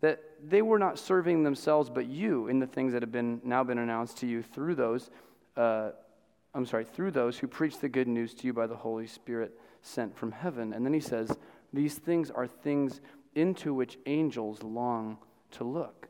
that 0.01 0.21
they 0.43 0.61
were 0.61 0.79
not 0.79 0.97
serving 0.97 1.43
themselves 1.43 1.89
but 1.89 2.05
you 2.05 2.47
in 2.47 2.59
the 2.59 2.67
things 2.67 2.93
that 2.93 3.01
have 3.01 3.11
been 3.11 3.41
now 3.43 3.63
been 3.63 3.79
announced 3.79 4.17
to 4.17 4.27
you 4.27 4.41
through 4.41 4.75
those 4.75 5.09
uh, 5.57 5.91
i'm 6.53 6.65
sorry 6.65 6.85
through 6.85 7.11
those 7.11 7.37
who 7.37 7.47
preach 7.47 7.79
the 7.79 7.89
good 7.89 8.07
news 8.07 8.33
to 8.33 8.47
you 8.47 8.53
by 8.53 8.65
the 8.67 8.75
holy 8.75 9.07
spirit 9.07 9.57
sent 9.81 10.15
from 10.17 10.31
heaven. 10.31 10.73
And 10.73 10.85
then 10.85 10.93
he 10.93 10.99
says 10.99 11.37
these 11.73 11.95
things 11.95 12.31
are 12.31 12.47
things 12.47 13.01
into 13.35 13.73
which 13.73 13.97
angels 14.05 14.63
long 14.63 15.17
to 15.51 15.63
look. 15.63 16.07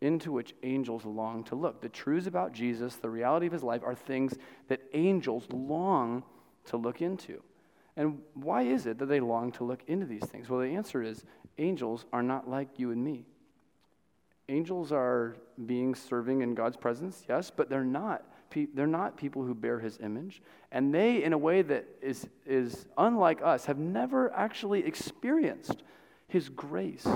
Into 0.00 0.32
which 0.32 0.54
angels 0.62 1.04
long 1.04 1.44
to 1.44 1.54
look. 1.54 1.80
The 1.80 1.88
truths 1.88 2.26
about 2.26 2.52
jesus 2.52 2.96
the 2.96 3.10
reality 3.10 3.46
of 3.46 3.52
his 3.52 3.62
life 3.62 3.82
are 3.84 3.94
things 3.94 4.34
that 4.68 4.80
angels 4.92 5.46
long 5.50 6.22
to 6.66 6.76
look 6.76 7.02
into 7.02 7.42
and 7.96 8.18
why 8.34 8.62
is 8.62 8.86
it 8.86 8.98
that 8.98 9.06
they 9.06 9.20
long 9.20 9.52
to 9.52 9.64
look 9.64 9.82
into 9.86 10.06
these 10.06 10.24
things 10.24 10.48
well 10.48 10.60
the 10.60 10.74
answer 10.74 11.02
is 11.02 11.24
angels 11.58 12.04
are 12.12 12.22
not 12.22 12.48
like 12.48 12.78
you 12.78 12.90
and 12.90 13.02
me. 13.02 13.24
Angels 14.48 14.92
are 14.92 15.36
beings 15.66 15.98
serving 15.98 16.42
in 16.42 16.54
God's 16.54 16.76
presence, 16.76 17.24
yes, 17.28 17.50
but 17.50 17.68
they're 17.70 17.84
not. 17.84 18.24
They're 18.74 18.86
not 18.86 19.16
people 19.16 19.42
who 19.42 19.54
bear 19.54 19.80
his 19.80 19.98
image. 20.00 20.40
And 20.70 20.94
they, 20.94 21.24
in 21.24 21.32
a 21.32 21.38
way 21.38 21.62
that 21.62 21.86
is, 22.00 22.28
is 22.46 22.86
unlike 22.96 23.40
us, 23.42 23.64
have 23.64 23.78
never 23.78 24.32
actually 24.32 24.84
experienced 24.84 25.82
his 26.28 26.48
grace, 26.50 27.06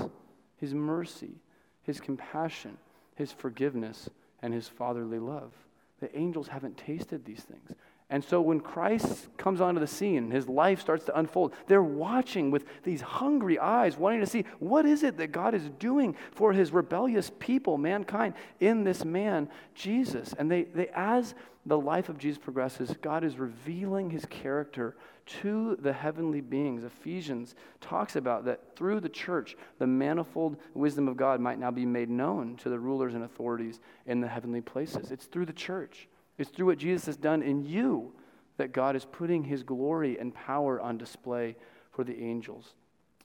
his 0.57 0.73
mercy, 0.73 1.35
his 1.83 2.01
compassion, 2.01 2.77
his 3.15 3.31
forgiveness, 3.31 4.09
and 4.41 4.53
his 4.53 4.67
fatherly 4.67 5.19
love. 5.19 5.53
The 6.01 6.15
angels 6.17 6.47
haven't 6.47 6.77
tasted 6.77 7.23
these 7.23 7.43
things. 7.43 7.71
And 8.11 8.23
so 8.23 8.41
when 8.41 8.59
Christ 8.59 9.27
comes 9.37 9.61
onto 9.61 9.79
the 9.79 9.85
scene, 9.85 10.31
his 10.31 10.49
life 10.49 10.81
starts 10.81 11.05
to 11.05 11.19
unfold. 11.19 11.53
They're 11.67 11.83
watching 11.83 12.49
with 12.49 12.65
these 12.83 13.01
hungry 13.01 13.59
eyes, 13.59 13.97
wanting 13.97 14.21
to 14.21 14.25
see 14.25 14.45
what 14.57 14.87
is 14.87 15.03
it 15.03 15.17
that 15.17 15.31
God 15.31 15.53
is 15.53 15.69
doing 15.77 16.15
for 16.31 16.51
his 16.51 16.71
rebellious 16.71 17.31
people, 17.37 17.77
mankind, 17.77 18.33
in 18.59 18.83
this 18.83 19.05
man, 19.05 19.47
Jesus. 19.75 20.33
And 20.39 20.49
they, 20.49 20.63
they 20.63 20.87
as 20.95 21.35
the 21.67 21.77
life 21.77 22.09
of 22.09 22.17
Jesus 22.17 22.39
progresses, 22.39 22.95
God 22.99 23.23
is 23.23 23.37
revealing 23.37 24.09
his 24.09 24.25
character 24.25 24.95
to 25.41 25.75
the 25.75 25.93
heavenly 25.93 26.41
beings. 26.41 26.83
Ephesians 26.83 27.53
talks 27.79 28.15
about 28.15 28.45
that 28.45 28.75
through 28.75 29.01
the 29.01 29.09
church, 29.09 29.55
the 29.77 29.85
manifold 29.85 30.57
wisdom 30.73 31.07
of 31.07 31.15
God 31.15 31.39
might 31.39 31.59
now 31.59 31.69
be 31.69 31.85
made 31.85 32.09
known 32.09 32.55
to 32.57 32.69
the 32.69 32.79
rulers 32.79 33.13
and 33.13 33.23
authorities 33.23 33.79
in 34.07 34.19
the 34.19 34.27
heavenly 34.27 34.61
places. 34.61 35.11
It's 35.11 35.25
through 35.25 35.45
the 35.45 35.53
church. 35.53 36.07
It's 36.39 36.49
through 36.49 36.67
what 36.67 36.77
Jesus 36.77 37.05
has 37.05 37.17
done 37.17 37.43
in 37.43 37.65
you 37.65 38.13
that 38.57 38.71
God 38.71 38.95
is 38.95 39.05
putting 39.05 39.43
his 39.43 39.61
glory 39.61 40.17
and 40.17 40.33
power 40.33 40.81
on 40.81 40.97
display 40.97 41.55
for 41.91 42.03
the 42.03 42.17
angels. 42.21 42.73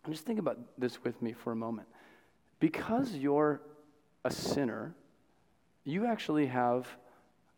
And 0.05 0.13
just 0.13 0.27
think 0.27 0.39
about 0.39 0.59
this 0.77 1.03
with 1.03 1.23
me 1.23 1.33
for 1.33 1.53
a 1.53 1.57
moment. 1.57 1.89
Because 2.61 3.15
you're 3.15 3.63
a 4.25 4.31
sinner, 4.31 4.95
you 5.85 6.07
actually 6.07 6.47
have 6.47 6.89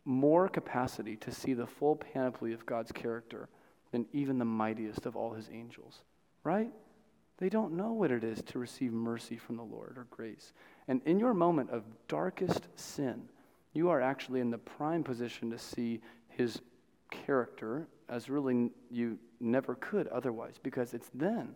more 0.05 0.49
capacity 0.49 1.16
to 1.16 1.33
see 1.33 1.55
the 1.55 1.66
full 1.66 1.97
panoply 1.97 2.53
of 2.53 2.64
God's 2.66 2.92
character 2.92 3.49
than 3.92 4.07
even 4.12 4.38
the 4.38 4.45
mightiest 4.45 5.07
of 5.07 5.16
all 5.16 5.33
his 5.33 5.49
angels, 5.53 6.03
right? 6.45 6.71
They 7.38 7.49
don't 7.49 7.77
know 7.77 7.92
what 7.92 8.11
it 8.11 8.25
is 8.25 8.42
to 8.42 8.59
receive 8.59 8.92
mercy 8.92 9.37
from 9.37 9.57
the 9.57 9.62
Lord 9.62 9.97
or 9.97 10.07
grace. 10.11 10.53
And 10.88 11.01
in 11.05 11.19
your 11.19 11.35
moment 11.35 11.71
of 11.71 11.85
darkest 12.09 12.69
sin, 12.77 13.29
you 13.77 13.91
are 13.91 14.01
actually 14.01 14.41
in 14.41 14.51
the 14.51 14.59
prime 14.59 15.05
position 15.05 15.51
to 15.51 15.59
see 15.59 16.01
his 16.29 16.61
character 17.11 17.87
as 18.09 18.29
really 18.31 18.71
you 18.91 19.19
never 19.41 19.75
could 19.77 20.09
otherwise, 20.09 20.55
because 20.62 20.95
it's 20.95 21.11
then, 21.15 21.55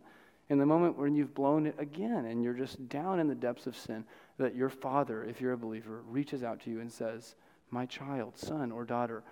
in 0.48 0.58
the 0.58 0.66
moment 0.66 0.98
when 0.98 1.14
you've 1.14 1.34
blown 1.34 1.66
it 1.66 1.76
again 1.78 2.26
and 2.26 2.42
you're 2.42 2.54
just 2.54 2.88
down 2.88 3.20
in 3.20 3.28
the 3.28 3.34
depths 3.34 3.66
of 3.66 3.76
sin, 3.76 4.04
that 4.36 4.54
your 4.54 4.68
father, 4.68 5.24
if 5.24 5.40
you're 5.40 5.52
a 5.52 5.58
believer, 5.58 6.02
reaches 6.08 6.42
out 6.42 6.60
to 6.60 6.70
you 6.70 6.80
and 6.80 6.92
says, 6.92 7.36
My 7.70 7.86
child, 7.86 8.36
son, 8.36 8.72
or 8.72 8.84
daughter, 8.84 9.22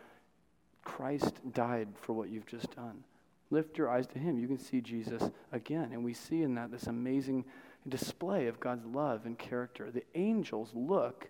Christ 0.84 1.40
died 1.52 1.88
for 2.00 2.12
what 2.12 2.30
you've 2.30 2.46
just 2.46 2.74
done. 2.74 3.04
Lift 3.50 3.78
your 3.78 3.90
eyes 3.90 4.06
to 4.08 4.18
him. 4.18 4.38
You 4.38 4.46
can 4.46 4.58
see 4.58 4.80
Jesus 4.80 5.22
again. 5.52 5.90
And 5.92 6.04
we 6.04 6.14
see 6.14 6.42
in 6.42 6.54
that 6.54 6.70
this 6.70 6.86
amazing 6.86 7.44
display 7.88 8.46
of 8.46 8.60
God's 8.60 8.86
love 8.86 9.26
and 9.26 9.38
character. 9.38 9.90
The 9.90 10.04
angels 10.14 10.70
look 10.74 11.28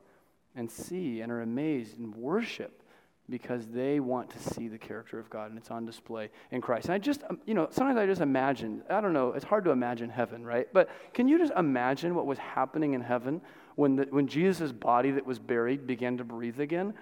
and 0.58 0.70
see 0.70 1.20
and 1.20 1.30
are 1.30 1.40
amazed 1.40 1.98
and 1.98 2.14
worship 2.14 2.82
because 3.30 3.66
they 3.68 4.00
want 4.00 4.28
to 4.30 4.38
see 4.38 4.68
the 4.68 4.78
character 4.78 5.18
of 5.18 5.30
God 5.30 5.50
and 5.50 5.58
it's 5.58 5.70
on 5.70 5.86
display 5.86 6.30
in 6.50 6.60
Christ. 6.60 6.86
And 6.86 6.94
I 6.94 6.98
just, 6.98 7.22
um, 7.30 7.38
you 7.46 7.54
know, 7.54 7.68
sometimes 7.70 7.98
I 7.98 8.06
just 8.06 8.20
imagine, 8.20 8.82
I 8.90 9.00
don't 9.00 9.12
know, 9.12 9.32
it's 9.32 9.44
hard 9.44 9.64
to 9.64 9.70
imagine 9.70 10.10
heaven, 10.10 10.44
right? 10.44 10.66
But 10.72 10.88
can 11.14 11.28
you 11.28 11.38
just 11.38 11.52
imagine 11.52 12.14
what 12.14 12.26
was 12.26 12.38
happening 12.38 12.94
in 12.94 13.00
heaven 13.02 13.40
when, 13.76 13.96
the, 13.96 14.06
when 14.10 14.26
Jesus' 14.26 14.72
body 14.72 15.12
that 15.12 15.24
was 15.24 15.38
buried 15.38 15.86
began 15.86 16.16
to 16.16 16.24
breathe 16.24 16.58
again? 16.58 16.94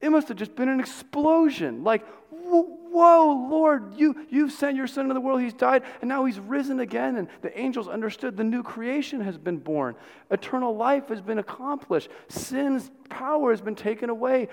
It 0.00 0.10
must 0.10 0.28
have 0.28 0.36
just 0.36 0.56
been 0.56 0.68
an 0.68 0.80
explosion. 0.80 1.84
Like, 1.84 2.04
whoa, 2.94 3.48
Lord, 3.50 3.94
you, 3.94 4.26
you've 4.30 4.52
sent 4.52 4.76
your 4.76 4.86
son 4.86 5.04
into 5.04 5.14
the 5.14 5.20
world. 5.20 5.40
He's 5.40 5.52
died, 5.52 5.82
and 6.00 6.08
now 6.08 6.24
he's 6.24 6.38
risen 6.38 6.78
again. 6.80 7.16
And 7.16 7.28
the 7.42 7.58
angels 7.58 7.88
understood 7.88 8.36
the 8.36 8.44
new 8.44 8.62
creation 8.62 9.20
has 9.20 9.36
been 9.36 9.58
born. 9.58 9.96
Eternal 10.30 10.76
life 10.76 11.08
has 11.08 11.20
been 11.20 11.38
accomplished. 11.38 12.08
Sin's 12.28 12.90
power 13.10 13.50
has 13.50 13.60
been 13.60 13.74
taken 13.74 14.10
away. 14.10 14.48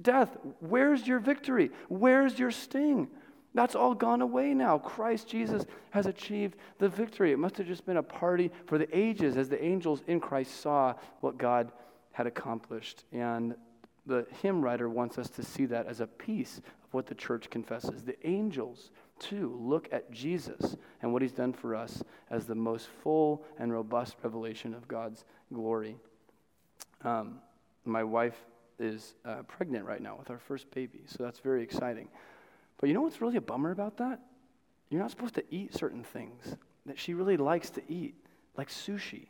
Death, 0.00 0.36
where's 0.60 1.06
your 1.06 1.18
victory? 1.18 1.70
Where's 1.88 2.38
your 2.38 2.52
sting? 2.52 3.08
That's 3.54 3.74
all 3.74 3.94
gone 3.94 4.20
away 4.20 4.54
now. 4.54 4.78
Christ 4.78 5.28
Jesus 5.28 5.64
has 5.90 6.06
achieved 6.06 6.56
the 6.78 6.88
victory. 6.88 7.32
It 7.32 7.38
must 7.38 7.56
have 7.58 7.66
just 7.66 7.86
been 7.86 7.98
a 7.98 8.02
party 8.02 8.50
for 8.66 8.78
the 8.78 8.88
ages 8.96 9.36
as 9.36 9.48
the 9.48 9.62
angels 9.62 10.02
in 10.06 10.20
Christ 10.20 10.60
saw 10.60 10.94
what 11.20 11.38
God 11.38 11.72
had 12.12 12.26
accomplished. 12.26 13.04
And 13.12 13.54
the 14.06 14.26
hymn 14.42 14.62
writer 14.62 14.88
wants 14.88 15.18
us 15.18 15.28
to 15.30 15.42
see 15.42 15.66
that 15.66 15.86
as 15.86 16.00
a 16.00 16.06
piece 16.06 16.58
of 16.58 16.92
what 16.92 17.06
the 17.06 17.14
church 17.14 17.50
confesses. 17.50 18.02
The 18.02 18.16
angels, 18.26 18.90
too, 19.18 19.58
look 19.60 19.88
at 19.92 20.10
Jesus 20.10 20.76
and 21.02 21.12
what 21.12 21.22
he's 21.22 21.32
done 21.32 21.52
for 21.52 21.74
us 21.74 22.02
as 22.30 22.46
the 22.46 22.54
most 22.54 22.88
full 23.02 23.44
and 23.58 23.72
robust 23.72 24.16
revelation 24.22 24.74
of 24.74 24.86
God's 24.86 25.24
glory. 25.52 25.96
Um, 27.02 27.38
my 27.84 28.04
wife 28.04 28.36
is 28.78 29.14
uh, 29.24 29.42
pregnant 29.46 29.84
right 29.84 30.00
now 30.00 30.16
with 30.16 30.30
our 30.30 30.38
first 30.38 30.70
baby, 30.70 31.02
so 31.06 31.22
that's 31.22 31.38
very 31.38 31.62
exciting. 31.62 32.08
But 32.78 32.88
you 32.88 32.94
know 32.94 33.02
what's 33.02 33.20
really 33.20 33.36
a 33.36 33.40
bummer 33.40 33.70
about 33.70 33.96
that? 33.98 34.20
You're 34.90 35.00
not 35.00 35.10
supposed 35.10 35.34
to 35.36 35.44
eat 35.50 35.74
certain 35.74 36.02
things 36.02 36.56
that 36.86 36.98
she 36.98 37.14
really 37.14 37.36
likes 37.36 37.70
to 37.70 37.82
eat, 37.88 38.14
like 38.56 38.68
sushi. 38.68 39.28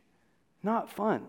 Not 0.62 0.90
fun. 0.90 1.26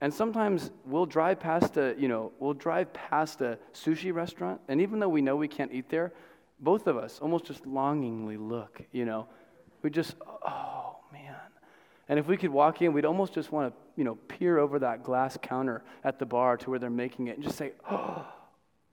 And 0.00 0.12
sometimes 0.12 0.70
we'll 0.86 1.06
drive 1.06 1.40
past 1.40 1.76
a, 1.76 1.94
you 1.98 2.08
know, 2.08 2.32
we'll 2.38 2.54
drive 2.54 2.92
past 2.92 3.42
a 3.42 3.58
sushi 3.74 4.14
restaurant, 4.14 4.60
and 4.68 4.80
even 4.80 4.98
though 4.98 5.08
we 5.08 5.20
know 5.20 5.36
we 5.36 5.48
can't 5.48 5.72
eat 5.72 5.90
there, 5.90 6.12
both 6.58 6.86
of 6.86 6.96
us 6.96 7.18
almost 7.20 7.44
just 7.44 7.66
longingly 7.66 8.36
look, 8.36 8.80
you 8.92 9.04
know. 9.04 9.26
We 9.82 9.90
just, 9.90 10.14
oh, 10.46 10.96
man. 11.12 11.34
And 12.08 12.18
if 12.18 12.26
we 12.26 12.36
could 12.36 12.50
walk 12.50 12.82
in, 12.82 12.92
we'd 12.92 13.04
almost 13.04 13.34
just 13.34 13.52
want 13.52 13.72
to, 13.72 13.80
you 13.96 14.04
know, 14.04 14.14
peer 14.14 14.58
over 14.58 14.78
that 14.78 15.02
glass 15.02 15.38
counter 15.40 15.82
at 16.02 16.18
the 16.18 16.26
bar 16.26 16.56
to 16.58 16.70
where 16.70 16.78
they're 16.78 16.90
making 16.90 17.28
it 17.28 17.36
and 17.36 17.44
just 17.44 17.56
say, 17.56 17.72
oh, 17.90 18.26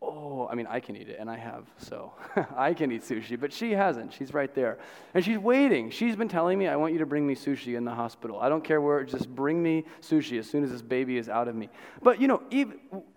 oh, 0.02 0.48
I 0.50 0.56
mean, 0.56 0.68
I 0.68 0.80
can 0.80 0.96
eat 0.96 1.10
it, 1.10 1.18
and 1.20 1.30
I 1.30 1.38
have, 1.38 1.66
so 1.78 2.14
I 2.56 2.74
can 2.74 2.92
eat 2.92 3.02
sushi, 3.02 3.40
but 3.40 3.52
she 3.52 3.72
hasn't. 3.72 4.14
She's 4.14 4.34
right 4.34 4.54
there. 4.54 4.78
And 5.14 5.26
she's 5.26 5.40
waiting. 5.40 5.90
She's 5.90 6.16
been 6.16 6.30
telling 6.30 6.60
me, 6.60 6.68
I 6.68 6.76
want 6.76 6.94
you 6.94 7.00
to 7.00 7.06
bring 7.06 7.26
me 7.26 7.36
sushi 7.36 7.76
in 7.76 7.84
the 7.84 7.94
hospital. 7.94 8.40
I 8.40 8.48
don't 8.48 8.64
care 8.64 8.80
where, 8.80 9.04
just 9.04 9.34
bring 9.34 9.62
me 9.62 9.86
sushi 10.02 10.38
as 10.40 10.48
soon 10.48 10.64
as 10.64 10.72
this 10.72 10.82
baby 10.82 11.18
is 11.18 11.30
out 11.30 11.48
of 11.48 11.56
me. 11.56 11.70
But, 12.04 12.22
you 12.22 12.28
know, 12.28 12.44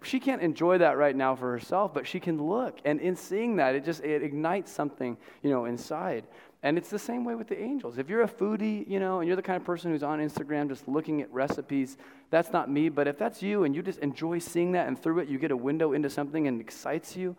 she 0.03 0.18
can't 0.18 0.41
enjoy 0.41 0.78
that 0.78 0.97
right 0.97 1.14
now 1.14 1.37
for 1.37 1.51
herself, 1.51 1.93
but 1.93 2.07
she 2.07 2.18
can 2.18 2.43
look. 2.43 2.78
And 2.85 3.01
in 3.01 3.14
seeing 3.14 3.57
that, 3.57 3.74
it 3.74 3.85
just 3.85 4.03
it 4.03 4.22
ignites 4.22 4.72
something, 4.72 5.16
you 5.43 5.51
know, 5.51 5.66
inside. 5.66 6.24
And 6.62 6.76
it's 6.76 6.90
the 6.90 6.98
same 6.98 7.24
way 7.24 7.34
with 7.34 7.48
the 7.48 7.58
angels. 7.58 7.96
If 7.96 8.11
you're 8.11 8.22
a 8.22 8.28
foodie, 8.28 8.86
you 8.86 9.00
know, 9.00 9.20
and 9.20 9.26
you're 9.26 9.36
the 9.36 9.42
kind 9.42 9.56
of 9.56 9.64
person 9.64 9.90
who's 9.90 10.02
on 10.02 10.18
Instagram 10.18 10.68
just 10.68 10.86
looking 10.86 11.22
at 11.22 11.32
recipes, 11.32 11.96
that's 12.28 12.52
not 12.52 12.70
me. 12.70 12.90
But 12.90 13.08
if 13.08 13.16
that's 13.16 13.42
you 13.42 13.64
and 13.64 13.74
you 13.74 13.82
just 13.82 13.98
enjoy 14.00 14.40
seeing 14.40 14.72
that 14.72 14.86
and 14.86 15.00
through 15.00 15.20
it 15.20 15.28
you 15.28 15.38
get 15.38 15.52
a 15.52 15.56
window 15.56 15.92
into 15.92 16.11
something 16.11 16.46
and 16.46 16.61
excites 16.61 17.16
you, 17.16 17.34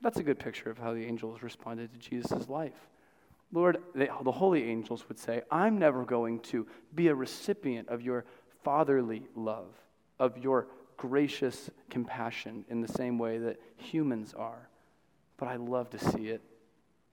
that's 0.00 0.18
a 0.18 0.22
good 0.22 0.38
picture 0.38 0.70
of 0.70 0.78
how 0.78 0.94
the 0.94 1.04
angels 1.04 1.42
responded 1.42 1.92
to 1.92 1.98
Jesus' 1.98 2.48
life. 2.48 2.88
Lord, 3.52 3.78
they, 3.94 4.08
the 4.22 4.32
holy 4.32 4.64
angels 4.64 5.06
would 5.08 5.18
say, 5.18 5.42
I'm 5.50 5.78
never 5.78 6.04
going 6.04 6.40
to 6.40 6.66
be 6.94 7.08
a 7.08 7.14
recipient 7.14 7.88
of 7.88 8.00
your 8.00 8.24
fatherly 8.64 9.22
love, 9.34 9.68
of 10.18 10.38
your 10.38 10.66
gracious 10.96 11.68
compassion 11.90 12.64
in 12.68 12.80
the 12.80 12.88
same 12.88 13.18
way 13.18 13.38
that 13.38 13.60
humans 13.76 14.34
are. 14.34 14.68
But 15.36 15.48
I 15.48 15.56
love 15.56 15.90
to 15.90 15.98
see 15.98 16.28
it. 16.28 16.40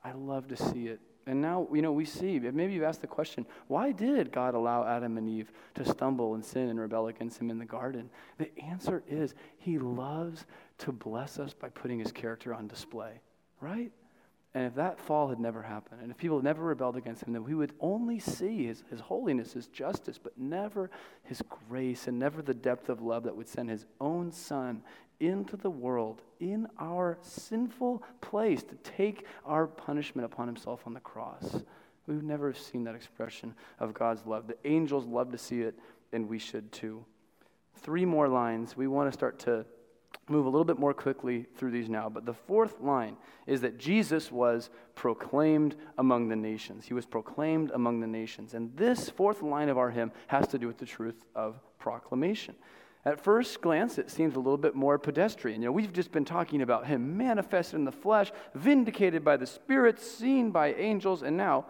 I 0.03 0.13
love 0.13 0.47
to 0.47 0.55
see 0.55 0.87
it 0.87 1.01
and 1.26 1.41
now, 1.41 1.67
you 1.74 1.82
know, 1.82 1.91
we 1.91 2.05
see, 2.05 2.39
maybe 2.39 2.74
you've 2.74 2.84
asked 2.84 3.01
the 3.01 3.07
question, 3.07 3.45
why 3.67 3.91
did 3.91 4.32
God 4.32 4.55
allow 4.55 4.86
Adam 4.86 5.17
and 5.17 5.28
Eve 5.28 5.51
to 5.76 5.86
stumble 5.86 6.36
and 6.36 6.43
sin 6.43 6.69
and 6.69 6.80
rebel 6.80 7.07
against 7.07 7.39
him 7.39 7.49
in 7.49 7.57
the 7.57 7.65
garden? 7.65 8.09
The 8.38 8.49
answer 8.59 9.03
is 9.07 9.34
he 9.57 9.80
loves 9.80 10.45
to 10.80 10.91
bless 10.91 11.39
us 11.39 11.53
by 11.53 11.69
putting 11.69 11.99
his 11.99 12.11
character 12.11 12.53
on 12.53 12.67
display, 12.67 13.21
right? 13.61 13.91
And 14.53 14.65
if 14.65 14.76
that 14.76 14.99
fall 14.99 15.30
had 15.30 15.39
never 15.39 15.63
happened, 15.63 16.01
and 16.01 16.11
if 16.11 16.17
people 16.17 16.38
had 16.38 16.43
never 16.43 16.63
rebelled 16.63 16.97
against 16.97 17.24
him, 17.24 17.34
then 17.34 17.43
we 17.43 17.55
would 17.55 17.74
only 17.80 18.19
see 18.19 18.67
his, 18.67 18.84
his 18.89 18.99
holiness, 18.99 19.53
his 19.53 19.67
justice, 19.67 20.19
but 20.21 20.38
never 20.38 20.91
his 21.24 21.41
grace, 21.69 22.07
and 22.07 22.19
never 22.19 22.41
the 22.41 22.53
depth 22.53 22.89
of 22.89 23.01
love 23.01 23.24
that 23.24 23.36
would 23.36 23.47
send 23.47 23.69
his 23.69 23.86
own 23.99 24.32
son 24.32 24.84
into 25.28 25.57
the 25.57 25.69
world 25.69 26.21
in 26.39 26.67
our 26.80 27.17
sinful 27.21 28.03
place 28.21 28.63
to 28.63 28.76
take 28.76 29.26
our 29.45 29.67
punishment 29.67 30.26
upon 30.26 30.47
himself 30.47 30.82
on 30.86 30.93
the 30.93 30.99
cross. 30.99 31.61
We've 32.07 32.24
never 32.24 32.53
seen 32.53 32.84
that 32.84 32.95
expression 32.95 33.55
of 33.80 33.93
God's 33.93 34.26
love. 34.26 34.47
The 34.47 34.57
angels 34.65 35.05
love 35.05 35.32
to 35.32 35.38
see 35.38 35.61
it, 35.61 35.76
and 36.11 36.28
we 36.28 36.39
should 36.39 36.71
too. 36.71 37.05
Three 37.76 38.05
more 38.05 38.28
lines. 38.28 38.76
We 38.76 38.88
want 38.88 39.11
to 39.11 39.17
start 39.17 39.39
to 39.39 39.65
move 40.30 40.45
a 40.45 40.49
little 40.49 40.65
bit 40.65 40.80
more 40.80 40.93
quickly 40.93 41.45
through 41.57 41.71
these 41.71 41.89
now. 41.89 42.09
But 42.09 42.26
the 42.26 42.34
fourth 42.34 42.80
line 42.82 43.17
is 43.45 43.61
that 43.61 43.78
Jesus 43.78 44.32
was 44.32 44.69
proclaimed 44.95 45.76
among 45.97 46.30
the 46.30 46.36
nations. 46.36 46.86
He 46.86 46.93
was 46.93 47.05
proclaimed 47.05 47.71
among 47.71 47.99
the 47.99 48.07
nations. 48.07 48.53
And 48.53 48.76
this 48.76 49.09
fourth 49.09 49.41
line 49.41 49.69
of 49.69 49.78
our 49.78 49.89
hymn 49.89 50.11
has 50.28 50.47
to 50.49 50.57
do 50.57 50.67
with 50.67 50.78
the 50.78 50.86
truth 50.86 51.26
of 51.36 51.59
proclamation. 51.78 52.55
At 53.06 53.22
first 53.22 53.62
glance, 53.62 53.97
it 53.97 54.10
seems 54.10 54.36
a 54.36 54.39
little 54.39 54.58
bit 54.58 54.76
more 54.76 54.97
pedestrian. 54.97 55.62
You 55.62 55.68
know, 55.68 55.72
we've 55.74 55.91
just 55.91 56.12
been 56.12 56.24
talking 56.24 56.62
about 56.62 56.88
him 56.88 57.18
manifested 57.18 57.76
in 57.76 57.86
the 57.86 57.91
flesh, 57.91 58.32
vindicated 58.56 59.26
by 59.26 59.36
the 59.36 59.45
Spirit, 59.45 59.99
seen 59.99 60.51
by 60.51 60.74
angels, 60.74 61.22
and 61.22 61.36
now 61.36 61.66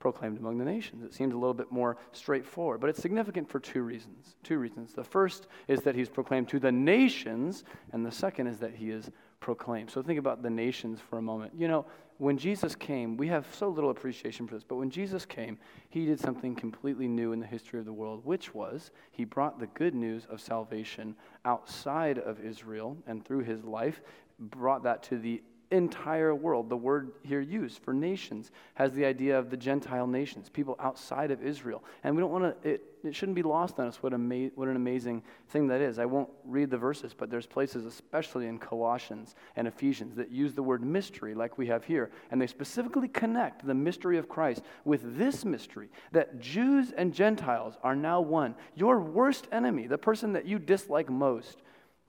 proclaimed 0.00 0.38
among 0.38 0.58
the 0.58 0.64
nations. 0.64 1.02
It 1.02 1.14
seems 1.14 1.32
a 1.32 1.38
little 1.38 1.54
bit 1.54 1.70
more 1.70 1.96
straightforward, 2.12 2.80
but 2.80 2.90
it's 2.90 3.00
significant 3.00 3.48
for 3.48 3.60
two 3.60 3.82
reasons. 3.82 4.36
Two 4.42 4.58
reasons. 4.58 4.92
The 4.92 5.04
first 5.04 5.46
is 5.68 5.80
that 5.82 5.94
he's 5.94 6.08
proclaimed 6.08 6.48
to 6.48 6.58
the 6.58 6.72
nations, 6.72 7.64
and 7.92 8.04
the 8.04 8.12
second 8.12 8.48
is 8.48 8.58
that 8.58 8.74
he 8.74 8.90
is 8.90 9.10
proclaimed. 9.40 9.90
So 9.90 10.02
think 10.02 10.18
about 10.18 10.42
the 10.42 10.50
nations 10.50 11.00
for 11.00 11.18
a 11.18 11.22
moment. 11.22 11.52
You 11.56 11.68
know, 11.68 11.86
when 12.18 12.38
Jesus 12.38 12.76
came, 12.76 13.16
we 13.16 13.28
have 13.28 13.46
so 13.54 13.68
little 13.68 13.90
appreciation 13.90 14.46
for 14.46 14.54
this, 14.54 14.64
but 14.64 14.76
when 14.76 14.90
Jesus 14.90 15.26
came, 15.26 15.58
he 15.88 16.06
did 16.06 16.20
something 16.20 16.54
completely 16.54 17.08
new 17.08 17.32
in 17.32 17.40
the 17.40 17.46
history 17.46 17.78
of 17.78 17.84
the 17.84 17.92
world, 17.92 18.24
which 18.24 18.54
was 18.54 18.90
he 19.10 19.24
brought 19.24 19.58
the 19.58 19.66
good 19.68 19.94
news 19.94 20.26
of 20.30 20.40
salvation 20.40 21.16
outside 21.44 22.18
of 22.18 22.40
Israel 22.40 22.96
and 23.06 23.24
through 23.24 23.40
his 23.40 23.64
life 23.64 24.00
brought 24.38 24.82
that 24.82 25.02
to 25.04 25.18
the 25.18 25.42
entire 25.74 26.34
world. 26.34 26.68
The 26.68 26.76
word 26.76 27.12
here 27.22 27.40
used 27.40 27.82
for 27.82 27.92
nations 27.92 28.50
has 28.74 28.92
the 28.92 29.04
idea 29.04 29.38
of 29.38 29.50
the 29.50 29.56
Gentile 29.56 30.06
nations, 30.06 30.48
people 30.48 30.76
outside 30.78 31.30
of 31.30 31.42
Israel. 31.42 31.82
And 32.02 32.14
we 32.14 32.20
don't 32.20 32.32
want 32.32 32.62
to, 32.62 32.68
it, 32.68 32.82
it 33.02 33.14
shouldn't 33.14 33.36
be 33.36 33.42
lost 33.42 33.78
on 33.78 33.86
us 33.86 34.02
what, 34.02 34.14
ama- 34.14 34.50
what 34.54 34.68
an 34.68 34.76
amazing 34.76 35.22
thing 35.48 35.68
that 35.68 35.80
is. 35.80 35.98
I 35.98 36.06
won't 36.06 36.30
read 36.44 36.70
the 36.70 36.78
verses, 36.78 37.12
but 37.12 37.30
there's 37.30 37.46
places, 37.46 37.84
especially 37.84 38.46
in 38.46 38.58
Colossians 38.58 39.34
and 39.56 39.68
Ephesians, 39.68 40.16
that 40.16 40.30
use 40.30 40.54
the 40.54 40.62
word 40.62 40.82
mystery 40.82 41.34
like 41.34 41.58
we 41.58 41.66
have 41.66 41.84
here. 41.84 42.10
And 42.30 42.40
they 42.40 42.46
specifically 42.46 43.08
connect 43.08 43.66
the 43.66 43.74
mystery 43.74 44.18
of 44.18 44.28
Christ 44.28 44.62
with 44.84 45.18
this 45.18 45.44
mystery 45.44 45.88
that 46.12 46.40
Jews 46.40 46.92
and 46.96 47.12
Gentiles 47.12 47.76
are 47.82 47.96
now 47.96 48.20
one. 48.20 48.54
Your 48.74 49.00
worst 49.00 49.48
enemy, 49.52 49.86
the 49.86 49.98
person 49.98 50.32
that 50.32 50.46
you 50.46 50.58
dislike 50.58 51.10
most, 51.10 51.62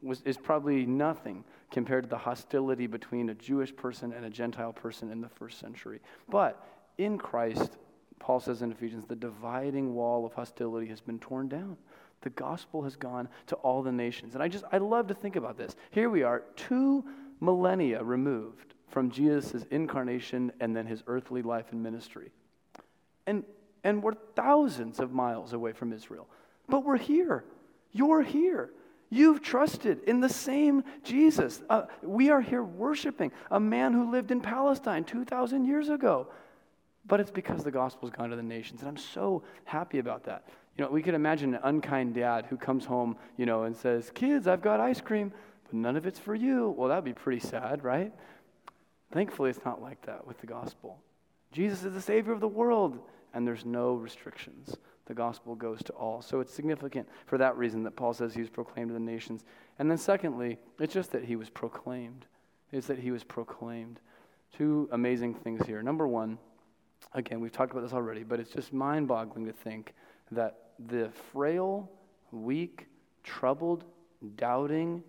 was, 0.05 0.21
is 0.21 0.37
probably 0.37 0.85
nothing 0.85 1.43
compared 1.71 2.03
to 2.03 2.09
the 2.09 2.17
hostility 2.17 2.87
between 2.87 3.29
a 3.29 3.33
Jewish 3.33 3.75
person 3.75 4.13
and 4.13 4.25
a 4.25 4.29
Gentile 4.29 4.71
person 4.71 5.11
in 5.11 5.21
the 5.21 5.29
first 5.29 5.59
century. 5.59 5.99
But 6.29 6.65
in 6.97 7.17
Christ, 7.17 7.77
Paul 8.19 8.39
says 8.39 8.61
in 8.61 8.71
Ephesians, 8.71 9.05
the 9.07 9.15
dividing 9.15 9.93
wall 9.93 10.25
of 10.25 10.33
hostility 10.33 10.87
has 10.87 11.01
been 11.01 11.19
torn 11.19 11.49
down. 11.49 11.77
The 12.21 12.29
gospel 12.31 12.83
has 12.83 12.95
gone 12.95 13.27
to 13.47 13.55
all 13.57 13.83
the 13.83 13.91
nations. 13.91 14.33
And 14.33 14.43
I 14.43 14.47
just, 14.47 14.63
I 14.71 14.77
love 14.77 15.07
to 15.07 15.13
think 15.13 15.35
about 15.35 15.57
this. 15.57 15.75
Here 15.91 16.09
we 16.09 16.23
are, 16.23 16.43
two 16.55 17.03
millennia 17.39 18.03
removed 18.03 18.73
from 18.87 19.11
Jesus' 19.11 19.65
incarnation 19.71 20.51
and 20.59 20.75
then 20.75 20.85
his 20.85 21.03
earthly 21.07 21.41
life 21.41 21.65
and 21.71 21.83
ministry. 21.83 22.31
And, 23.27 23.43
and 23.83 24.01
we're 24.01 24.13
thousands 24.35 24.99
of 24.99 25.11
miles 25.11 25.53
away 25.53 25.73
from 25.73 25.91
Israel. 25.91 26.27
But 26.69 26.85
we're 26.85 26.97
here. 26.97 27.43
You're 27.91 28.23
here. 28.23 28.71
You've 29.15 29.41
trusted 29.41 30.03
in 30.07 30.19
the 30.19 30.27
same 30.27 30.83
Jesus. 31.01 31.63
Uh, 31.69 31.83
we 32.03 32.31
are 32.31 32.41
here 32.41 32.61
worshiping 32.61 33.31
a 33.49 33.61
man 33.61 33.93
who 33.93 34.11
lived 34.11 34.29
in 34.29 34.41
Palestine 34.41 35.05
2,000 35.05 35.63
years 35.63 35.87
ago. 35.87 36.27
But 37.05 37.21
it's 37.21 37.31
because 37.31 37.63
the 37.63 37.71
gospel's 37.71 38.11
gone 38.11 38.29
to 38.31 38.35
the 38.35 38.43
nations. 38.43 38.81
And 38.81 38.89
I'm 38.89 38.97
so 38.97 39.43
happy 39.63 39.99
about 39.99 40.25
that. 40.25 40.49
You 40.77 40.83
know, 40.83 40.91
we 40.91 41.01
could 41.01 41.13
imagine 41.13 41.53
an 41.53 41.61
unkind 41.63 42.13
dad 42.13 42.47
who 42.47 42.57
comes 42.57 42.83
home, 42.83 43.15
you 43.37 43.45
know, 43.45 43.63
and 43.63 43.73
says, 43.73 44.11
Kids, 44.13 44.49
I've 44.49 44.61
got 44.61 44.81
ice 44.81 44.99
cream, 44.99 45.31
but 45.63 45.75
none 45.75 45.95
of 45.95 46.05
it's 46.05 46.19
for 46.19 46.35
you. 46.35 46.75
Well, 46.77 46.89
that'd 46.89 47.05
be 47.05 47.13
pretty 47.13 47.39
sad, 47.39 47.85
right? 47.85 48.11
Thankfully, 49.13 49.49
it's 49.49 49.63
not 49.63 49.81
like 49.81 50.05
that 50.07 50.27
with 50.27 50.39
the 50.39 50.47
gospel. 50.47 50.99
Jesus 51.53 51.85
is 51.85 51.93
the 51.93 52.01
Savior 52.01 52.33
of 52.33 52.41
the 52.41 52.49
world, 52.49 52.99
and 53.33 53.47
there's 53.47 53.63
no 53.63 53.93
restrictions 53.93 54.75
the 55.05 55.13
gospel 55.13 55.55
goes 55.55 55.81
to 55.83 55.93
all. 55.93 56.21
So 56.21 56.39
it's 56.39 56.53
significant 56.53 57.07
for 57.25 57.37
that 57.37 57.57
reason 57.57 57.83
that 57.83 57.95
Paul 57.95 58.13
says 58.13 58.33
he 58.33 58.41
was 58.41 58.49
proclaimed 58.49 58.89
to 58.89 58.93
the 58.93 58.99
nations. 58.99 59.45
And 59.79 59.89
then, 59.89 59.97
secondly, 59.97 60.57
it's 60.79 60.93
just 60.93 61.11
that 61.11 61.23
he 61.23 61.35
was 61.35 61.49
proclaimed. 61.49 62.25
It's 62.71 62.87
that 62.87 62.99
he 62.99 63.11
was 63.11 63.23
proclaimed. 63.23 63.99
Two 64.55 64.89
amazing 64.91 65.35
things 65.35 65.65
here. 65.65 65.81
Number 65.83 66.07
one, 66.07 66.37
again, 67.13 67.39
we've 67.39 67.51
talked 67.51 67.71
about 67.71 67.81
this 67.81 67.93
already, 67.93 68.23
but 68.23 68.39
it's 68.39 68.51
just 68.51 68.73
mind 68.73 69.07
boggling 69.07 69.45
to 69.45 69.53
think 69.53 69.93
that 70.31 70.71
the 70.87 71.09
frail, 71.31 71.89
weak, 72.31 72.87
troubled, 73.23 73.83
doubting, 74.35 75.03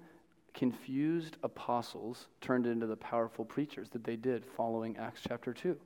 confused 0.52 1.36
apostles 1.42 2.28
turned 2.40 2.66
into 2.66 2.86
the 2.86 2.96
powerful 2.96 3.44
preachers 3.44 3.88
that 3.90 4.04
they 4.04 4.16
did 4.16 4.44
following 4.44 4.96
Acts 4.96 5.20
chapter 5.26 5.52
2 5.52 5.76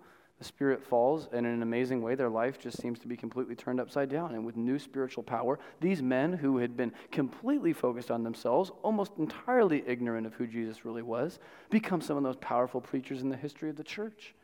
the 0.41 0.47
Spirit 0.47 0.82
falls, 0.82 1.28
and 1.32 1.47
in 1.47 1.53
an 1.53 1.62
amazing 1.62 2.01
way, 2.01 2.14
their 2.14 2.30
life 2.30 2.59
just 2.59 2.80
seems 2.80 2.99
to 3.01 3.07
be 3.07 3.14
completely 3.14 3.55
turned 3.55 3.78
upside 3.78 4.09
down. 4.09 4.34
And 4.34 4.47
with 4.47 4.57
new 4.57 4.78
spiritual 4.78 5.22
power, 5.22 5.59
these 5.82 6.03
men 6.03 6.32
who 6.32 6.57
had 6.57 6.78
been 6.78 6.95
completely 7.12 7.74
focused 7.74 8.11
on 8.11 8.24
themselves, 8.24 8.72
almost 8.82 9.12
entirely 9.18 9.84
ignorant 9.86 10.26
of 10.26 10.32
who 10.32 10.47
Jesus 10.47 10.82
really 10.86 11.03
was, 11.03 11.41
become 11.68 12.01
some 12.01 12.16
of 12.16 12.22
those 12.22 12.36
powerful 12.36 12.80
preachers 12.80 13.20
in 13.20 13.28
the 13.28 13.36
history 13.36 13.68
of 13.68 13.76
the 13.76 13.84
church. 13.84 14.34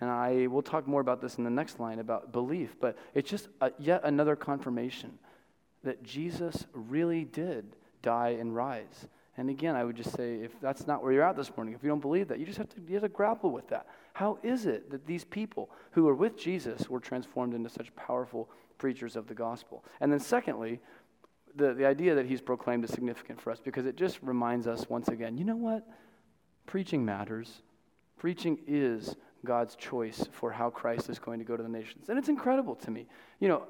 And 0.00 0.10
I 0.10 0.48
will 0.48 0.62
talk 0.62 0.88
more 0.88 1.00
about 1.00 1.22
this 1.22 1.38
in 1.38 1.44
the 1.44 1.50
next 1.50 1.78
line 1.78 2.00
about 2.00 2.32
belief, 2.32 2.74
but 2.80 2.98
it's 3.14 3.30
just 3.30 3.46
a, 3.60 3.70
yet 3.78 4.00
another 4.02 4.34
confirmation 4.34 5.16
that 5.84 6.02
Jesus 6.02 6.66
really 6.72 7.22
did 7.24 7.76
die 8.02 8.30
and 8.40 8.52
rise. 8.52 9.06
And 9.36 9.50
again, 9.50 9.74
I 9.74 9.84
would 9.84 9.96
just 9.96 10.14
say 10.14 10.36
if 10.36 10.60
that's 10.60 10.86
not 10.86 11.02
where 11.02 11.12
you're 11.12 11.24
at 11.24 11.36
this 11.36 11.54
morning, 11.56 11.74
if 11.74 11.82
you 11.82 11.88
don't 11.88 12.00
believe 12.00 12.28
that, 12.28 12.38
you 12.38 12.46
just 12.46 12.58
have 12.58 12.68
to, 12.70 12.76
you 12.86 12.94
have 12.94 13.02
to 13.02 13.08
grapple 13.08 13.50
with 13.50 13.68
that. 13.68 13.86
How 14.12 14.38
is 14.44 14.66
it 14.66 14.90
that 14.90 15.06
these 15.06 15.24
people 15.24 15.70
who 15.90 16.04
were 16.04 16.14
with 16.14 16.38
Jesus 16.38 16.88
were 16.88 17.00
transformed 17.00 17.52
into 17.52 17.68
such 17.68 17.94
powerful 17.96 18.48
preachers 18.78 19.16
of 19.16 19.26
the 19.26 19.34
gospel? 19.34 19.84
And 20.00 20.12
then, 20.12 20.20
secondly, 20.20 20.80
the, 21.56 21.74
the 21.74 21.84
idea 21.84 22.14
that 22.14 22.26
he's 22.26 22.40
proclaimed 22.40 22.84
is 22.84 22.90
significant 22.90 23.40
for 23.40 23.50
us 23.50 23.60
because 23.60 23.86
it 23.86 23.96
just 23.96 24.18
reminds 24.22 24.66
us 24.66 24.88
once 24.88 25.08
again 25.08 25.36
you 25.36 25.44
know 25.44 25.56
what? 25.56 25.86
Preaching 26.66 27.04
matters. 27.04 27.62
Preaching 28.16 28.58
is 28.66 29.16
God's 29.44 29.74
choice 29.76 30.26
for 30.32 30.50
how 30.50 30.70
Christ 30.70 31.10
is 31.10 31.18
going 31.18 31.38
to 31.38 31.44
go 31.44 31.56
to 31.56 31.62
the 31.62 31.68
nations. 31.68 32.08
And 32.08 32.18
it's 32.18 32.28
incredible 32.28 32.74
to 32.76 32.90
me. 32.90 33.06
You 33.40 33.48
know, 33.48 33.62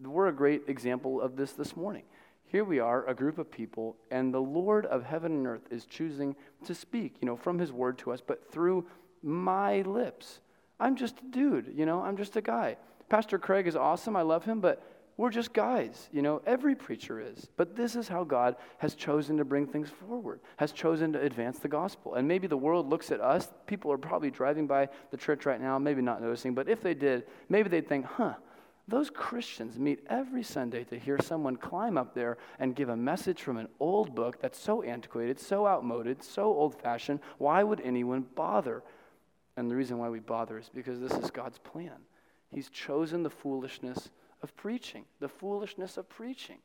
we're 0.00 0.28
a 0.28 0.34
great 0.34 0.62
example 0.68 1.20
of 1.20 1.36
this 1.36 1.52
this 1.52 1.76
morning. 1.76 2.02
Here 2.46 2.64
we 2.64 2.78
are, 2.78 3.06
a 3.06 3.14
group 3.14 3.38
of 3.38 3.50
people, 3.50 3.96
and 4.10 4.32
the 4.32 4.40
Lord 4.40 4.86
of 4.86 5.04
heaven 5.04 5.32
and 5.32 5.46
earth 5.46 5.66
is 5.70 5.84
choosing 5.84 6.36
to 6.64 6.74
speak, 6.74 7.16
you 7.20 7.26
know, 7.26 7.36
from 7.36 7.58
his 7.58 7.72
word 7.72 7.98
to 7.98 8.12
us, 8.12 8.20
but 8.24 8.50
through 8.52 8.86
my 9.22 9.82
lips. 9.82 10.40
I'm 10.78 10.94
just 10.94 11.20
a 11.20 11.24
dude, 11.30 11.72
you 11.74 11.86
know, 11.86 12.02
I'm 12.02 12.16
just 12.16 12.36
a 12.36 12.40
guy. 12.40 12.76
Pastor 13.08 13.38
Craig 13.38 13.66
is 13.66 13.74
awesome, 13.74 14.14
I 14.14 14.22
love 14.22 14.44
him, 14.44 14.60
but 14.60 14.82
we're 15.16 15.30
just 15.30 15.54
guys, 15.54 16.08
you 16.12 16.20
know, 16.22 16.42
every 16.46 16.74
preacher 16.74 17.20
is. 17.20 17.48
But 17.56 17.74
this 17.74 17.96
is 17.96 18.06
how 18.06 18.22
God 18.22 18.56
has 18.78 18.94
chosen 18.94 19.38
to 19.38 19.44
bring 19.44 19.66
things 19.66 19.88
forward, 19.88 20.40
has 20.58 20.72
chosen 20.72 21.12
to 21.14 21.20
advance 21.20 21.58
the 21.58 21.68
gospel. 21.68 22.14
And 22.14 22.28
maybe 22.28 22.46
the 22.46 22.56
world 22.56 22.90
looks 22.90 23.10
at 23.10 23.20
us, 23.20 23.48
people 23.66 23.90
are 23.90 23.98
probably 23.98 24.30
driving 24.30 24.66
by 24.66 24.88
the 25.10 25.16
church 25.16 25.46
right 25.46 25.60
now, 25.60 25.78
maybe 25.78 26.02
not 26.02 26.20
noticing, 26.20 26.54
but 26.54 26.68
if 26.68 26.82
they 26.82 26.94
did, 26.94 27.24
maybe 27.48 27.70
they'd 27.70 27.88
think, 27.88 28.04
huh, 28.04 28.34
those 28.88 29.10
Christians 29.10 29.78
meet 29.78 30.04
every 30.08 30.44
Sunday 30.44 30.84
to 30.84 30.98
hear 30.98 31.18
someone 31.20 31.56
climb 31.56 31.98
up 31.98 32.14
there 32.14 32.38
and 32.60 32.76
give 32.76 32.88
a 32.88 32.96
message 32.96 33.42
from 33.42 33.56
an 33.56 33.68
old 33.80 34.14
book 34.14 34.40
that's 34.40 34.60
so 34.60 34.82
antiquated, 34.82 35.40
so 35.40 35.66
outmoded, 35.66 36.22
so 36.22 36.44
old 36.44 36.80
fashioned. 36.80 37.20
Why 37.38 37.64
would 37.64 37.80
anyone 37.80 38.26
bother? 38.36 38.84
And 39.56 39.68
the 39.68 39.74
reason 39.74 39.98
why 39.98 40.08
we 40.08 40.20
bother 40.20 40.56
is 40.58 40.70
because 40.72 41.00
this 41.00 41.12
is 41.12 41.30
God's 41.30 41.58
plan. 41.58 41.98
He's 42.48 42.68
chosen 42.68 43.24
the 43.24 43.30
foolishness 43.30 44.10
of 44.42 44.54
preaching, 44.56 45.04
the 45.18 45.28
foolishness 45.28 45.96
of 45.96 46.08
preaching, 46.08 46.58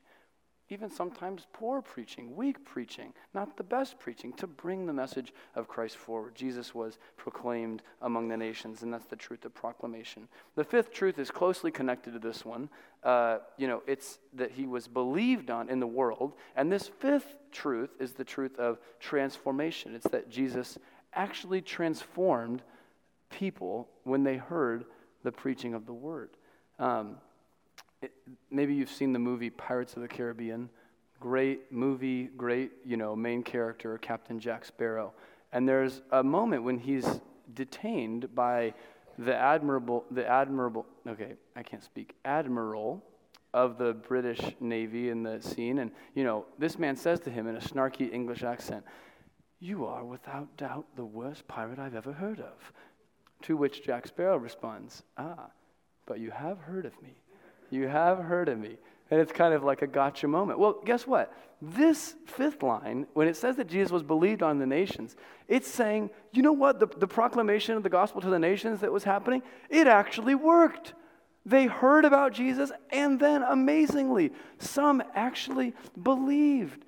even 0.72 0.90
sometimes 0.90 1.46
poor 1.52 1.82
preaching, 1.82 2.34
weak 2.34 2.64
preaching, 2.64 3.12
not 3.34 3.56
the 3.56 3.62
best 3.62 3.98
preaching, 3.98 4.32
to 4.32 4.46
bring 4.46 4.86
the 4.86 4.92
message 4.92 5.32
of 5.54 5.68
Christ 5.68 5.96
forward. 5.96 6.34
Jesus 6.34 6.74
was 6.74 6.98
proclaimed 7.16 7.82
among 8.00 8.28
the 8.28 8.36
nations, 8.36 8.82
and 8.82 8.92
that's 8.92 9.04
the 9.04 9.16
truth 9.16 9.44
of 9.44 9.54
proclamation. 9.54 10.28
The 10.56 10.64
fifth 10.64 10.92
truth 10.92 11.18
is 11.18 11.30
closely 11.30 11.70
connected 11.70 12.14
to 12.14 12.18
this 12.18 12.44
one. 12.44 12.70
Uh, 13.04 13.38
you 13.58 13.68
know, 13.68 13.82
it's 13.86 14.18
that 14.32 14.52
he 14.52 14.66
was 14.66 14.88
believed 14.88 15.50
on 15.50 15.68
in 15.68 15.78
the 15.78 15.86
world, 15.86 16.32
and 16.56 16.72
this 16.72 16.88
fifth 16.88 17.36
truth 17.50 17.90
is 18.00 18.12
the 18.12 18.24
truth 18.24 18.58
of 18.58 18.78
transformation. 18.98 19.94
It's 19.94 20.08
that 20.08 20.30
Jesus 20.30 20.78
actually 21.12 21.60
transformed 21.60 22.62
people 23.28 23.88
when 24.04 24.24
they 24.24 24.36
heard 24.36 24.86
the 25.22 25.32
preaching 25.32 25.74
of 25.74 25.84
the 25.84 25.92
word. 25.92 26.30
Um, 26.78 27.16
it, 28.02 28.12
maybe 28.50 28.74
you've 28.74 28.90
seen 28.90 29.12
the 29.12 29.18
movie 29.18 29.50
Pirates 29.50 29.94
of 29.94 30.02
the 30.02 30.08
Caribbean. 30.08 30.68
Great 31.20 31.72
movie, 31.72 32.24
great, 32.36 32.72
you 32.84 32.96
know, 32.96 33.14
main 33.14 33.42
character, 33.42 33.96
Captain 33.98 34.40
Jack 34.40 34.64
Sparrow. 34.64 35.12
And 35.52 35.68
there's 35.68 36.02
a 36.10 36.22
moment 36.22 36.64
when 36.64 36.78
he's 36.78 37.20
detained 37.54 38.34
by 38.34 38.74
the 39.18 39.34
admirable, 39.34 40.04
the 40.10 40.26
admirable, 40.26 40.86
okay, 41.06 41.34
I 41.54 41.62
can't 41.62 41.84
speak, 41.84 42.14
admiral 42.24 43.02
of 43.54 43.78
the 43.78 43.92
British 43.92 44.40
Navy 44.60 45.10
in 45.10 45.22
the 45.22 45.40
scene. 45.40 45.78
And, 45.78 45.92
you 46.14 46.24
know, 46.24 46.46
this 46.58 46.78
man 46.78 46.96
says 46.96 47.20
to 47.20 47.30
him 47.30 47.46
in 47.46 47.56
a 47.56 47.60
snarky 47.60 48.12
English 48.12 48.42
accent, 48.42 48.84
You 49.60 49.84
are 49.84 50.04
without 50.04 50.56
doubt 50.56 50.86
the 50.96 51.04
worst 51.04 51.46
pirate 51.46 51.78
I've 51.78 51.94
ever 51.94 52.12
heard 52.12 52.40
of. 52.40 52.72
To 53.42 53.56
which 53.56 53.84
Jack 53.84 54.06
Sparrow 54.06 54.38
responds, 54.38 55.02
Ah, 55.16 55.50
but 56.06 56.18
you 56.20 56.30
have 56.30 56.58
heard 56.58 56.86
of 56.86 57.00
me. 57.02 57.21
You 57.72 57.88
have 57.88 58.18
heard 58.18 58.48
of 58.48 58.58
me. 58.58 58.76
And 59.10 59.20
it's 59.20 59.32
kind 59.32 59.52
of 59.52 59.62
like 59.62 59.82
a 59.82 59.86
gotcha 59.86 60.28
moment. 60.28 60.58
Well, 60.58 60.80
guess 60.84 61.06
what? 61.06 61.32
This 61.60 62.14
fifth 62.26 62.62
line, 62.62 63.06
when 63.14 63.28
it 63.28 63.36
says 63.36 63.56
that 63.56 63.66
Jesus 63.66 63.92
was 63.92 64.02
believed 64.02 64.42
on 64.42 64.58
the 64.58 64.66
nations, 64.66 65.16
it's 65.48 65.68
saying, 65.68 66.10
you 66.32 66.42
know 66.42 66.52
what? 66.52 66.80
The, 66.80 66.86
the 66.86 67.06
proclamation 67.06 67.76
of 67.76 67.82
the 67.82 67.88
gospel 67.88 68.20
to 68.20 68.30
the 68.30 68.38
nations 68.38 68.80
that 68.80 68.92
was 68.92 69.04
happening, 69.04 69.42
it 69.68 69.86
actually 69.86 70.34
worked. 70.34 70.94
They 71.44 71.66
heard 71.66 72.04
about 72.04 72.32
Jesus, 72.32 72.72
and 72.90 73.18
then 73.18 73.42
amazingly, 73.42 74.32
some 74.58 75.02
actually 75.14 75.74
believed. 76.02 76.84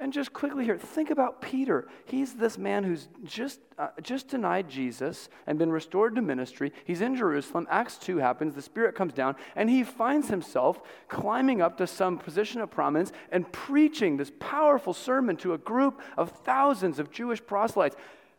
And 0.00 0.12
just 0.12 0.32
quickly 0.32 0.64
here, 0.64 0.78
think 0.78 1.10
about 1.10 1.42
Peter. 1.42 1.88
He's 2.04 2.34
this 2.34 2.56
man 2.56 2.84
who's 2.84 3.08
just, 3.24 3.58
uh, 3.78 3.88
just 4.00 4.28
denied 4.28 4.68
Jesus 4.68 5.28
and 5.44 5.58
been 5.58 5.72
restored 5.72 6.14
to 6.14 6.22
ministry. 6.22 6.72
He's 6.84 7.00
in 7.00 7.16
Jerusalem. 7.16 7.66
Acts 7.68 7.98
2 7.98 8.18
happens. 8.18 8.54
The 8.54 8.62
Spirit 8.62 8.94
comes 8.94 9.12
down, 9.12 9.34
and 9.56 9.68
he 9.68 9.82
finds 9.82 10.28
himself 10.28 10.80
climbing 11.08 11.60
up 11.60 11.78
to 11.78 11.86
some 11.88 12.16
position 12.16 12.60
of 12.60 12.70
prominence 12.70 13.10
and 13.32 13.50
preaching 13.50 14.16
this 14.16 14.30
powerful 14.38 14.94
sermon 14.94 15.36
to 15.38 15.54
a 15.54 15.58
group 15.58 16.00
of 16.16 16.30
thousands 16.30 17.00
of 17.00 17.10
Jewish 17.10 17.44
proselytes. 17.44 17.96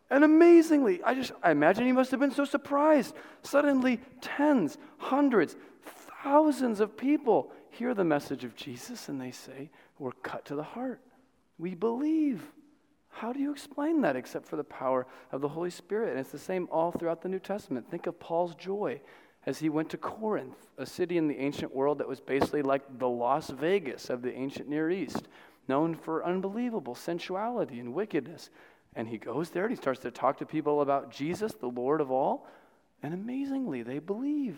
And 0.08 0.24
amazingly, 0.24 1.02
I 1.04 1.14
just 1.14 1.32
I 1.42 1.50
imagine 1.50 1.84
he 1.84 1.92
must 1.92 2.10
have 2.10 2.20
been 2.20 2.32
so 2.32 2.46
surprised. 2.46 3.14
Suddenly, 3.42 4.00
tens, 4.22 4.78
hundreds, 4.96 5.56
thousands 6.22 6.80
of 6.80 6.96
people 6.96 7.52
hear 7.68 7.92
the 7.92 8.02
message 8.02 8.44
of 8.44 8.56
Jesus 8.56 9.10
and 9.10 9.20
they 9.20 9.30
say, 9.30 9.68
We're 9.98 10.12
cut 10.12 10.46
to 10.46 10.54
the 10.54 10.62
heart. 10.62 11.00
We 11.60 11.74
believe. 11.74 12.42
How 13.10 13.32
do 13.34 13.40
you 13.40 13.52
explain 13.52 14.00
that 14.00 14.16
except 14.16 14.46
for 14.46 14.56
the 14.56 14.64
power 14.64 15.06
of 15.30 15.42
the 15.42 15.48
Holy 15.48 15.68
Spirit? 15.68 16.10
And 16.10 16.18
it's 16.18 16.30
the 16.30 16.38
same 16.38 16.66
all 16.70 16.90
throughout 16.90 17.20
the 17.20 17.28
New 17.28 17.38
Testament. 17.38 17.90
Think 17.90 18.06
of 18.06 18.18
Paul's 18.18 18.54
joy 18.54 19.00
as 19.44 19.58
he 19.58 19.68
went 19.68 19.90
to 19.90 19.98
Corinth, 19.98 20.68
a 20.78 20.86
city 20.86 21.18
in 21.18 21.28
the 21.28 21.38
ancient 21.38 21.74
world 21.74 21.98
that 21.98 22.08
was 22.08 22.20
basically 22.20 22.62
like 22.62 22.98
the 22.98 23.08
Las 23.08 23.50
Vegas 23.50 24.08
of 24.08 24.22
the 24.22 24.32
ancient 24.34 24.68
Near 24.68 24.90
East, 24.90 25.28
known 25.68 25.94
for 25.94 26.24
unbelievable 26.24 26.94
sensuality 26.94 27.78
and 27.78 27.92
wickedness. 27.92 28.48
And 28.96 29.08
he 29.08 29.18
goes 29.18 29.50
there 29.50 29.64
and 29.64 29.70
he 29.70 29.76
starts 29.76 30.00
to 30.00 30.10
talk 30.10 30.38
to 30.38 30.46
people 30.46 30.80
about 30.80 31.10
Jesus, 31.10 31.52
the 31.52 31.66
Lord 31.66 32.00
of 32.00 32.10
all. 32.10 32.46
And 33.02 33.12
amazingly, 33.12 33.82
they 33.82 33.98
believe. 33.98 34.56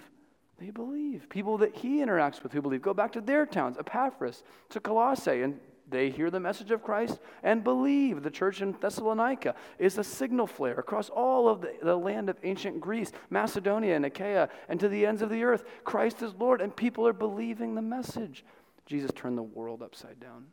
They 0.59 0.70
believe. 0.70 1.28
People 1.28 1.59
that 1.59 1.74
he 1.74 1.98
interacts 1.98 2.42
with 2.42 2.53
who 2.53 2.62
believe 2.62 2.82
go 2.82 2.94
back 2.94 3.12
to 3.12 3.20
their 3.20 3.44
towns, 3.44 3.76
Epaphras, 3.78 4.44
to 4.70 4.78
Colossae, 4.78 5.42
and 5.42 5.59
they 5.89 6.11
hear 6.11 6.30
the 6.30 6.41
message 6.41 6.70
of 6.70 6.83
Christ 6.83 7.18
and 7.43 7.62
believe. 7.62 8.22
The 8.22 8.30
church 8.30 8.62
in 8.62 8.74
Thessalonica 8.80 9.55
is 9.78 9.99
a 9.99 10.05
signal 10.05 10.47
flare 10.47 10.78
across 10.78 11.11
all 11.11 11.49
of 11.49 11.61
the, 11.61 11.72
the 11.83 11.97
land 11.97 12.28
of 12.30 12.37
ancient 12.43 12.80
Greece, 12.80 13.12
Macedonia 13.30 13.97
and 13.97 14.07
Achaia, 14.07 14.49
and 14.68 14.80
to 14.80 14.89
the 14.89 15.07
ends 15.07 15.22
of 15.22 15.30
the 15.30 15.45
earth. 15.45 15.64
Christ 15.85 16.22
is 16.22 16.35
Lord, 16.39 16.61
and 16.61 16.74
people 16.74 17.07
are 17.07 17.12
believing 17.12 17.74
the 17.74 17.83
message. 17.83 18.45
Jesus 18.87 19.11
turned 19.14 19.39
the 19.39 19.43
world 19.43 19.83
upside 19.83 20.18
down. 20.20 20.47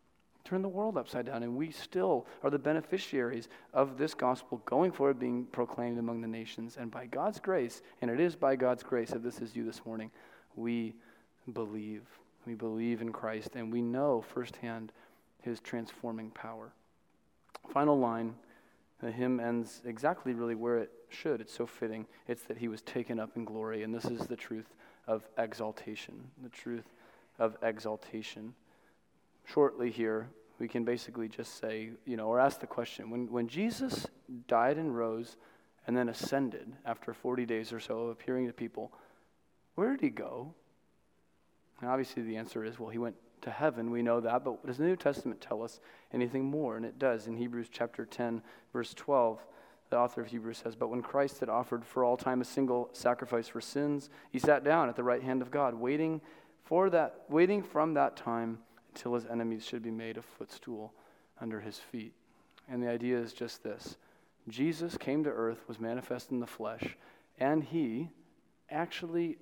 Turned 0.43 0.63
the 0.63 0.69
world 0.69 0.97
upside 0.97 1.25
down, 1.25 1.43
and 1.43 1.55
we 1.55 1.71
still 1.71 2.25
are 2.43 2.49
the 2.49 2.57
beneficiaries 2.57 3.49
of 3.73 3.97
this 3.97 4.13
gospel 4.13 4.61
going 4.65 4.91
forward, 4.91 5.19
being 5.19 5.45
proclaimed 5.45 5.99
among 5.99 6.21
the 6.21 6.27
nations. 6.27 6.77
And 6.77 6.89
by 6.89 7.05
God's 7.05 7.39
grace, 7.39 7.81
and 8.01 8.09
it 8.09 8.19
is 8.19 8.35
by 8.35 8.55
God's 8.55 8.81
grace 8.81 9.11
if 9.11 9.21
this 9.21 9.41
is 9.41 9.55
you 9.55 9.63
this 9.63 9.85
morning, 9.85 10.09
we 10.55 10.95
believe. 11.53 12.03
We 12.47 12.55
believe 12.55 13.01
in 13.01 13.11
Christ, 13.11 13.55
and 13.55 13.71
we 13.71 13.81
know 13.81 14.21
firsthand 14.21 14.91
his 15.41 15.59
transforming 15.59 16.31
power. 16.31 16.73
Final 17.69 17.97
line, 17.97 18.35
the 19.01 19.11
hymn 19.11 19.39
ends 19.39 19.81
exactly 19.85 20.33
really 20.33 20.55
where 20.55 20.77
it 20.77 20.91
should. 21.09 21.41
It's 21.41 21.53
so 21.53 21.65
fitting. 21.65 22.05
It's 22.27 22.43
that 22.43 22.57
he 22.57 22.67
was 22.67 22.81
taken 22.81 23.19
up 23.19 23.35
in 23.35 23.45
glory, 23.45 23.83
and 23.83 23.93
this 23.93 24.05
is 24.05 24.27
the 24.27 24.35
truth 24.35 24.75
of 25.07 25.23
exaltation. 25.37 26.31
The 26.43 26.49
truth 26.49 26.93
of 27.37 27.57
exaltation. 27.61 28.53
Shortly 29.45 29.89
here, 29.89 30.29
we 30.59 30.67
can 30.67 30.83
basically 30.83 31.29
just 31.29 31.59
say, 31.59 31.91
you 32.05 32.17
know, 32.17 32.27
or 32.27 32.39
ask 32.39 32.59
the 32.59 32.67
question 32.67 33.09
when, 33.09 33.31
when 33.31 33.47
Jesus 33.47 34.05
died 34.47 34.77
and 34.77 34.95
rose 34.95 35.37
and 35.87 35.95
then 35.95 36.09
ascended 36.09 36.73
after 36.85 37.13
40 37.13 37.45
days 37.45 37.71
or 37.71 37.79
so 37.79 38.01
of 38.01 38.09
appearing 38.09 38.47
to 38.47 38.53
people, 38.53 38.91
where 39.75 39.91
did 39.91 40.01
he 40.01 40.09
go? 40.09 40.53
And 41.79 41.89
obviously, 41.89 42.23
the 42.23 42.35
answer 42.35 42.65
is 42.65 42.77
well, 42.77 42.89
he 42.89 42.97
went 42.97 43.15
to 43.41 43.51
heaven. 43.51 43.91
We 43.91 44.01
know 44.01 44.19
that. 44.19 44.43
But 44.43 44.65
does 44.65 44.77
the 44.77 44.85
New 44.85 44.95
Testament 44.95 45.41
tell 45.41 45.63
us 45.63 45.79
anything 46.13 46.45
more? 46.45 46.77
And 46.77 46.85
it 46.85 46.99
does. 46.99 47.27
In 47.27 47.37
Hebrews 47.37 47.67
chapter 47.71 48.05
10, 48.05 48.41
verse 48.73 48.93
12, 48.93 49.39
the 49.89 49.97
author 49.97 50.21
of 50.21 50.27
Hebrews 50.27 50.59
says, 50.59 50.75
But 50.75 50.89
when 50.89 51.01
Christ 51.01 51.39
had 51.39 51.49
offered 51.49 51.85
for 51.85 52.03
all 52.03 52.17
time 52.17 52.41
a 52.41 52.45
single 52.45 52.89
sacrifice 52.93 53.47
for 53.47 53.61
sins, 53.61 54.09
he 54.31 54.39
sat 54.39 54.63
down 54.63 54.89
at 54.89 54.95
the 54.95 55.03
right 55.03 55.23
hand 55.23 55.41
of 55.41 55.51
God, 55.51 55.73
waiting 55.73 56.21
for 56.63 56.89
that, 56.91 57.23
waiting 57.29 57.63
from 57.63 57.95
that 57.95 58.15
time 58.15 58.59
until 58.93 59.15
his 59.15 59.25
enemies 59.25 59.65
should 59.65 59.81
be 59.81 59.91
made 59.91 60.17
a 60.17 60.21
footstool 60.21 60.93
under 61.41 61.59
his 61.59 61.77
feet. 61.77 62.13
And 62.69 62.83
the 62.83 62.89
idea 62.89 63.17
is 63.17 63.33
just 63.33 63.63
this 63.63 63.97
Jesus 64.47 64.97
came 64.97 65.23
to 65.23 65.29
earth, 65.29 65.67
was 65.67 65.79
manifest 65.79 66.31
in 66.31 66.39
the 66.39 66.47
flesh, 66.47 66.95
and 67.39 67.63
he 67.63 68.09
actually 68.69 69.37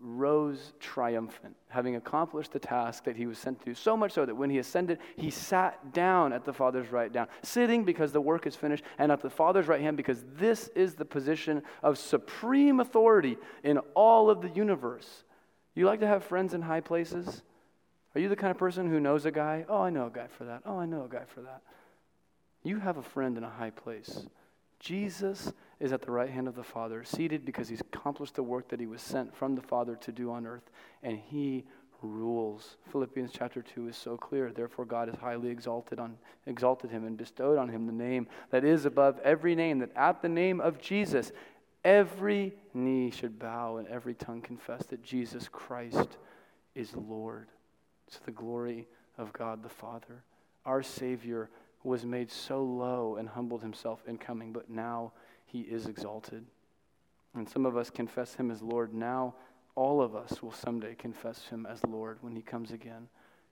rose 0.00 0.72
triumphant, 0.80 1.56
having 1.68 1.96
accomplished 1.96 2.52
the 2.52 2.58
task 2.58 3.04
that 3.04 3.16
he 3.16 3.26
was 3.26 3.38
sent 3.38 3.64
to. 3.64 3.74
So 3.74 3.96
much 3.96 4.12
so 4.12 4.24
that 4.24 4.34
when 4.34 4.50
he 4.50 4.58
ascended, 4.58 4.98
he 5.16 5.30
sat 5.30 5.92
down 5.92 6.32
at 6.32 6.44
the 6.44 6.52
Father's 6.52 6.90
right 6.90 7.12
down, 7.12 7.28
sitting 7.42 7.84
because 7.84 8.12
the 8.12 8.20
work 8.20 8.46
is 8.46 8.56
finished, 8.56 8.84
and 8.98 9.12
at 9.12 9.20
the 9.20 9.30
Father's 9.30 9.68
right 9.68 9.80
hand 9.80 9.96
because 9.96 10.24
this 10.36 10.68
is 10.74 10.94
the 10.94 11.04
position 11.04 11.62
of 11.82 11.98
supreme 11.98 12.80
authority 12.80 13.36
in 13.62 13.78
all 13.94 14.30
of 14.30 14.42
the 14.42 14.50
universe. 14.50 15.24
You 15.74 15.86
like 15.86 16.00
to 16.00 16.06
have 16.06 16.24
friends 16.24 16.54
in 16.54 16.62
high 16.62 16.80
places? 16.80 17.42
Are 18.14 18.20
you 18.20 18.28
the 18.28 18.36
kind 18.36 18.50
of 18.50 18.58
person 18.58 18.90
who 18.90 19.00
knows 19.00 19.24
a 19.24 19.30
guy? 19.30 19.64
Oh, 19.68 19.82
I 19.82 19.90
know 19.90 20.06
a 20.06 20.10
guy 20.10 20.26
for 20.26 20.44
that. 20.44 20.62
Oh, 20.66 20.78
I 20.78 20.86
know 20.86 21.04
a 21.04 21.08
guy 21.08 21.24
for 21.26 21.42
that. 21.42 21.62
You 22.62 22.78
have 22.78 22.96
a 22.96 23.02
friend 23.02 23.38
in 23.38 23.44
a 23.44 23.50
high 23.50 23.70
place 23.70 24.26
Jesus 24.80 25.52
is 25.80 25.92
at 25.92 26.02
the 26.02 26.10
right 26.10 26.30
hand 26.30 26.46
of 26.46 26.54
the 26.54 26.62
Father, 26.62 27.02
seated 27.02 27.44
because 27.44 27.68
he's 27.68 27.80
accomplished 27.80 28.34
the 28.34 28.42
work 28.42 28.68
that 28.68 28.78
he 28.80 28.86
was 28.86 29.00
sent 29.00 29.34
from 29.34 29.54
the 29.54 29.62
Father 29.62 29.96
to 29.96 30.12
do 30.12 30.30
on 30.30 30.46
earth, 30.46 30.70
and 31.02 31.18
he 31.18 31.64
rules. 32.02 32.76
Philippians 32.90 33.30
chapter 33.32 33.62
2 33.62 33.88
is 33.88 33.96
so 33.96 34.16
clear. 34.16 34.52
Therefore, 34.52 34.84
God 34.84 35.08
has 35.08 35.18
highly 35.18 35.48
exalted, 35.48 35.98
on, 35.98 36.16
exalted 36.46 36.90
him 36.90 37.04
and 37.04 37.16
bestowed 37.16 37.58
on 37.58 37.68
him 37.68 37.86
the 37.86 37.92
name 37.92 38.26
that 38.50 38.64
is 38.64 38.84
above 38.84 39.18
every 39.20 39.54
name, 39.54 39.78
that 39.80 39.94
at 39.96 40.22
the 40.22 40.28
name 40.28 40.60
of 40.60 40.80
Jesus, 40.80 41.32
every 41.84 42.54
knee 42.74 43.10
should 43.10 43.38
bow 43.38 43.78
and 43.78 43.88
every 43.88 44.14
tongue 44.14 44.40
confess 44.40 44.84
that 44.86 45.02
Jesus 45.02 45.48
Christ 45.48 46.18
is 46.74 46.94
Lord. 46.94 47.48
To 48.12 48.24
the 48.24 48.32
glory 48.32 48.88
of 49.18 49.32
God 49.32 49.62
the 49.62 49.68
Father. 49.68 50.24
Our 50.64 50.82
Savior 50.82 51.48
was 51.84 52.04
made 52.04 52.30
so 52.30 52.62
low 52.62 53.16
and 53.16 53.28
humbled 53.28 53.62
himself 53.62 54.02
in 54.06 54.18
coming, 54.18 54.52
but 54.52 54.68
now 54.68 55.12
he 55.50 55.60
is 55.60 55.86
exalted. 55.86 56.44
And 57.34 57.48
some 57.48 57.64
of 57.66 57.76
us 57.76 57.90
confess 57.90 58.34
him 58.34 58.50
as 58.50 58.62
Lord 58.62 58.92
now 58.92 59.34
all 59.74 60.02
of 60.02 60.14
us 60.14 60.42
will 60.42 60.52
someday 60.52 60.94
confess 60.94 61.46
him 61.48 61.66
as 61.66 61.84
Lord 61.86 62.18
when 62.20 62.34
he 62.34 62.42
comes 62.42 62.70
again. 62.70 63.08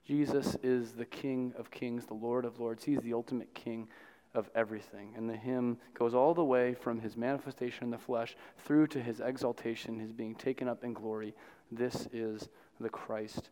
Jesus 0.07 0.57
is 0.63 0.93
the 0.93 1.05
King 1.05 1.53
of 1.59 1.71
kings, 1.71 2.07
the 2.07 2.15
Lord 2.15 2.45
of 2.45 2.61
lords. 2.61 2.85
He's 2.85 3.01
the 3.01 3.15
ultimate 3.15 3.53
King 3.55 3.89
of 4.35 4.51
everything. 4.55 5.15
And 5.17 5.29
the 5.29 5.37
hymn 5.37 5.79
goes 5.95 6.15
all 6.15 6.35
the 6.35 6.45
way 6.45 6.75
from 6.75 7.01
his 7.01 7.17
manifestation 7.17 7.85
in 7.85 7.91
the 7.91 7.99
flesh 7.99 8.37
through 8.59 8.89
to 8.89 9.03
his 9.03 9.21
exaltation, 9.21 9.99
his 9.99 10.13
being 10.13 10.35
taken 10.35 10.69
up 10.69 10.85
in 10.85 10.93
glory. 10.93 11.35
This 11.71 12.09
is 12.13 12.49
the 12.81 12.89
Christ 12.89 13.51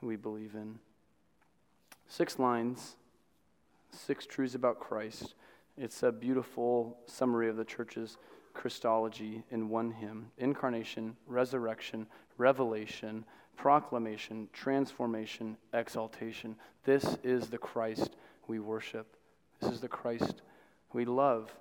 we 0.00 0.16
believe 0.16 0.54
in. 0.54 0.78
Six 2.08 2.38
lines, 2.38 2.96
six 3.90 4.26
truths 4.26 4.54
about 4.54 4.80
Christ. 4.80 5.34
It's 5.80 6.02
a 6.02 6.10
beautiful 6.10 6.98
summary 7.06 7.48
of 7.48 7.56
the 7.56 7.64
church's 7.64 8.16
Christology 8.52 9.44
in 9.52 9.68
one 9.68 9.92
hymn 9.92 10.32
incarnation, 10.36 11.16
resurrection, 11.28 12.08
revelation, 12.36 13.24
proclamation, 13.56 14.48
transformation, 14.52 15.56
exaltation. 15.72 16.56
This 16.82 17.16
is 17.22 17.46
the 17.46 17.58
Christ 17.58 18.16
we 18.48 18.58
worship. 18.58 19.16
This 19.60 19.70
is 19.70 19.80
the 19.80 19.88
Christ 19.88 20.42
we 20.92 21.04
love. 21.04 21.54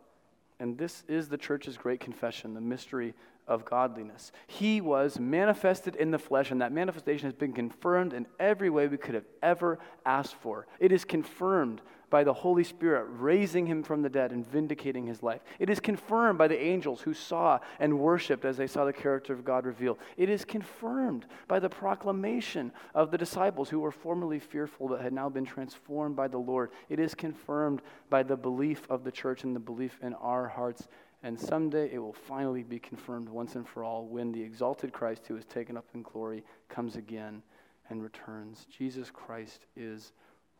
And 0.59 0.79
this 0.79 1.03
is 1.07 1.27
the 1.29 1.37
church's 1.37 1.77
great 1.77 1.99
confession, 1.99 2.55
the 2.55 2.61
mystery 2.61 3.13
of 3.47 3.65
godliness. 3.65 4.31
He 4.47 4.81
was 4.81 5.19
manifested 5.19 5.95
in 5.95 6.11
the 6.11 6.19
flesh, 6.19 6.51
and 6.51 6.61
that 6.61 6.71
manifestation 6.71 7.25
has 7.25 7.33
been 7.33 7.53
confirmed 7.53 8.13
in 8.13 8.27
every 8.39 8.69
way 8.69 8.87
we 8.87 8.97
could 8.97 9.15
have 9.15 9.27
ever 9.41 9.79
asked 10.05 10.35
for. 10.35 10.67
It 10.79 10.91
is 10.91 11.05
confirmed 11.05 11.81
by 12.09 12.23
the 12.23 12.33
Holy 12.33 12.63
Spirit 12.63 13.05
raising 13.09 13.65
him 13.65 13.83
from 13.83 14.01
the 14.01 14.09
dead 14.09 14.31
and 14.31 14.47
vindicating 14.47 15.05
his 15.05 15.21
life. 15.21 15.41
It 15.59 15.69
is 15.69 15.79
confirmed 15.79 16.37
by 16.37 16.47
the 16.47 16.59
angels 16.59 17.01
who 17.01 17.13
saw 17.13 17.59
and 17.79 17.99
worshiped 17.99 18.45
as 18.45 18.55
they 18.55 18.67
saw 18.67 18.85
the 18.85 18.93
character 18.93 19.33
of 19.33 19.43
God 19.43 19.65
revealed. 19.65 19.97
It 20.15 20.29
is 20.29 20.45
confirmed 20.45 21.25
by 21.47 21.59
the 21.59 21.69
proclamation 21.69 22.71
of 22.95 23.11
the 23.11 23.17
disciples 23.17 23.69
who 23.69 23.81
were 23.81 23.91
formerly 23.91 24.39
fearful 24.39 24.87
but 24.87 25.01
had 25.01 25.13
now 25.13 25.27
been 25.27 25.45
transformed 25.45 26.15
by 26.15 26.29
the 26.29 26.37
Lord. 26.37 26.71
It 26.87 26.99
is 26.99 27.13
confirmed 27.13 27.81
by 28.09 28.23
the 28.23 28.37
belief 28.37 28.89
of 28.89 29.03
the 29.03 29.11
church 29.11 29.43
and 29.43 29.53
the 29.55 29.59
belief 29.59 29.99
in 30.01 30.13
our 30.13 30.47
hearts. 30.47 30.87
And 31.23 31.39
someday 31.39 31.89
it 31.91 31.97
will 31.97 32.13
finally 32.13 32.63
be 32.63 32.79
confirmed 32.79 33.27
once 33.27 33.55
and 33.55 33.67
for 33.67 33.83
all 33.83 34.05
when 34.05 34.31
the 34.31 34.41
exalted 34.41 34.93
Christ 34.93 35.25
who 35.27 35.35
is 35.35 35.45
taken 35.45 35.75
up 35.75 35.85
in 35.93 36.03
glory 36.03 36.43
comes 36.69 36.95
again 36.95 37.41
and 37.89 38.03
returns. 38.03 38.65
Jesus 38.69 39.09
Christ 39.09 39.65
is 39.75 40.11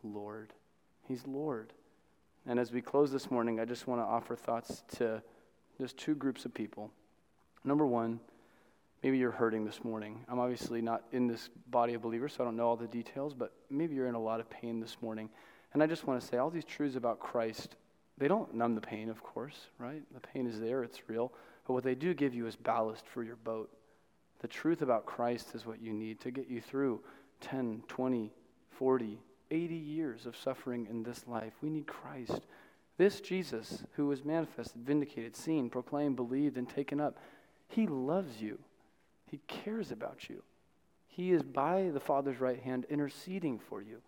Lord. 0.02 0.52
He's 1.06 1.26
Lord. 1.26 1.72
And 2.46 2.58
as 2.58 2.72
we 2.72 2.80
close 2.80 3.12
this 3.12 3.30
morning, 3.30 3.60
I 3.60 3.64
just 3.64 3.86
want 3.86 4.00
to 4.00 4.04
offer 4.04 4.34
thoughts 4.34 4.82
to 4.96 5.22
just 5.80 5.96
two 5.96 6.14
groups 6.14 6.44
of 6.44 6.54
people. 6.54 6.90
Number 7.64 7.86
one, 7.86 8.20
maybe 9.02 9.18
you're 9.18 9.30
hurting 9.30 9.64
this 9.64 9.84
morning. 9.84 10.24
I'm 10.28 10.38
obviously 10.38 10.80
not 10.80 11.04
in 11.12 11.26
this 11.26 11.50
body 11.70 11.94
of 11.94 12.02
believers, 12.02 12.34
so 12.34 12.42
I 12.42 12.46
don't 12.46 12.56
know 12.56 12.66
all 12.66 12.76
the 12.76 12.86
details, 12.88 13.34
but 13.34 13.52
maybe 13.70 13.94
you're 13.94 14.08
in 14.08 14.14
a 14.14 14.20
lot 14.20 14.40
of 14.40 14.50
pain 14.50 14.80
this 14.80 14.96
morning. 15.00 15.28
And 15.72 15.82
I 15.82 15.86
just 15.86 16.06
want 16.06 16.20
to 16.20 16.26
say 16.26 16.38
all 16.38 16.50
these 16.50 16.64
truths 16.64 16.96
about 16.96 17.20
Christ, 17.20 17.76
they 18.18 18.28
don't 18.28 18.54
numb 18.54 18.74
the 18.74 18.80
pain, 18.80 19.08
of 19.08 19.22
course, 19.22 19.66
right? 19.78 20.02
The 20.12 20.20
pain 20.20 20.46
is 20.46 20.60
there, 20.60 20.82
it's 20.82 21.08
real. 21.08 21.32
But 21.66 21.74
what 21.74 21.84
they 21.84 21.94
do 21.94 22.14
give 22.14 22.34
you 22.34 22.46
is 22.46 22.56
ballast 22.56 23.06
for 23.06 23.22
your 23.22 23.36
boat. 23.36 23.70
The 24.40 24.48
truth 24.48 24.82
about 24.82 25.06
Christ 25.06 25.54
is 25.54 25.66
what 25.66 25.80
you 25.80 25.92
need 25.92 26.20
to 26.20 26.30
get 26.30 26.48
you 26.48 26.60
through 26.60 27.00
10, 27.40 27.84
20, 27.88 28.32
40, 28.70 29.18
80 29.50 29.74
years 29.74 30.26
of 30.26 30.36
suffering 30.36 30.86
in 30.88 31.02
this 31.02 31.26
life. 31.26 31.52
We 31.60 31.70
need 31.70 31.86
Christ. 31.86 32.40
This 32.96 33.20
Jesus, 33.20 33.84
who 33.92 34.06
was 34.06 34.24
manifested, 34.24 34.82
vindicated, 34.84 35.36
seen, 35.36 35.70
proclaimed, 35.70 36.16
believed, 36.16 36.56
and 36.56 36.68
taken 36.68 37.00
up, 37.00 37.18
he 37.68 37.86
loves 37.86 38.40
you. 38.40 38.58
He 39.30 39.40
cares 39.46 39.92
about 39.92 40.28
you. 40.28 40.42
He 41.06 41.32
is 41.32 41.42
by 41.42 41.90
the 41.92 42.00
Father's 42.00 42.40
right 42.40 42.60
hand 42.60 42.86
interceding 42.88 43.58
for 43.58 43.82
you, 43.82 43.98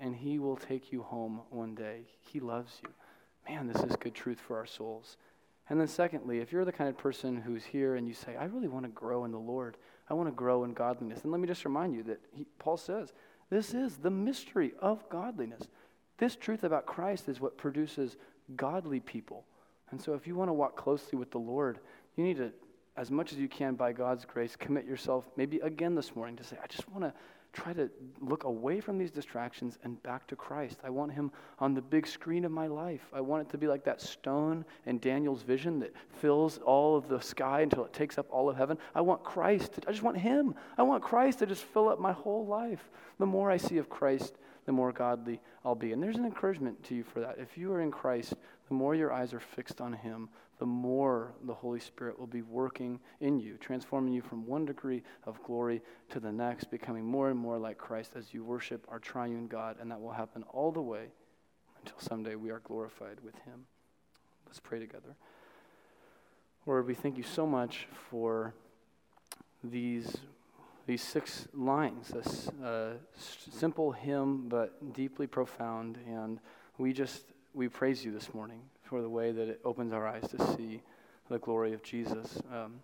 and 0.00 0.14
he 0.14 0.38
will 0.38 0.56
take 0.56 0.92
you 0.92 1.02
home 1.02 1.42
one 1.50 1.74
day. 1.74 2.02
He 2.20 2.40
loves 2.40 2.72
you. 2.82 2.90
Man, 3.48 3.66
this 3.66 3.82
is 3.82 3.96
good 3.96 4.14
truth 4.14 4.40
for 4.40 4.56
our 4.56 4.66
souls. 4.66 5.16
And 5.68 5.80
then, 5.80 5.88
secondly, 5.88 6.38
if 6.38 6.52
you're 6.52 6.64
the 6.64 6.72
kind 6.72 6.88
of 6.88 6.96
person 6.96 7.36
who's 7.36 7.64
here 7.64 7.96
and 7.96 8.06
you 8.06 8.14
say, 8.14 8.36
I 8.36 8.44
really 8.44 8.68
want 8.68 8.84
to 8.84 8.90
grow 8.90 9.24
in 9.24 9.32
the 9.32 9.38
Lord, 9.38 9.76
I 10.08 10.14
want 10.14 10.28
to 10.28 10.32
grow 10.32 10.64
in 10.64 10.74
godliness, 10.74 11.20
then 11.20 11.32
let 11.32 11.40
me 11.40 11.48
just 11.48 11.64
remind 11.64 11.94
you 11.94 12.02
that 12.04 12.20
he, 12.32 12.46
Paul 12.58 12.76
says, 12.76 13.12
this 13.50 13.74
is 13.74 13.96
the 13.96 14.10
mystery 14.10 14.72
of 14.80 15.08
godliness. 15.08 15.62
This 16.18 16.36
truth 16.36 16.64
about 16.64 16.86
Christ 16.86 17.28
is 17.28 17.40
what 17.40 17.58
produces 17.58 18.16
godly 18.56 19.00
people. 19.00 19.44
And 19.90 20.00
so, 20.00 20.14
if 20.14 20.26
you 20.26 20.34
want 20.34 20.48
to 20.48 20.54
walk 20.54 20.76
closely 20.76 21.18
with 21.18 21.30
the 21.30 21.38
Lord, 21.38 21.78
you 22.16 22.24
need 22.24 22.38
to, 22.38 22.52
as 22.96 23.10
much 23.10 23.32
as 23.32 23.38
you 23.38 23.48
can 23.48 23.74
by 23.74 23.92
God's 23.92 24.24
grace, 24.24 24.56
commit 24.56 24.86
yourself 24.86 25.24
maybe 25.36 25.58
again 25.60 25.94
this 25.94 26.16
morning 26.16 26.36
to 26.36 26.44
say, 26.44 26.56
I 26.62 26.66
just 26.66 26.88
want 26.90 27.04
to 27.04 27.12
try 27.56 27.72
to 27.72 27.90
look 28.20 28.44
away 28.44 28.80
from 28.80 28.98
these 28.98 29.10
distractions 29.10 29.78
and 29.82 30.00
back 30.02 30.26
to 30.28 30.36
Christ. 30.36 30.78
I 30.84 30.90
want 30.90 31.12
him 31.12 31.32
on 31.58 31.74
the 31.74 31.80
big 31.80 32.06
screen 32.06 32.44
of 32.44 32.52
my 32.52 32.66
life. 32.66 33.06
I 33.12 33.22
want 33.22 33.48
it 33.48 33.50
to 33.52 33.58
be 33.58 33.66
like 33.66 33.84
that 33.84 34.00
stone 34.00 34.64
in 34.84 34.98
Daniel's 34.98 35.42
vision 35.42 35.80
that 35.80 35.94
fills 36.20 36.58
all 36.58 36.96
of 36.96 37.08
the 37.08 37.20
sky 37.20 37.62
until 37.62 37.84
it 37.84 37.92
takes 37.92 38.18
up 38.18 38.26
all 38.30 38.50
of 38.50 38.56
heaven. 38.56 38.76
I 38.94 39.00
want 39.00 39.24
Christ. 39.24 39.72
To, 39.74 39.88
I 39.88 39.92
just 39.92 40.02
want 40.02 40.18
him. 40.18 40.54
I 40.76 40.82
want 40.82 41.02
Christ 41.02 41.38
to 41.38 41.46
just 41.46 41.64
fill 41.64 41.88
up 41.88 41.98
my 41.98 42.12
whole 42.12 42.46
life. 42.46 42.90
The 43.18 43.26
more 43.26 43.50
I 43.50 43.56
see 43.56 43.78
of 43.78 43.88
Christ, 43.88 44.36
the 44.66 44.72
more 44.72 44.92
godly 44.92 45.40
I'll 45.64 45.74
be. 45.74 45.92
And 45.92 46.02
there's 46.02 46.16
an 46.16 46.26
encouragement 46.26 46.84
to 46.84 46.94
you 46.94 47.04
for 47.04 47.20
that. 47.20 47.38
If 47.38 47.56
you 47.56 47.72
are 47.72 47.80
in 47.80 47.90
Christ, 47.90 48.34
the 48.68 48.74
more 48.74 48.94
your 48.94 49.12
eyes 49.12 49.32
are 49.32 49.40
fixed 49.40 49.80
on 49.80 49.94
him, 49.94 50.28
the 50.58 50.66
more 50.66 51.32
the 51.44 51.52
Holy 51.52 51.80
Spirit 51.80 52.18
will 52.18 52.26
be 52.26 52.42
working 52.42 52.98
in 53.20 53.38
you, 53.38 53.56
transforming 53.58 54.12
you 54.12 54.22
from 54.22 54.46
one 54.46 54.64
degree 54.64 55.02
of 55.24 55.42
glory 55.42 55.82
to 56.10 56.20
the 56.20 56.32
next, 56.32 56.70
becoming 56.70 57.04
more 57.04 57.28
and 57.28 57.38
more 57.38 57.58
like 57.58 57.76
Christ 57.76 58.12
as 58.16 58.32
you 58.32 58.42
worship 58.42 58.86
our 58.88 58.98
triune 58.98 59.48
God. 59.48 59.76
And 59.80 59.90
that 59.90 60.00
will 60.00 60.12
happen 60.12 60.44
all 60.44 60.72
the 60.72 60.80
way 60.80 61.08
until 61.80 61.98
someday 61.98 62.36
we 62.36 62.50
are 62.50 62.60
glorified 62.60 63.18
with 63.22 63.34
Him. 63.40 63.66
Let's 64.46 64.60
pray 64.60 64.78
together. 64.78 65.14
Lord, 66.64 66.86
we 66.86 66.94
thank 66.94 67.18
you 67.18 67.22
so 67.22 67.46
much 67.46 67.86
for 68.10 68.54
these, 69.62 70.16
these 70.86 71.02
six 71.02 71.46
lines, 71.52 72.08
this 72.08 72.48
uh, 72.64 72.94
simple 73.16 73.92
hymn, 73.92 74.48
but 74.48 74.94
deeply 74.94 75.26
profound. 75.26 75.98
And 76.08 76.40
we 76.78 76.94
just, 76.94 77.24
we 77.52 77.68
praise 77.68 78.04
you 78.04 78.10
this 78.10 78.32
morning 78.32 78.62
for 78.88 79.02
the 79.02 79.08
way 79.08 79.32
that 79.32 79.48
it 79.48 79.60
opens 79.64 79.92
our 79.92 80.06
eyes 80.06 80.28
to 80.28 80.56
see 80.56 80.82
the 81.28 81.38
glory 81.38 81.72
of 81.72 81.82
Jesus. 81.82 82.40
Um, 82.52 82.80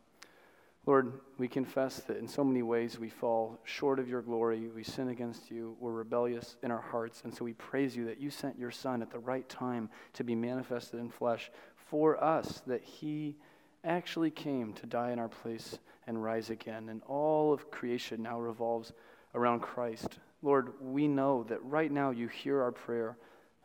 Lord, 0.85 1.13
we 1.39 1.47
confess 1.47 2.01
that 2.01 2.17
in 2.17 2.27
so 2.27 2.43
many 2.43 2.63
ways 2.63 2.99
we 2.99 3.09
fall 3.09 3.61
short 3.63 4.01
of 4.01 4.09
your 4.09 4.21
glory. 4.21 4.67
We 4.67 4.83
sin 4.83 5.11
against 5.11 5.49
you. 5.49 5.77
We're 5.79 5.93
rebellious 5.93 6.57
in 6.65 6.73
our 6.73 6.81
hearts. 6.81 7.23
And 7.23 7.33
so 7.33 7.45
we 7.45 7.53
praise 7.53 7.95
you 7.95 8.05
that 8.07 8.21
you 8.21 8.31
sent 8.31 8.59
your 8.59 8.73
Son 8.73 9.01
at 9.01 9.13
the 9.13 9.21
right 9.21 9.49
time 9.49 9.91
to 10.15 10.25
be 10.25 10.35
manifested 10.35 10.99
in 10.99 11.09
flesh 11.09 11.53
for 11.77 12.23
us, 12.23 12.63
that 12.67 12.83
he 12.83 13.37
actually 13.85 14.31
came 14.31 14.73
to 14.73 14.87
die 14.87 15.13
in 15.13 15.21
our 15.21 15.29
place 15.29 15.79
and 16.09 16.23
rise 16.23 16.51
again. 16.51 16.89
And 16.89 17.01
all 17.07 17.53
of 17.53 17.71
creation 17.71 18.21
now 18.21 18.41
revolves 18.41 18.93
around 19.37 19.61
Christ. 19.61 20.19
Lord, 20.43 20.73
we 20.81 21.07
know 21.07 21.45
that 21.45 21.65
right 21.65 21.93
now 21.93 22.11
you 22.11 22.27
hear 22.27 22.61
our 22.61 22.73
prayer 22.73 23.17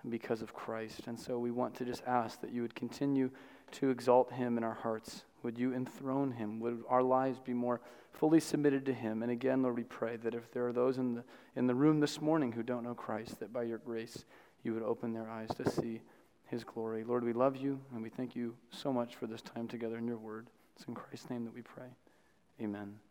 because 0.09 0.41
of 0.41 0.53
Christ. 0.53 1.07
And 1.07 1.19
so 1.19 1.39
we 1.39 1.51
want 1.51 1.75
to 1.75 1.85
just 1.85 2.03
ask 2.05 2.41
that 2.41 2.51
you 2.51 2.61
would 2.61 2.75
continue 2.75 3.29
to 3.73 3.89
exalt 3.89 4.31
him 4.31 4.57
in 4.57 4.63
our 4.63 4.73
hearts. 4.73 5.23
Would 5.43 5.57
you 5.57 5.73
enthrone 5.73 6.31
him? 6.31 6.59
Would 6.59 6.83
our 6.89 7.03
lives 7.03 7.39
be 7.39 7.53
more 7.53 7.81
fully 8.13 8.39
submitted 8.39 8.85
to 8.85 8.93
him? 8.93 9.21
And 9.21 9.31
again, 9.31 9.61
Lord, 9.61 9.77
we 9.77 9.83
pray 9.83 10.17
that 10.17 10.33
if 10.33 10.51
there 10.51 10.67
are 10.67 10.73
those 10.73 10.97
in 10.97 11.15
the, 11.15 11.23
in 11.55 11.67
the 11.67 11.75
room 11.75 11.99
this 11.99 12.21
morning 12.21 12.51
who 12.51 12.63
don't 12.63 12.83
know 12.83 12.95
Christ, 12.95 13.39
that 13.39 13.53
by 13.53 13.63
your 13.63 13.77
grace 13.77 14.25
you 14.63 14.73
would 14.73 14.83
open 14.83 15.13
their 15.13 15.29
eyes 15.29 15.49
to 15.57 15.69
see 15.69 16.01
his 16.45 16.63
glory. 16.63 17.03
Lord, 17.03 17.23
we 17.23 17.33
love 17.33 17.57
you 17.57 17.79
and 17.93 18.01
we 18.01 18.09
thank 18.09 18.35
you 18.35 18.55
so 18.71 18.91
much 18.91 19.15
for 19.15 19.27
this 19.27 19.41
time 19.41 19.67
together 19.67 19.97
in 19.97 20.07
your 20.07 20.17
word. 20.17 20.47
It's 20.75 20.85
in 20.87 20.95
Christ's 20.95 21.29
name 21.29 21.45
that 21.45 21.53
we 21.53 21.61
pray. 21.61 21.87
Amen. 22.61 23.06